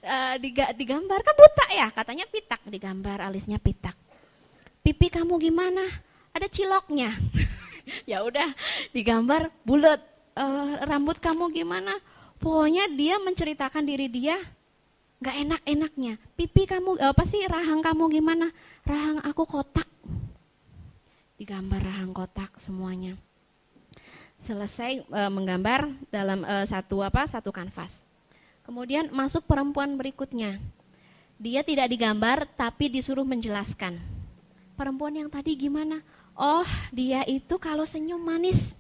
uh, 0.07 0.35
digambar 0.75 1.19
kan 1.21 1.35
buta 1.35 1.65
ya, 1.75 1.87
katanya 1.91 2.23
pitak 2.31 2.63
digambar 2.63 3.19
alisnya 3.19 3.59
pitak. 3.59 3.95
Pipi 4.79 5.11
kamu 5.11 5.35
gimana? 5.43 5.83
Ada 6.31 6.47
ciloknya. 6.47 7.19
ya 8.09 8.23
udah, 8.23 8.47
digambar 8.95 9.51
bulat. 9.67 9.99
eh, 10.39 10.73
rambut 10.87 11.19
kamu 11.19 11.51
gimana? 11.51 11.91
Pokoknya 12.39 12.87
dia 12.87 13.19
menceritakan 13.19 13.83
diri 13.83 14.07
dia 14.07 14.39
nggak 15.19 15.35
enak-enaknya. 15.35 16.13
Pipi 16.39 16.63
kamu 16.63 16.95
eh, 16.95 17.11
apa 17.11 17.27
sih 17.27 17.43
rahang 17.43 17.83
kamu 17.83 18.07
gimana? 18.07 18.47
Rahang 18.87 19.19
aku 19.27 19.43
kotak. 19.43 19.87
Digambar 21.35 21.83
rahang 21.83 22.15
kotak 22.15 22.55
semuanya. 22.59 23.19
Selesai 24.39 25.03
e, 25.03 25.21
menggambar 25.31 25.91
dalam 26.11 26.43
e, 26.47 26.63
satu 26.67 27.03
apa? 27.03 27.27
Satu 27.27 27.51
kanvas. 27.51 28.03
Kemudian 28.69 29.09
masuk 29.09 29.49
perempuan 29.49 29.97
berikutnya. 29.97 30.61
Dia 31.41 31.65
tidak 31.65 31.89
digambar 31.89 32.45
tapi 32.53 32.85
disuruh 32.85 33.25
menjelaskan. 33.25 33.97
Perempuan 34.77 35.17
yang 35.17 35.25
tadi 35.25 35.57
gimana? 35.57 36.05
Oh, 36.37 36.69
dia 36.93 37.25
itu 37.25 37.57
kalau 37.57 37.81
senyum 37.81 38.21
manis. 38.21 38.77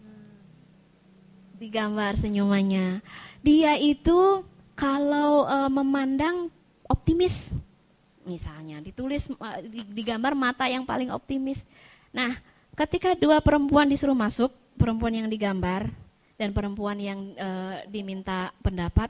Digambar 1.57 2.13
senyumannya. 2.21 3.01
Dia 3.41 3.81
itu 3.81 4.45
kalau 4.77 5.49
e, 5.49 5.57
memandang 5.73 6.53
optimis. 6.85 7.49
Misalnya 8.29 8.85
ditulis 8.85 9.25
e, 9.25 9.49
digambar 9.89 10.37
mata 10.37 10.69
yang 10.69 10.85
paling 10.85 11.09
optimis. 11.09 11.65
Nah, 12.13 12.37
ketika 12.77 13.17
dua 13.17 13.41
perempuan 13.41 13.89
disuruh 13.89 14.13
masuk, 14.13 14.53
perempuan 14.77 15.17
yang 15.17 15.25
digambar 15.33 15.89
dan 16.37 16.53
perempuan 16.53 17.01
yang 17.01 17.33
e, 17.33 17.49
diminta 17.89 18.53
pendapat, 18.61 19.09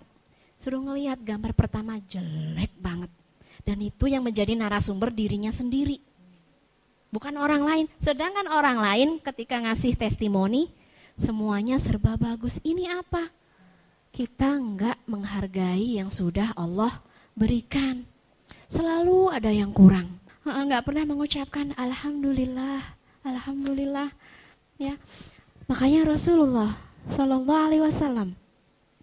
suruh 0.60 0.84
ngelihat 0.84 1.24
gambar 1.24 1.56
pertama 1.56 1.96
jelek 2.04 2.76
banget. 2.76 3.08
Dan 3.64 3.80
itu 3.80 4.12
yang 4.12 4.28
menjadi 4.28 4.60
narasumber 4.60 5.08
dirinya 5.08 5.56
sendiri. 5.56 6.04
Bukan 7.10 7.40
orang 7.40 7.64
lain. 7.64 7.86
Sedangkan 7.98 8.46
orang 8.52 8.78
lain 8.78 9.10
ketika 9.24 9.56
ngasih 9.64 9.96
testimoni, 9.96 10.68
semuanya 11.16 11.80
serba 11.80 12.20
bagus. 12.20 12.60
Ini 12.62 13.00
apa? 13.00 13.32
Kita 14.12 14.60
enggak 14.60 15.00
menghargai 15.08 15.96
yang 15.96 16.12
sudah 16.12 16.52
Allah 16.60 16.92
berikan. 17.34 18.04
Selalu 18.68 19.32
ada 19.32 19.50
yang 19.50 19.72
kurang. 19.72 20.20
Enggak 20.44 20.86
pernah 20.86 21.06
mengucapkan 21.08 21.72
Alhamdulillah, 21.80 22.84
Alhamdulillah. 23.24 24.12
Ya, 24.80 24.96
makanya 25.68 26.08
Rasulullah 26.08 26.72
Shallallahu 27.12 27.64
Alaihi 27.68 27.84
Wasallam 27.84 28.34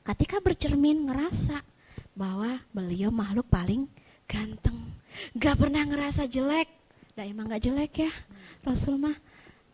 ketika 0.06 0.38
bercermin 0.38 1.10
ngerasa 1.10 1.60
bahwa 2.14 2.62
beliau 2.70 3.10
makhluk 3.10 3.50
paling 3.50 3.90
ganteng, 4.30 4.78
gak 5.36 5.58
pernah 5.58 5.82
ngerasa 5.82 6.30
jelek. 6.30 6.70
Nah 7.18 7.24
emang 7.26 7.50
gak 7.50 7.66
jelek 7.66 8.06
ya 8.06 8.12
Rasul 8.62 8.96
mah. 8.96 9.16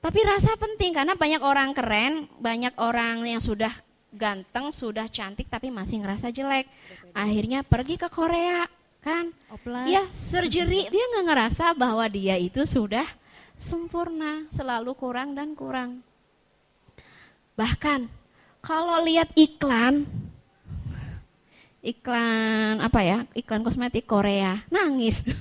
Tapi 0.03 0.19
rasa 0.27 0.59
penting 0.59 0.91
karena 0.99 1.15
banyak 1.15 1.43
orang 1.45 1.71
keren, 1.77 2.27
banyak 2.43 2.75
orang 2.81 3.23
yang 3.23 3.39
sudah 3.39 3.71
ganteng, 4.11 4.75
sudah 4.75 5.07
cantik 5.07 5.47
tapi 5.47 5.71
masih 5.71 6.03
ngerasa 6.03 6.35
jelek. 6.35 6.67
Akhirnya 7.15 7.63
pergi 7.63 7.95
ke 7.95 8.11
Korea 8.11 8.67
kan? 8.99 9.31
Oplas. 9.51 9.87
Ya 9.87 10.03
surgery 10.11 10.91
dia 10.91 11.05
nggak 11.15 11.27
ngerasa 11.27 11.75
bahwa 11.79 12.03
dia 12.11 12.35
itu 12.35 12.67
sudah 12.67 13.07
sempurna, 13.55 14.47
selalu 14.51 14.91
kurang 14.99 15.39
dan 15.39 15.55
kurang. 15.55 16.03
Bahkan 17.55 18.22
kalau 18.63 19.03
lihat 19.03 19.29
iklan 19.35 20.07
iklan 21.83 22.79
apa 22.79 23.01
ya? 23.03 23.19
Iklan 23.35 23.67
kosmetik 23.67 24.07
Korea. 24.07 24.63
Nangis. 24.71 25.27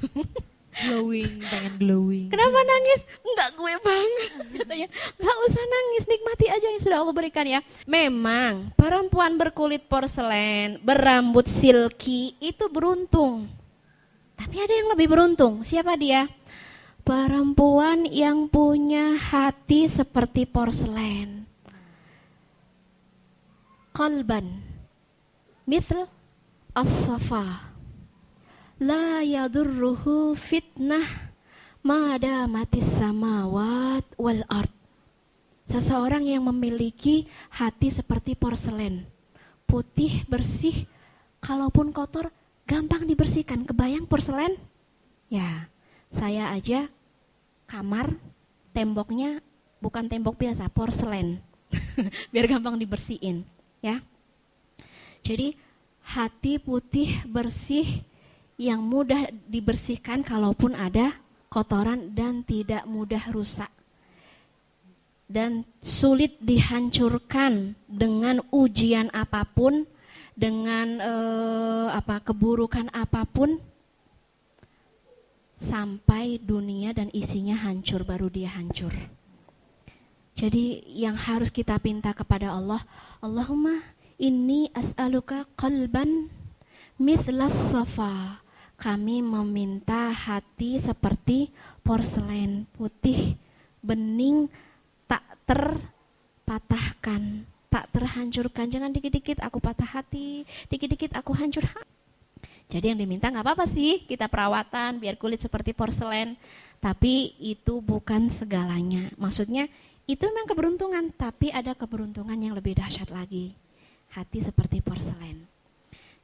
Glowing 0.71 1.43
pengen 1.51 1.73
glowing. 1.83 2.27
Kenapa 2.31 2.63
nangis? 2.63 3.03
Enggak 3.21 3.49
gue 3.59 3.73
banget. 3.83 4.31
Katanya 4.55 4.87
nggak 5.19 5.37
usah 5.43 5.63
nangis 5.67 6.03
nikmati 6.07 6.47
aja 6.47 6.63
yang 6.63 6.79
sudah 6.79 6.97
Allah 7.03 7.11
berikan 7.11 7.43
ya. 7.43 7.59
Memang 7.83 8.71
perempuan 8.79 9.35
berkulit 9.35 9.83
porselen 9.91 10.79
berambut 10.79 11.51
silky 11.51 12.39
itu 12.39 12.71
beruntung. 12.71 13.51
Tapi 14.39 14.63
ada 14.63 14.73
yang 14.73 14.89
lebih 14.95 15.11
beruntung. 15.11 15.59
Siapa 15.61 15.99
dia? 15.99 16.31
Perempuan 17.03 18.07
yang 18.07 18.47
punya 18.47 19.19
hati 19.19 19.91
seperti 19.91 20.47
porselen 20.47 21.40
kalban 23.91 24.63
mithl 25.67 26.07
as-safa. 26.75 27.71
La 28.81 29.21
yadurruhu 29.21 30.33
fitnah 30.33 31.05
mada 31.85 32.49
mati 32.49 32.81
samawat 32.81 34.03
wal 34.17 34.41
ard. 34.49 34.73
Seseorang 35.69 36.25
yang 36.25 36.49
memiliki 36.49 37.29
hati 37.53 37.93
seperti 37.93 38.33
porselen 38.35 39.05
putih 39.69 40.27
bersih 40.27 40.89
kalaupun 41.39 41.93
kotor 41.93 42.33
gampang 42.65 43.05
dibersihkan. 43.07 43.63
Kebayang 43.63 44.09
porselen? 44.09 44.57
Ya 45.31 45.69
saya 46.11 46.51
aja 46.51 46.91
kamar 47.69 48.17
temboknya 48.75 49.39
bukan 49.79 50.09
tembok 50.09 50.35
biasa 50.41 50.67
porselen. 50.73 51.39
Biar 52.33 52.51
gampang 52.51 52.75
dibersihin 52.75 53.47
ya 53.81 53.99
jadi 55.21 55.57
hati 56.01 56.57
putih 56.57 57.21
bersih 57.29 58.05
yang 58.61 58.81
mudah 58.81 59.29
dibersihkan 59.49 60.21
kalaupun 60.21 60.77
ada 60.77 61.17
kotoran 61.49 62.13
dan 62.13 62.45
tidak 62.45 62.85
mudah 62.85 63.21
rusak 63.33 63.69
dan 65.31 65.63
sulit 65.79 66.35
dihancurkan 66.43 67.73
dengan 67.87 68.43
ujian 68.51 69.07
apa 69.15 69.47
pun 69.47 69.87
dengan 70.35 70.87
eh, 70.99 71.87
apa 71.95 72.19
keburukan 72.19 72.91
apa 72.91 73.23
pun 73.23 73.55
sampai 75.55 76.41
dunia 76.41 76.91
dan 76.91 77.07
isinya 77.13 77.53
hancur 77.53 78.01
baru 78.01 78.27
dia 78.27 78.49
hancur. 78.49 78.91
Jadi 80.41 80.81
yang 80.89 81.13
harus 81.13 81.53
kita 81.53 81.77
pinta 81.77 82.17
kepada 82.17 82.57
Allah, 82.57 82.81
Allahumma 83.21 83.77
ini 84.17 84.73
as'aluka 84.73 85.45
qalban 85.53 86.33
mithlas 86.97 87.69
safa. 87.69 88.41
Kami 88.81 89.21
meminta 89.21 90.09
hati 90.09 90.81
seperti 90.81 91.53
porselen 91.85 92.65
putih, 92.73 93.37
bening, 93.85 94.49
tak 95.05 95.21
terpatahkan, 95.45 97.45
tak 97.69 97.85
terhancurkan. 97.93 98.65
Jangan 98.65 98.97
dikit-dikit 98.97 99.45
aku 99.45 99.61
patah 99.61 100.01
hati, 100.01 100.41
dikit-dikit 100.73 101.13
aku 101.13 101.37
hancur 101.37 101.69
hati. 101.69 101.93
Jadi 102.73 102.89
yang 102.89 102.97
diminta 102.97 103.29
nggak 103.29 103.45
apa-apa 103.45 103.69
sih, 103.69 104.09
kita 104.09 104.25
perawatan 104.25 104.97
biar 104.97 105.21
kulit 105.21 105.37
seperti 105.37 105.77
porselen. 105.77 106.33
Tapi 106.81 107.37
itu 107.37 107.77
bukan 107.77 108.33
segalanya. 108.33 109.13
Maksudnya 109.21 109.69
itu 110.11 110.27
memang 110.27 110.47
keberuntungan, 110.47 111.05
tapi 111.15 111.47
ada 111.55 111.71
keberuntungan 111.71 112.35
yang 112.35 112.51
lebih 112.51 112.75
dahsyat 112.75 113.07
lagi 113.09 113.55
hati 114.11 114.43
seperti 114.43 114.83
porselen. 114.83 115.47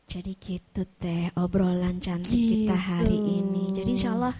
Jadi 0.07 0.35
gitu 0.39 0.87
teh 0.99 1.31
obrolan 1.35 1.99
cantik 1.99 2.31
gitu. 2.31 2.67
kita 2.67 2.75
hari 2.75 3.15
ini. 3.15 3.75
Jadi 3.75 3.89
insya 3.95 4.11
Allah 4.15 4.35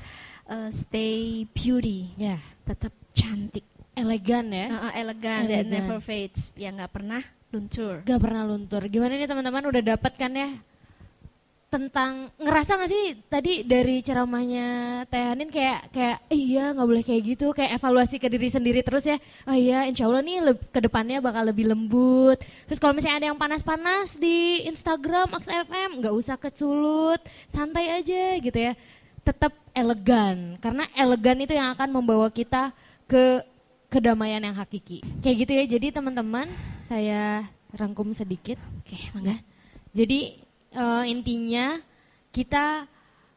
uh, 0.47 0.69
stay 0.71 1.43
beauty, 1.51 2.11
yeah. 2.19 2.39
tetap 2.63 2.91
cantik, 3.11 3.63
elegan 3.95 4.51
ya, 4.51 4.67
uh, 4.71 4.75
uh, 4.87 4.93
elegan, 4.95 5.47
elegan, 5.47 5.51
that 5.51 5.67
never 5.67 5.99
fades, 5.99 6.55
yang 6.55 6.79
nggak 6.79 6.91
pernah 6.91 7.23
luntur. 7.51 8.03
Gak 8.03 8.19
pernah 8.19 8.43
luntur. 8.43 8.83
Gimana 8.91 9.15
nih 9.15 9.27
teman-teman 9.27 9.63
udah 9.71 9.83
dapat 9.95 10.13
kan 10.19 10.31
ya 10.35 10.51
tentang 11.67 12.31
ngerasa 12.39 12.79
gak 12.79 12.91
sih 12.91 13.05
tadi 13.27 13.59
dari 13.67 13.99
ceramahnya 13.99 15.03
Tehanin 15.11 15.51
kayak 15.51 15.91
kayak 15.91 16.17
iya 16.31 16.71
nggak 16.71 16.87
boleh 16.87 17.03
kayak 17.03 17.21
gitu. 17.35 17.51
Kayak 17.51 17.75
evaluasi 17.75 18.15
ke 18.23 18.31
diri 18.31 18.47
sendiri 18.47 18.79
terus 18.79 19.03
ya 19.03 19.19
oh 19.43 19.55
iya 19.55 19.83
insya 19.83 20.07
Allah 20.07 20.23
nih 20.23 20.55
ke 20.71 20.79
depannya 20.79 21.19
bakal 21.19 21.43
lebih 21.43 21.67
lembut. 21.67 22.39
Terus 22.71 22.79
kalau 22.79 22.95
misalnya 22.95 23.19
ada 23.19 23.27
yang 23.35 23.39
panas-panas 23.39 24.15
di 24.15 24.63
Instagram 24.63 25.35
XFM 25.43 25.99
nggak 25.99 26.15
usah 26.15 26.39
keculut 26.39 27.19
santai 27.51 27.91
aja 27.99 28.39
gitu 28.39 28.55
ya. 28.55 28.73
Tetap 29.27 29.51
elegan 29.75 30.55
karena 30.63 30.87
elegan 30.95 31.37
itu 31.43 31.51
yang 31.51 31.75
akan 31.75 31.91
membawa 31.91 32.31
kita 32.31 32.71
ke 33.11 33.43
kedamaian 33.91 34.39
yang 34.39 34.55
hakiki. 34.55 35.03
Kayak 35.19 35.35
gitu 35.43 35.51
ya 35.51 35.63
jadi 35.67 35.87
teman-teman 35.99 36.47
saya 36.87 37.43
rangkum 37.75 38.15
sedikit. 38.15 38.55
Oke 38.79 39.11
mangga. 39.11 39.35
Jadi 39.91 40.46
uh, 40.77 41.03
intinya 41.09 41.81
kita 42.29 42.85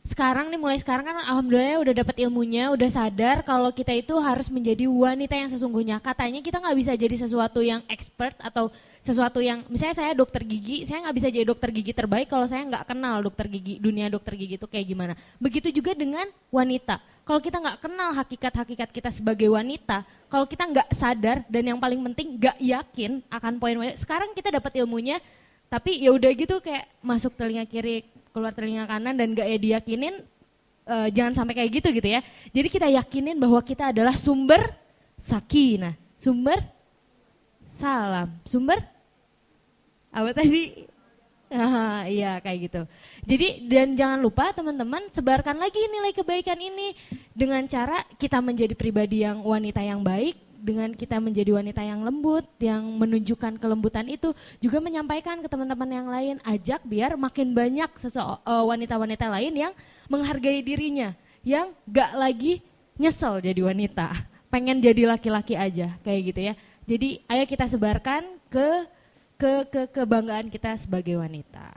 sekarang 0.00 0.48
nih 0.48 0.56
mulai 0.56 0.80
sekarang 0.80 1.04
kan 1.04 1.22
alhamdulillah 1.28 1.84
udah 1.84 1.94
dapat 2.02 2.16
ilmunya, 2.24 2.72
udah 2.72 2.88
sadar 2.88 3.44
kalau 3.44 3.68
kita 3.68 3.92
itu 3.92 4.16
harus 4.16 4.48
menjadi 4.48 4.88
wanita 4.88 5.36
yang 5.36 5.52
sesungguhnya. 5.52 6.00
Katanya 6.00 6.40
kita 6.40 6.56
nggak 6.56 6.76
bisa 6.76 6.92
jadi 6.96 7.14
sesuatu 7.20 7.60
yang 7.60 7.84
expert 7.84 8.32
atau 8.40 8.72
sesuatu 9.04 9.44
yang 9.44 9.60
misalnya 9.68 10.00
saya 10.00 10.12
dokter 10.16 10.40
gigi, 10.42 10.88
saya 10.88 11.04
nggak 11.04 11.16
bisa 11.20 11.28
jadi 11.28 11.44
dokter 11.44 11.68
gigi 11.68 11.92
terbaik 11.92 12.32
kalau 12.32 12.48
saya 12.48 12.64
nggak 12.64 12.90
kenal 12.90 13.20
dokter 13.20 13.46
gigi, 13.52 13.76
dunia 13.76 14.08
dokter 14.08 14.34
gigi 14.40 14.56
itu 14.56 14.66
kayak 14.66 14.86
gimana. 14.88 15.12
Begitu 15.36 15.68
juga 15.68 15.92
dengan 15.92 16.26
wanita. 16.48 16.98
Kalau 17.22 17.40
kita 17.44 17.56
nggak 17.60 17.78
kenal 17.84 18.10
hakikat-hakikat 18.16 18.88
kita 18.90 19.10
sebagai 19.12 19.52
wanita, 19.52 20.02
kalau 20.32 20.48
kita 20.48 20.64
nggak 20.64 20.88
sadar 20.96 21.44
dan 21.46 21.62
yang 21.76 21.78
paling 21.78 22.00
penting 22.10 22.40
nggak 22.40 22.56
yakin 22.58 23.20
akan 23.28 23.60
poin 23.60 23.76
sekarang 23.94 24.32
kita 24.32 24.48
dapat 24.48 24.80
ilmunya, 24.80 25.20
tapi 25.70 26.02
ya 26.02 26.10
udah 26.10 26.30
gitu 26.34 26.58
kayak 26.58 26.90
masuk 26.98 27.38
telinga 27.38 27.62
kiri 27.62 28.02
keluar 28.34 28.50
telinga 28.50 28.90
kanan 28.90 29.14
dan 29.14 29.30
gak 29.38 29.46
ya 29.46 29.58
diyakinin 29.58 30.26
uh, 30.90 31.06
jangan 31.14 31.32
sampai 31.32 31.54
kayak 31.54 31.70
gitu 31.78 31.88
gitu 31.94 32.08
ya. 32.10 32.20
Jadi 32.50 32.68
kita 32.68 32.90
yakinin 32.90 33.38
bahwa 33.38 33.62
kita 33.62 33.94
adalah 33.94 34.18
sumber 34.18 34.66
sakinah, 35.14 35.94
sumber 36.18 36.58
salam, 37.70 38.34
sumber 38.42 38.82
apa 40.10 40.34
tadi? 40.34 40.90
Ah, 41.50 42.02
iya 42.10 42.42
kayak 42.42 42.58
gitu. 42.66 42.82
Jadi 43.26 43.70
dan 43.70 43.94
jangan 43.94 44.18
lupa 44.18 44.50
teman-teman 44.50 45.06
sebarkan 45.14 45.54
lagi 45.58 45.78
nilai 45.86 46.10
kebaikan 46.10 46.58
ini 46.58 46.98
dengan 47.30 47.62
cara 47.70 48.02
kita 48.18 48.42
menjadi 48.42 48.74
pribadi 48.74 49.22
yang 49.22 49.42
wanita 49.46 49.82
yang 49.82 50.02
baik, 50.02 50.34
dengan 50.60 50.92
kita 50.92 51.16
menjadi 51.18 51.56
wanita 51.56 51.80
yang 51.80 52.04
lembut, 52.04 52.44
yang 52.60 52.84
menunjukkan 53.00 53.56
kelembutan 53.56 54.06
itu, 54.06 54.36
juga 54.60 54.78
menyampaikan 54.78 55.40
ke 55.40 55.48
teman-teman 55.48 55.90
yang 55.90 56.08
lain, 56.08 56.36
ajak 56.44 56.84
biar 56.84 57.16
makin 57.16 57.56
banyak 57.56 57.90
eh, 57.90 58.64
wanita-wanita 58.68 59.26
lain 59.26 59.52
yang 59.56 59.72
menghargai 60.12 60.60
dirinya, 60.60 61.16
yang 61.40 61.72
gak 61.88 62.12
lagi 62.14 62.60
nyesel 63.00 63.40
jadi 63.40 63.64
wanita, 63.64 64.12
pengen 64.52 64.78
jadi 64.84 65.08
laki-laki 65.08 65.56
aja, 65.56 65.96
kayak 66.04 66.20
gitu 66.30 66.40
ya. 66.52 66.54
Jadi 66.84 67.24
ayo 67.24 67.44
kita 67.48 67.64
sebarkan 67.64 68.22
ke 68.52 68.68
ke 69.40 69.52
ke 69.72 69.82
kebanggaan 69.88 70.52
kita 70.52 70.76
sebagai 70.76 71.16
wanita. 71.16 71.72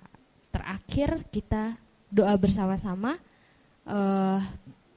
Terakhir 0.51 1.23
kita 1.31 1.79
doa 2.11 2.35
bersama-sama, 2.35 3.15
uh, 3.87 4.43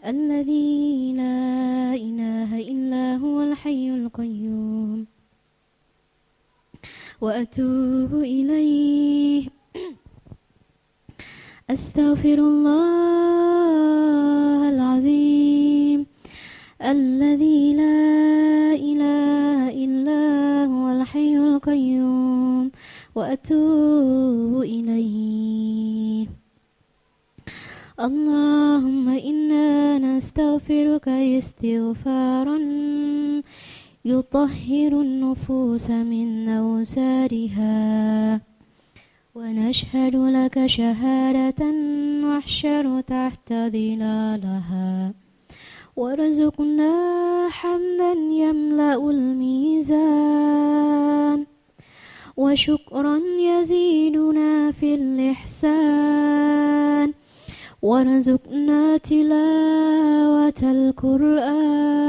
الذي 0.07 1.13
لا 1.19 1.95
إله 1.99 2.51
إلا 2.55 3.17
هو 3.17 3.43
الحي 3.43 3.91
القيوم 3.91 5.07
وأتوب 7.21 8.15
إليه. 8.15 9.49
أستغفر 11.71 12.39
الله 12.39 13.89
العظيم 14.69 16.07
الذي 16.83 17.75
لا 17.75 18.75
إله 18.75 19.69
إلا 19.85 20.25
هو 20.65 21.01
الحي 21.01 21.37
القيوم 21.37 22.71
وأتوب 23.15 24.63
إليه. 24.63 26.27
اللهم 28.01 29.09
إنا 29.09 29.99
نستغفرك 29.99 31.09
استغفارا 31.09 32.59
يطهر 34.07 35.01
النفوس 35.01 35.91
من 35.91 36.49
أوسارها. 36.49 38.41
ونشهد 39.35 40.17
لك 40.17 40.67
شهادة 40.67 41.65
نحشر 42.25 43.01
تحت 43.01 43.53
ظلالها. 43.53 45.13
وارزقنا 45.97 46.93
حمدا 47.51 48.13
يملأ 48.13 49.11
الميزان. 49.11 50.65
وشكرا 52.37 53.21
يزيدنا 53.41 54.73
في 54.73 54.95
الإحسان. 54.95 56.45
وارزقنا 57.83 58.97
تلاوة 58.97 60.63
القرآن. 60.63 62.05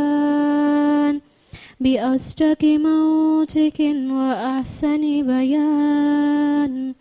بأصدق 1.80 2.64
موتك 2.64 3.80
وأحسن 4.10 5.28
بيان. 5.28 6.94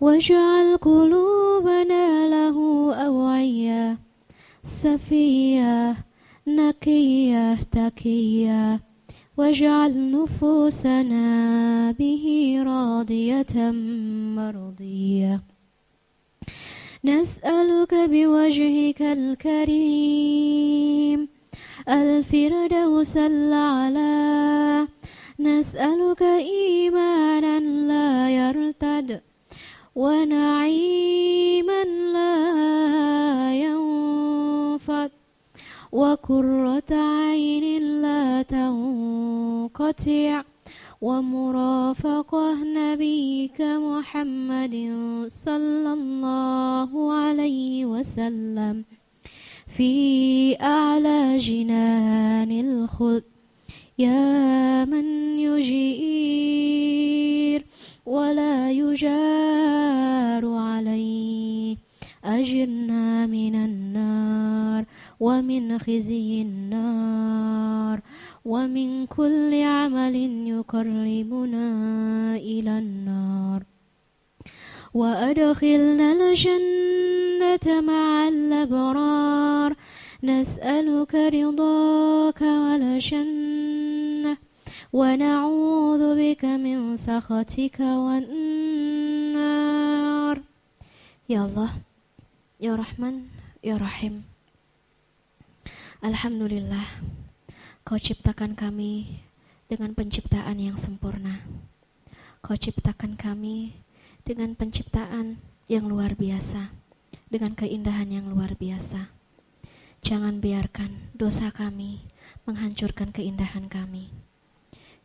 واجعل 0.00 0.76
قلوبنا 0.76 2.28
له 2.28 2.94
أوعية 2.94 3.98
سفية 4.64 5.96
نقية 6.48 7.54
تكية 7.54 8.80
واجعل 9.36 10.12
نفوسنا 10.12 11.92
به 11.92 12.56
راضية 12.66 13.70
مرضية. 14.36 15.40
نسألك 17.04 17.94
بوجهك 17.94 19.02
الكريم 19.02 20.56
الفردوس 21.88 23.16
الأعلى. 23.16 24.88
نسألك 25.40 26.22
إيمانا 26.22 27.60
لا 27.60 28.30
يرتد 28.30 29.20
ونعيما 29.94 31.84
لا 31.84 33.54
ينفد 33.54 35.10
وقرة 35.92 36.92
عين 36.92 37.82
لا 38.02 38.42
تنقطع 38.42 40.42
ومرافقة 41.00 42.64
نبيك 42.64 43.60
محمد 43.60 44.74
صلى 45.28 45.92
الله 45.92 47.12
عليه 47.12 47.86
وسلم. 47.86 48.84
في 49.76 50.56
أعلى 50.62 51.38
جنان 51.38 52.50
الخلد. 52.60 53.24
يا 53.98 54.84
من 54.84 55.04
يجير 55.38 56.86
ولا 58.06 58.70
يجار 58.70 60.46
عليه. 60.46 61.76
أجرنا 62.24 63.26
من 63.26 63.54
النار 63.54 64.84
ومن 65.20 65.78
خزي 65.78 66.42
النار 66.42 68.00
ومن 68.44 69.06
كل 69.06 69.62
عمل 69.62 70.16
يقربنا 70.48 71.68
إلى 72.36 72.78
النار. 72.78 73.75
وأدخلنا 74.95 76.07
الجنة 76.11 77.81
مع 77.81 78.27
الأبرار 78.27 79.75
نسألك 80.23 81.15
رضاك 81.15 82.41
والجنة 82.41 84.37
ونعوذ 84.93 86.03
بك 86.19 86.43
من 86.45 86.97
سخطك 86.97 87.79
والنار 87.79 89.31
يا 91.29 91.41
الله 91.47 91.71
يا 92.59 92.75
رحمن 92.75 93.15
يا 93.63 93.77
رحيم 93.79 94.27
Alhamdulillah 96.01 96.81
Kau 97.85 97.93
ciptakan 98.01 98.57
kami 98.57 99.21
dengan 99.69 99.93
penciptaan 99.93 100.57
yang 100.57 100.73
sempurna 100.73 101.45
Kau 102.41 102.57
ciptakan 102.57 103.13
kami 103.13 103.77
dengan 104.26 104.58
penciptaan 104.58 105.38
yang 105.70 105.86
luar 105.86 106.18
biasa, 106.18 106.74
dengan 107.30 107.54
keindahan 107.54 108.10
yang 108.10 108.26
luar 108.26 108.58
biasa. 108.58 109.14
Jangan 110.02 110.42
biarkan 110.42 111.14
dosa 111.14 111.54
kami 111.54 112.02
menghancurkan 112.42 113.14
keindahan 113.14 113.70
kami. 113.70 114.10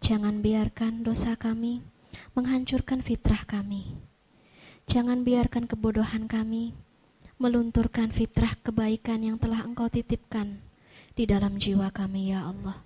Jangan 0.01 0.41
biarkan 0.41 1.05
dosa 1.05 1.37
kami 1.37 1.85
menghancurkan 2.33 3.05
fitrah 3.05 3.45
kami. 3.45 3.93
Jangan 4.89 5.21
biarkan 5.21 5.69
kebodohan 5.69 6.25
kami 6.25 6.73
melunturkan 7.37 8.09
fitrah 8.09 8.57
kebaikan 8.65 9.21
yang 9.21 9.37
telah 9.37 9.61
Engkau 9.61 9.85
titipkan 9.85 10.57
di 11.13 11.29
dalam 11.29 11.61
jiwa 11.61 11.93
kami, 11.93 12.33
ya 12.33 12.49
Allah. 12.49 12.81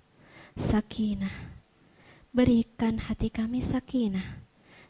sakinah. 0.56 1.56
Berikan 2.36 3.00
hati 3.00 3.32
kami 3.32 3.64
sakinah 3.64 4.45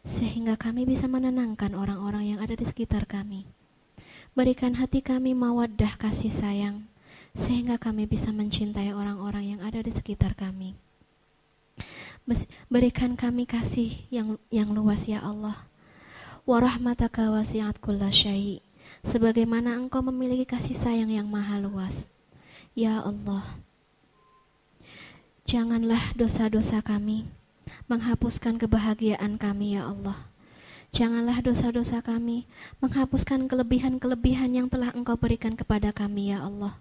sehingga 0.07 0.55
kami 0.55 0.87
bisa 0.87 1.11
menenangkan 1.11 1.75
orang-orang 1.75 2.31
yang 2.33 2.39
ada 2.39 2.55
di 2.55 2.63
sekitar 2.63 3.11
kami. 3.11 3.43
Berikan 4.39 4.79
hati 4.79 5.03
kami 5.03 5.35
mawaddah 5.35 5.99
kasih 5.99 6.31
sayang 6.31 6.87
sehingga 7.35 7.77
kami 7.77 8.07
bisa 8.07 8.31
mencintai 8.31 8.95
orang-orang 8.95 9.59
yang 9.59 9.61
ada 9.67 9.83
di 9.83 9.91
sekitar 9.91 10.39
kami. 10.39 10.79
Berikan 12.71 13.19
kami 13.19 13.45
kasih 13.45 14.07
yang 14.09 14.39
yang 14.49 14.71
luas 14.73 15.11
ya 15.11 15.21
Allah. 15.21 15.67
Warahmataka 16.47 17.35
wasi'at 17.35 17.83
kulla. 17.83 18.15
Sebagaimana 19.03 19.75
Engkau 19.75 19.99
memiliki 20.07 20.47
kasih 20.47 20.79
sayang 20.79 21.11
yang 21.11 21.27
maha 21.27 21.59
luas. 21.59 22.07
Ya 22.77 23.03
Allah, 23.03 23.57
janganlah 25.49 26.13
dosa-dosa 26.13 26.85
kami 26.85 27.25
menghapuskan 27.87 28.59
kebahagiaan 28.59 29.39
kami 29.39 29.79
ya 29.79 29.87
Allah. 29.91 30.27
Janganlah 30.95 31.43
dosa-dosa 31.43 32.01
kami 32.01 32.47
menghapuskan 32.81 33.51
kelebihan-kelebihan 33.51 34.55
yang 34.55 34.67
telah 34.71 34.95
Engkau 34.95 35.19
berikan 35.19 35.53
kepada 35.59 35.91
kami 35.91 36.33
ya 36.33 36.47
Allah. 36.47 36.79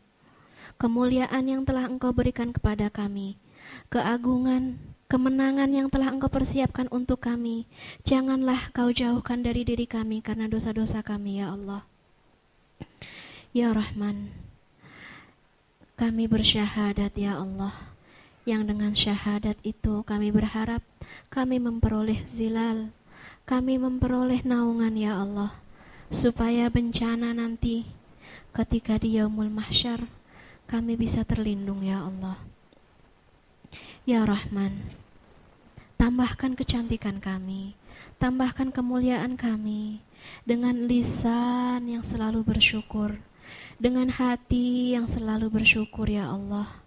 Kemuliaan 0.80 1.46
yang 1.50 1.62
telah 1.68 1.90
Engkau 1.90 2.16
berikan 2.16 2.56
kepada 2.56 2.88
kami, 2.88 3.36
keagungan, 3.90 4.78
kemenangan 5.12 5.70
yang 5.74 5.88
telah 5.90 6.12
Engkau 6.14 6.30
persiapkan 6.30 6.90
untuk 6.94 7.24
kami. 7.24 7.66
Janganlah 8.06 8.72
Kau 8.72 8.90
jauhkan 8.94 9.42
dari 9.42 9.66
diri 9.66 9.90
kami 9.90 10.22
karena 10.22 10.50
dosa-dosa 10.50 11.02
kami 11.02 11.42
ya 11.42 11.54
Allah. 11.54 11.84
Ya 13.56 13.72
Rahman, 13.72 14.36
kami 15.96 16.28
bersyahadat 16.28 17.16
ya 17.16 17.40
Allah, 17.40 17.95
yang 18.46 18.70
dengan 18.70 18.94
syahadat 18.94 19.58
itu 19.66 20.06
kami 20.06 20.30
berharap 20.30 20.86
kami 21.34 21.58
memperoleh 21.58 22.22
zilal, 22.30 22.94
kami 23.50 23.82
memperoleh 23.82 24.46
naungan 24.46 24.94
ya 24.94 25.18
Allah, 25.18 25.58
supaya 26.14 26.70
bencana 26.70 27.34
nanti 27.34 27.90
ketika 28.54 29.02
di 29.02 29.18
yaumul 29.18 29.50
mahsyar 29.50 30.06
kami 30.70 30.94
bisa 30.94 31.26
terlindung 31.26 31.82
ya 31.82 32.06
Allah. 32.06 32.38
Ya 34.06 34.22
Rahman, 34.22 34.94
tambahkan 35.98 36.54
kecantikan 36.54 37.18
kami, 37.18 37.74
tambahkan 38.22 38.70
kemuliaan 38.70 39.34
kami 39.36 40.06
dengan 40.46 40.86
lisan 40.86 41.90
yang 41.90 42.06
selalu 42.06 42.46
bersyukur 42.46 43.18
dengan 43.76 44.08
hati 44.08 44.96
yang 44.96 45.06
selalu 45.06 45.52
bersyukur 45.52 46.08
ya 46.08 46.32
Allah, 46.32 46.85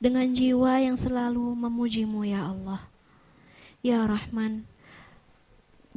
dengan 0.00 0.32
jiwa 0.32 0.80
yang 0.80 0.96
selalu 0.96 1.52
memujimu 1.54 2.24
ya 2.24 2.48
Allah. 2.48 2.88
Ya 3.84 4.08
Rahman, 4.08 4.64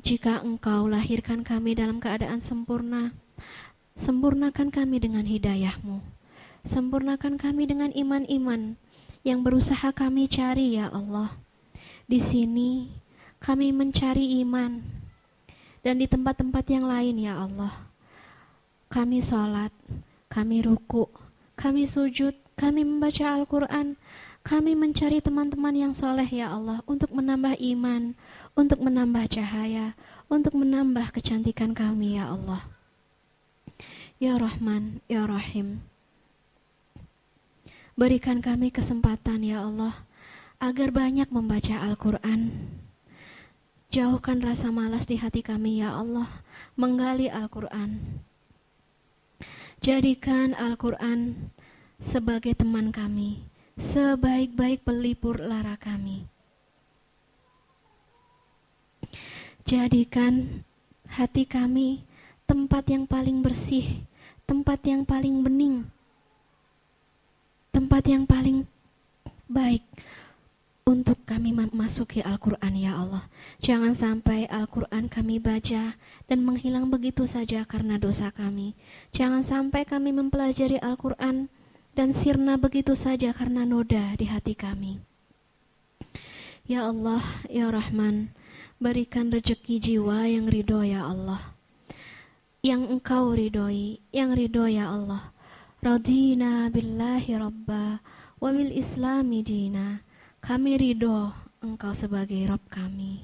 jika 0.03 0.43
Engkau 0.43 0.91
lahirkan 0.91 1.47
kami 1.47 1.79
dalam 1.79 2.03
keadaan 2.03 2.43
sempurna, 2.43 3.15
sempurnakan 3.95 4.67
kami 4.67 4.99
dengan 4.99 5.23
hidayahmu. 5.23 6.03
Sempurnakan 6.67 7.39
kami 7.39 7.67
dengan 7.67 7.91
iman-iman 7.95 8.75
yang 9.23 9.43
berusaha 9.43 9.95
kami 9.95 10.27
cari 10.27 10.75
ya 10.75 10.91
Allah. 10.91 11.39
Di 12.03 12.19
sini 12.19 12.91
kami 13.39 13.71
mencari 13.71 14.43
iman 14.43 14.83
dan 15.83 15.99
di 15.99 16.07
tempat-tempat 16.07 16.63
yang 16.67 16.87
lain 16.87 17.23
ya 17.23 17.39
Allah. 17.39 17.87
Kami 18.91 19.23
sholat, 19.23 19.71
kami 20.27 20.63
ruku, 20.63 21.07
kami 21.55 21.87
sujud, 21.87 22.35
kami 22.53 22.85
membaca 22.85 23.33
Al-Quran, 23.33 23.97
kami 24.43 24.75
mencari 24.75 25.23
teman-teman 25.23 25.73
yang 25.73 25.93
soleh 25.95 26.27
ya 26.27 26.51
Allah 26.51 26.83
untuk 26.85 27.09
menambah 27.15 27.57
iman, 27.57 28.13
untuk 28.53 28.83
menambah 28.83 29.25
cahaya, 29.31 29.97
untuk 30.27 30.53
menambah 30.59 31.15
kecantikan 31.15 31.71
kami 31.71 32.19
ya 32.19 32.29
Allah. 32.29 32.61
Ya 34.21 34.37
Rahman, 34.39 35.03
Ya 35.09 35.25
Rahim. 35.25 35.83
Berikan 37.93 38.41
kami 38.41 38.73
kesempatan 38.73 39.45
ya 39.45 39.63
Allah 39.65 40.05
agar 40.57 40.89
banyak 40.89 41.29
membaca 41.29 41.75
Al-Quran. 41.77 42.53
Jauhkan 43.93 44.41
rasa 44.41 44.73
malas 44.73 45.05
di 45.05 45.21
hati 45.21 45.45
kami 45.45 45.85
ya 45.85 45.93
Allah, 45.93 46.25
menggali 46.73 47.29
Al-Quran 47.29 48.23
Jadikan 49.83 50.55
Al-Quran 50.55 51.51
sebagai 52.03 52.51
teman 52.51 52.91
kami, 52.91 53.39
sebaik-baik 53.79 54.83
pelipur 54.83 55.39
lara 55.39 55.79
kami. 55.79 56.27
Jadikan 59.63 60.67
hati 61.07 61.47
kami 61.47 62.03
tempat 62.43 62.91
yang 62.91 63.07
paling 63.07 63.39
bersih, 63.39 64.03
tempat 64.43 64.83
yang 64.83 65.07
paling 65.07 65.39
bening, 65.39 65.87
tempat 67.71 68.03
yang 68.11 68.27
paling 68.27 68.67
baik 69.47 69.87
untuk 70.83 71.15
kami 71.23 71.55
memasuki 71.55 72.19
Al-Quran 72.19 72.75
ya 72.75 72.99
Allah. 72.99 73.31
Jangan 73.63 73.95
sampai 73.95 74.51
Al-Quran 74.51 75.07
kami 75.07 75.39
baca 75.39 75.95
dan 76.27 76.39
menghilang 76.43 76.91
begitu 76.91 77.23
saja 77.23 77.63
karena 77.63 77.95
dosa 77.95 78.35
kami. 78.35 78.75
Jangan 79.15 79.47
sampai 79.47 79.87
kami 79.87 80.11
mempelajari 80.11 80.83
Al-Quran 80.83 81.47
dan 81.93 82.13
sirna 82.13 82.57
begitu 82.57 82.97
saja 82.97 83.33
karena 83.33 83.65
noda 83.65 84.17
di 84.17 84.25
hati 84.29 84.57
kami. 84.57 85.01
Ya 86.65 86.89
Allah, 86.89 87.21
Ya 87.51 87.69
Rahman, 87.69 88.33
berikan 88.81 89.29
rejeki 89.29 89.77
jiwa 89.77 90.25
yang 90.25 90.49
ridho 90.49 90.81
ya 90.81 91.05
Allah. 91.05 91.53
Yang 92.63 92.97
engkau 92.97 93.35
ridhoi, 93.35 93.99
yang 94.15 94.31
ridho 94.31 94.65
ya 94.65 94.89
Allah. 94.89 95.33
Radina 95.83 96.71
billahi 96.71 97.35
rabba 97.35 97.99
wa 98.39 98.49
bil 98.55 98.71
islami 98.71 99.43
dina 99.43 99.99
kami 100.39 100.79
ridho 100.79 101.35
Engkau 101.63 101.95
sebagai 101.95 102.43
Rob 102.51 102.59
kami. 102.67 103.23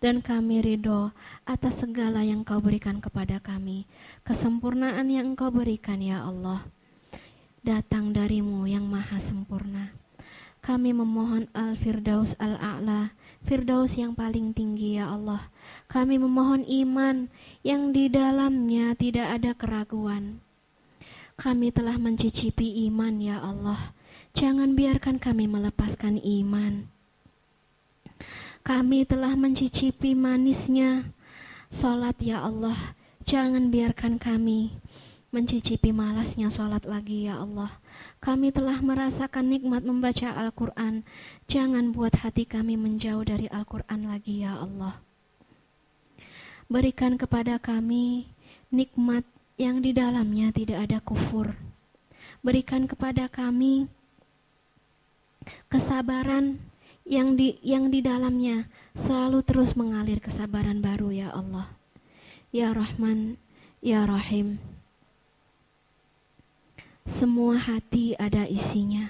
Dan 0.00 0.24
kami 0.24 0.64
ridho 0.64 1.12
atas 1.44 1.84
segala 1.84 2.24
yang 2.24 2.40
Kau 2.40 2.64
berikan 2.64 3.04
kepada 3.04 3.36
kami. 3.36 3.84
Kesempurnaan 4.24 5.12
yang 5.12 5.36
Engkau 5.36 5.52
berikan 5.52 6.00
ya 6.00 6.24
Allah. 6.24 6.64
Datang 7.66 8.14
darimu 8.14 8.70
yang 8.70 8.86
maha 8.86 9.18
sempurna. 9.18 9.90
Kami 10.62 10.94
memohon 10.94 11.50
Al-Firdaus 11.50 12.38
Al-A'la, 12.38 13.10
Firdaus 13.42 13.98
yang 13.98 14.14
paling 14.14 14.54
tinggi 14.54 15.02
ya 15.02 15.10
Allah. 15.10 15.50
Kami 15.90 16.22
memohon 16.22 16.62
iman 16.62 17.26
yang 17.66 17.90
di 17.90 18.06
dalamnya 18.06 18.94
tidak 18.94 19.42
ada 19.42 19.50
keraguan. 19.58 20.38
Kami 21.34 21.74
telah 21.74 21.98
mencicipi 21.98 22.86
iman 22.86 23.18
ya 23.18 23.42
Allah 23.42 23.96
Jangan 24.36 24.76
biarkan 24.76 25.16
kami 25.16 25.48
melepaskan 25.48 26.20
iman. 26.20 26.92
Kami 28.60 29.08
telah 29.08 29.32
mencicipi 29.32 30.12
manisnya 30.12 31.08
solat 31.72 32.20
ya 32.20 32.44
Allah. 32.44 32.76
Jangan 33.24 33.72
biarkan 33.72 34.20
kami 34.20 34.76
mencicipi 35.36 35.92
malasnya 35.92 36.48
solat 36.48 36.88
lagi 36.88 37.28
ya 37.28 37.36
Allah. 37.36 37.68
Kami 38.24 38.48
telah 38.56 38.80
merasakan 38.80 39.52
nikmat 39.52 39.84
membaca 39.84 40.32
Al-Quran. 40.32 41.04
Jangan 41.44 41.92
buat 41.92 42.16
hati 42.24 42.48
kami 42.48 42.80
menjauh 42.80 43.20
dari 43.20 43.44
Al-Quran 43.52 44.08
lagi 44.08 44.48
ya 44.48 44.56
Allah. 44.56 44.96
Berikan 46.72 47.20
kepada 47.20 47.60
kami 47.60 48.32
nikmat 48.72 49.28
yang 49.60 49.84
di 49.84 49.92
dalamnya 49.92 50.48
tidak 50.56 50.88
ada 50.88 51.04
kufur. 51.04 51.52
Berikan 52.40 52.88
kepada 52.88 53.28
kami 53.28 53.92
kesabaran 55.68 56.56
yang 57.04 57.36
di 57.36 57.60
yang 57.60 57.92
di 57.92 58.00
dalamnya 58.00 58.64
selalu 58.96 59.44
terus 59.44 59.76
mengalir 59.76 60.16
kesabaran 60.16 60.80
baru 60.80 61.12
ya 61.12 61.28
Allah. 61.28 61.68
Ya 62.56 62.72
Rahman, 62.72 63.36
ya 63.84 64.08
Rahim. 64.08 64.75
Semua 67.06 67.54
hati 67.56 68.18
ada 68.18 68.44
isinya. 68.50 69.08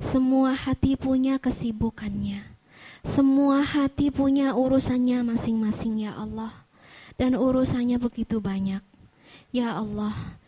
Semua 0.00 0.56
hati 0.56 0.96
punya 0.96 1.36
kesibukannya. 1.36 2.42
Semua 3.04 3.62
hati 3.62 4.08
punya 4.08 4.56
urusannya 4.56 5.22
masing-masing 5.22 6.08
ya 6.08 6.16
Allah. 6.16 6.50
Dan 7.20 7.36
urusannya 7.36 8.00
begitu 8.00 8.40
banyak. 8.40 8.80
Ya 9.52 9.76
Allah, 9.76 10.38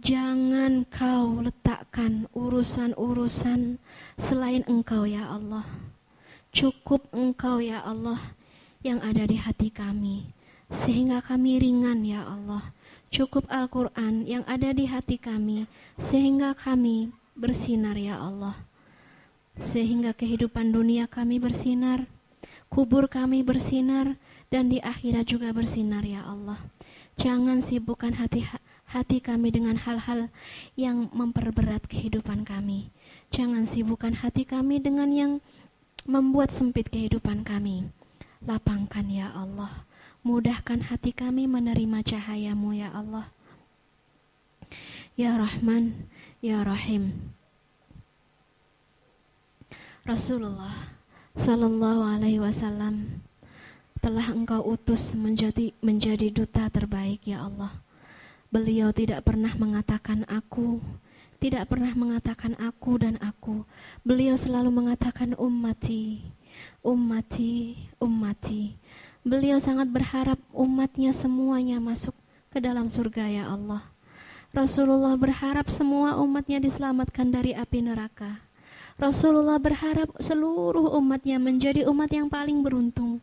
Jangan 0.00 0.88
kau 0.88 1.44
letakkan 1.44 2.24
urusan-urusan 2.32 3.76
selain 4.16 4.64
engkau 4.64 5.04
ya 5.04 5.28
Allah. 5.28 5.68
Cukup 6.56 7.04
engkau 7.12 7.60
ya 7.60 7.84
Allah 7.84 8.16
yang 8.80 9.04
ada 9.04 9.28
di 9.28 9.36
hati 9.36 9.68
kami. 9.68 10.32
Sehingga 10.72 11.20
kami 11.20 11.60
ringan 11.60 12.00
ya 12.00 12.24
Allah. 12.24 12.72
Cukup 13.10 13.46
Al-Quran 13.50 14.22
yang 14.24 14.46
ada 14.46 14.70
di 14.70 14.86
hati 14.86 15.18
kami. 15.18 15.66
Sehingga 15.98 16.54
kami 16.54 17.10
bersinar 17.34 17.98
ya 17.98 18.18
Allah. 18.22 18.54
sehingga 19.60 20.16
kehidupan 20.16 20.72
dunia 20.72 21.04
kami 21.04 21.36
bersinar, 21.36 22.08
kubur 22.72 23.10
kami 23.12 23.44
bersinar, 23.44 24.16
dan 24.48 24.72
di 24.72 24.80
akhirat 24.80 25.28
juga 25.28 25.52
bersinar 25.52 26.02
ya 26.02 26.24
Allah. 26.24 26.58
Jangan 27.20 27.60
sibukkan 27.60 28.16
hati 28.16 28.48
hati 28.90 29.22
kami 29.22 29.54
dengan 29.54 29.76
hal-hal 29.78 30.32
yang 30.74 31.12
memperberat 31.12 31.86
kehidupan 31.86 32.42
kami. 32.42 32.90
Jangan 33.30 33.68
sibukkan 33.68 34.18
hati 34.24 34.48
kami 34.48 34.82
dengan 34.82 35.12
yang 35.12 35.32
membuat 36.08 36.50
sempit 36.50 36.90
kehidupan 36.90 37.44
kami. 37.46 37.86
Lapangkan 38.42 39.06
ya 39.06 39.30
Allah. 39.30 39.84
Mudahkan 40.20 40.92
hati 40.92 41.16
kami 41.16 41.48
menerima 41.48 42.04
cahayamu 42.04 42.76
ya 42.76 42.92
Allah. 42.92 43.32
Ya 45.16 45.36
Rahman, 45.36 46.08
Ya 46.40 46.60
Rahim. 46.64 47.32
Rasulullah 50.08 50.96
Sallallahu 51.36 52.02
Alaihi 52.02 52.40
Wasallam 52.40 53.20
telah 54.00 54.32
Engkau 54.32 54.64
utus 54.64 55.12
menjadi 55.12 55.76
menjadi 55.84 56.32
duta 56.32 56.72
terbaik 56.72 57.20
ya 57.28 57.44
Allah. 57.44 57.76
Beliau 58.48 58.90
tidak 58.96 59.28
pernah 59.28 59.52
mengatakan 59.54 60.24
aku, 60.24 60.80
tidak 61.36 61.68
pernah 61.68 61.92
mengatakan 61.92 62.56
aku 62.56 62.96
dan 62.96 63.20
aku. 63.20 63.68
Beliau 64.00 64.40
selalu 64.40 64.72
mengatakan 64.72 65.36
ummati, 65.36 66.24
ummati, 66.80 67.76
ummati. 68.00 68.79
Beliau 69.20 69.60
sangat 69.60 69.92
berharap 69.92 70.40
umatnya 70.56 71.12
semuanya 71.12 71.76
masuk 71.76 72.16
ke 72.48 72.56
dalam 72.56 72.88
surga 72.88 73.28
ya 73.28 73.44
Allah. 73.52 73.84
Rasulullah 74.56 75.12
berharap 75.20 75.68
semua 75.68 76.16
umatnya 76.16 76.56
diselamatkan 76.56 77.28
dari 77.28 77.52
api 77.52 77.84
neraka. 77.84 78.40
Rasulullah 78.96 79.60
berharap 79.60 80.08
seluruh 80.16 80.96
umatnya 80.96 81.36
menjadi 81.36 81.84
umat 81.92 82.08
yang 82.08 82.32
paling 82.32 82.64
beruntung. 82.64 83.20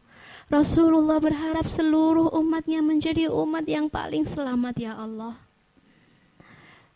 Rasulullah 0.53 1.17
berharap 1.17 1.65
seluruh 1.65 2.29
umatnya 2.29 2.85
menjadi 2.85 3.33
umat 3.33 3.65
yang 3.65 3.89
paling 3.89 4.29
selamat 4.29 4.77
ya 4.77 4.93
Allah. 4.95 5.33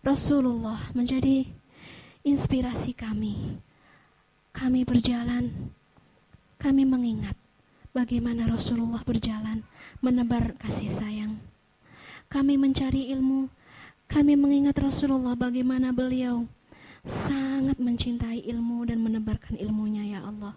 Rasulullah 0.06 0.78
menjadi 0.94 1.50
inspirasi 2.22 2.94
kami. 2.94 3.58
Kami 4.54 4.86
berjalan, 4.86 5.74
kami 6.62 6.86
mengingat 6.86 7.41
bagaimana 7.92 8.48
Rasulullah 8.48 9.04
berjalan 9.04 9.64
menebar 10.00 10.56
kasih 10.60 10.92
sayang. 10.92 11.40
Kami 12.32 12.56
mencari 12.56 13.12
ilmu, 13.12 13.52
kami 14.08 14.40
mengingat 14.40 14.80
Rasulullah 14.80 15.36
bagaimana 15.36 15.92
beliau 15.92 16.48
sangat 17.04 17.76
mencintai 17.82 18.48
ilmu 18.48 18.88
dan 18.88 19.04
menebarkan 19.04 19.60
ilmunya 19.60 20.18
ya 20.18 20.20
Allah. 20.24 20.56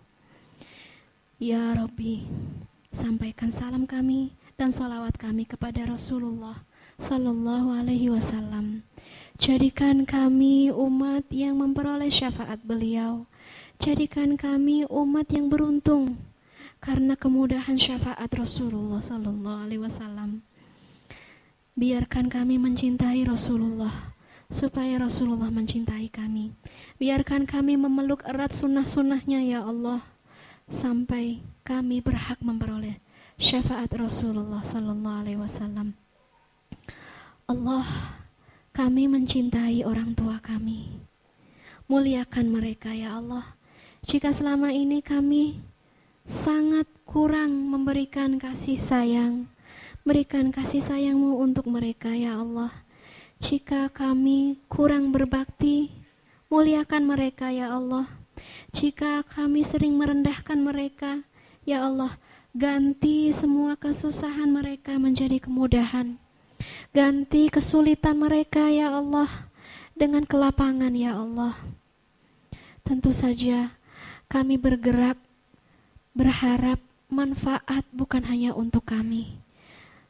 Ya 1.43 1.75
Rabbi, 1.75 2.23
sampaikan 2.95 3.51
salam 3.51 3.91
kami 3.91 4.31
dan 4.55 4.71
salawat 4.71 5.19
kami 5.19 5.51
kepada 5.51 5.83
Rasulullah 5.83 6.63
Sallallahu 6.95 7.75
Alaihi 7.75 8.15
Wasallam. 8.15 8.87
Jadikan 9.35 10.07
kami 10.07 10.71
umat 10.71 11.27
yang 11.35 11.59
memperoleh 11.59 12.07
syafaat 12.07 12.63
beliau. 12.63 13.27
Jadikan 13.83 14.39
kami 14.39 14.87
umat 14.87 15.27
yang 15.35 15.51
beruntung 15.51 16.15
karena 16.85 17.17
kemudahan 17.17 17.81
syafaat 17.81 18.29
Rasulullah 18.37 19.01
Sallallahu 19.01 19.65
Alaihi 19.65 19.81
Wasallam. 19.81 20.45
Biarkan 21.81 22.29
kami 22.29 22.61
mencintai 22.61 23.25
Rasulullah 23.25 24.13
supaya 24.53 25.01
Rasulullah 25.01 25.49
mencintai 25.49 26.13
kami. 26.13 26.53
Biarkan 27.01 27.49
kami 27.49 27.81
memeluk 27.81 28.21
erat 28.29 28.53
sunnah-sunnahnya 28.53 29.41
ya 29.49 29.65
Allah 29.65 30.05
sampai 30.69 31.41
kami 31.65 32.05
berhak 32.05 32.45
memperoleh 32.45 33.01
syafaat 33.41 33.89
Rasulullah 33.97 34.61
Sallallahu 34.61 35.21
Alaihi 35.25 35.41
Wasallam. 35.41 35.97
Allah, 37.49 37.89
kami 38.77 39.09
mencintai 39.09 39.89
orang 39.89 40.13
tua 40.13 40.37
kami. 40.37 41.01
Muliakan 41.89 42.53
mereka 42.53 42.93
ya 42.93 43.17
Allah. 43.17 43.57
Jika 44.05 44.37
selama 44.37 44.69
ini 44.69 45.01
kami 45.01 45.65
sangat 46.25 46.89
kurang 47.05 47.69
memberikan 47.71 48.41
kasih 48.41 48.81
sayang, 48.81 49.47
berikan 50.03 50.51
kasih 50.51 50.81
sayangmu 50.81 51.39
untuk 51.39 51.69
mereka 51.69 52.13
ya 52.13 52.41
Allah 52.41 52.85
jika 53.45 53.93
kami 53.93 54.57
kurang 54.73 55.13
berbakti, 55.13 55.93
muliakan 56.49 57.05
mereka 57.05 57.53
ya 57.53 57.77
Allah. 57.77 58.09
Jika 58.73 59.21
kami 59.21 59.61
sering 59.61 60.01
merendahkan 60.01 60.57
mereka, 60.57 61.21
ya 61.69 61.85
Allah, 61.85 62.17
ganti 62.57 63.29
semua 63.37 63.77
kesusahan 63.77 64.49
mereka 64.49 64.97
menjadi 64.97 65.45
kemudahan. 65.45 66.17
Ganti 66.97 67.53
kesulitan 67.53 68.17
mereka 68.17 68.73
ya 68.73 68.97
Allah 68.97 69.29
dengan 69.93 70.25
kelapangan 70.25 70.97
ya 70.97 71.21
Allah. 71.21 71.59
Tentu 72.81 73.13
saja 73.13 73.77
kami 74.33 74.57
bergerak 74.57 75.21
berharap 76.15 76.79
manfaat 77.11 77.85
bukan 77.91 78.25
hanya 78.31 78.55
untuk 78.55 78.87
kami. 78.87 79.37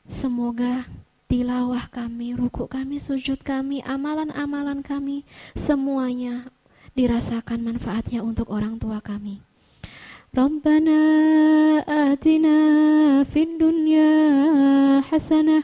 Semoga 0.05 0.85
tilawah 1.33 1.89
kami, 1.89 2.37
ruku 2.37 2.69
kami, 2.69 3.01
sujud 3.01 3.41
kami, 3.41 3.81
amalan-amalan 3.83 4.85
kami, 4.85 5.25
semuanya 5.57 6.53
dirasakan 6.95 7.65
manfaatnya 7.65 8.21
untuk 8.23 8.53
orang 8.53 8.79
tua 8.79 9.01
kami. 9.01 9.41
Atina 11.85 12.59
fid 13.23 13.55
dunya 13.55 14.11
hasanah 15.07 15.63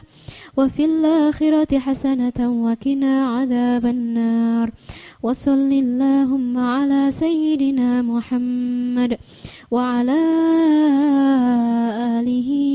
wa 0.55 0.67
fil 0.71 1.03
akhirati 1.03 1.75
hasanatan 1.75 2.63
wa 2.63 2.71
qina 2.79 3.43
adzabannar. 3.43 4.71
Wa 5.19 5.35
sallallahu 5.35 6.55
ala 6.55 7.11
sayyidina 7.11 7.99
Muhammad 9.70 9.70
wa 9.70 9.82
ala 10.00 10.22
alihi 12.20 12.66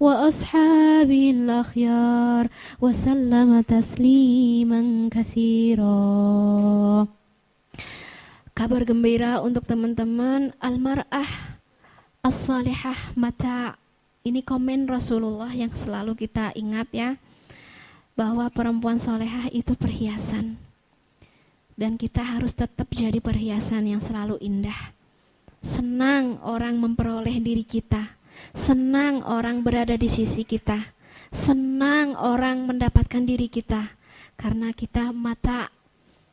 وأصحابه 0.00 1.24
الأخيار 1.30 2.44
وسلم 2.82 3.50
تسليما 3.62 5.08
كثيرا 5.08 5.98
Kabar 8.54 8.86
gembira 8.86 9.42
untuk 9.42 9.66
teman-teman 9.66 10.54
Almar'ah 10.62 11.58
As-salihah 12.22 13.18
mata 13.18 13.74
Ini 14.22 14.46
komen 14.46 14.86
Rasulullah 14.86 15.50
yang 15.50 15.74
selalu 15.74 16.14
kita 16.14 16.54
ingat 16.54 16.86
ya 16.94 17.18
Bahwa 18.14 18.46
perempuan 18.54 19.02
solehah 19.02 19.50
itu 19.50 19.74
perhiasan 19.74 20.54
Dan 21.74 21.98
kita 21.98 22.22
harus 22.22 22.54
tetap 22.54 22.86
jadi 22.94 23.18
perhiasan 23.18 23.90
yang 23.90 23.98
selalu 23.98 24.38
indah 24.38 24.94
Senang 25.59 26.39
orang 26.43 26.79
memperoleh 26.79 27.37
diri 27.43 27.67
kita 27.67 28.19
Senang 28.55 29.21
orang 29.27 29.61
berada 29.61 29.95
di 29.95 30.09
sisi 30.09 30.47
kita. 30.47 30.95
Senang 31.29 32.17
orang 32.17 32.65
mendapatkan 32.65 33.23
diri 33.23 33.51
kita. 33.51 33.93
Karena 34.39 34.71
kita 34.71 35.11
mata 35.11 35.69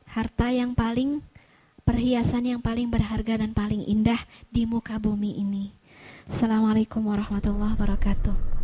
harta 0.07 0.49
yang 0.55 0.73
paling 0.73 1.21
perhiasan 1.83 2.47
yang 2.47 2.61
paling 2.63 2.89
berharga 2.89 3.43
dan 3.43 3.53
paling 3.53 3.83
indah 3.85 4.19
di 4.49 4.65
muka 4.65 4.97
bumi 4.97 5.43
ini. 5.43 5.75
Assalamualaikum 6.27 7.03
warahmatullahi 7.03 7.75
wabarakatuh. 7.75 8.56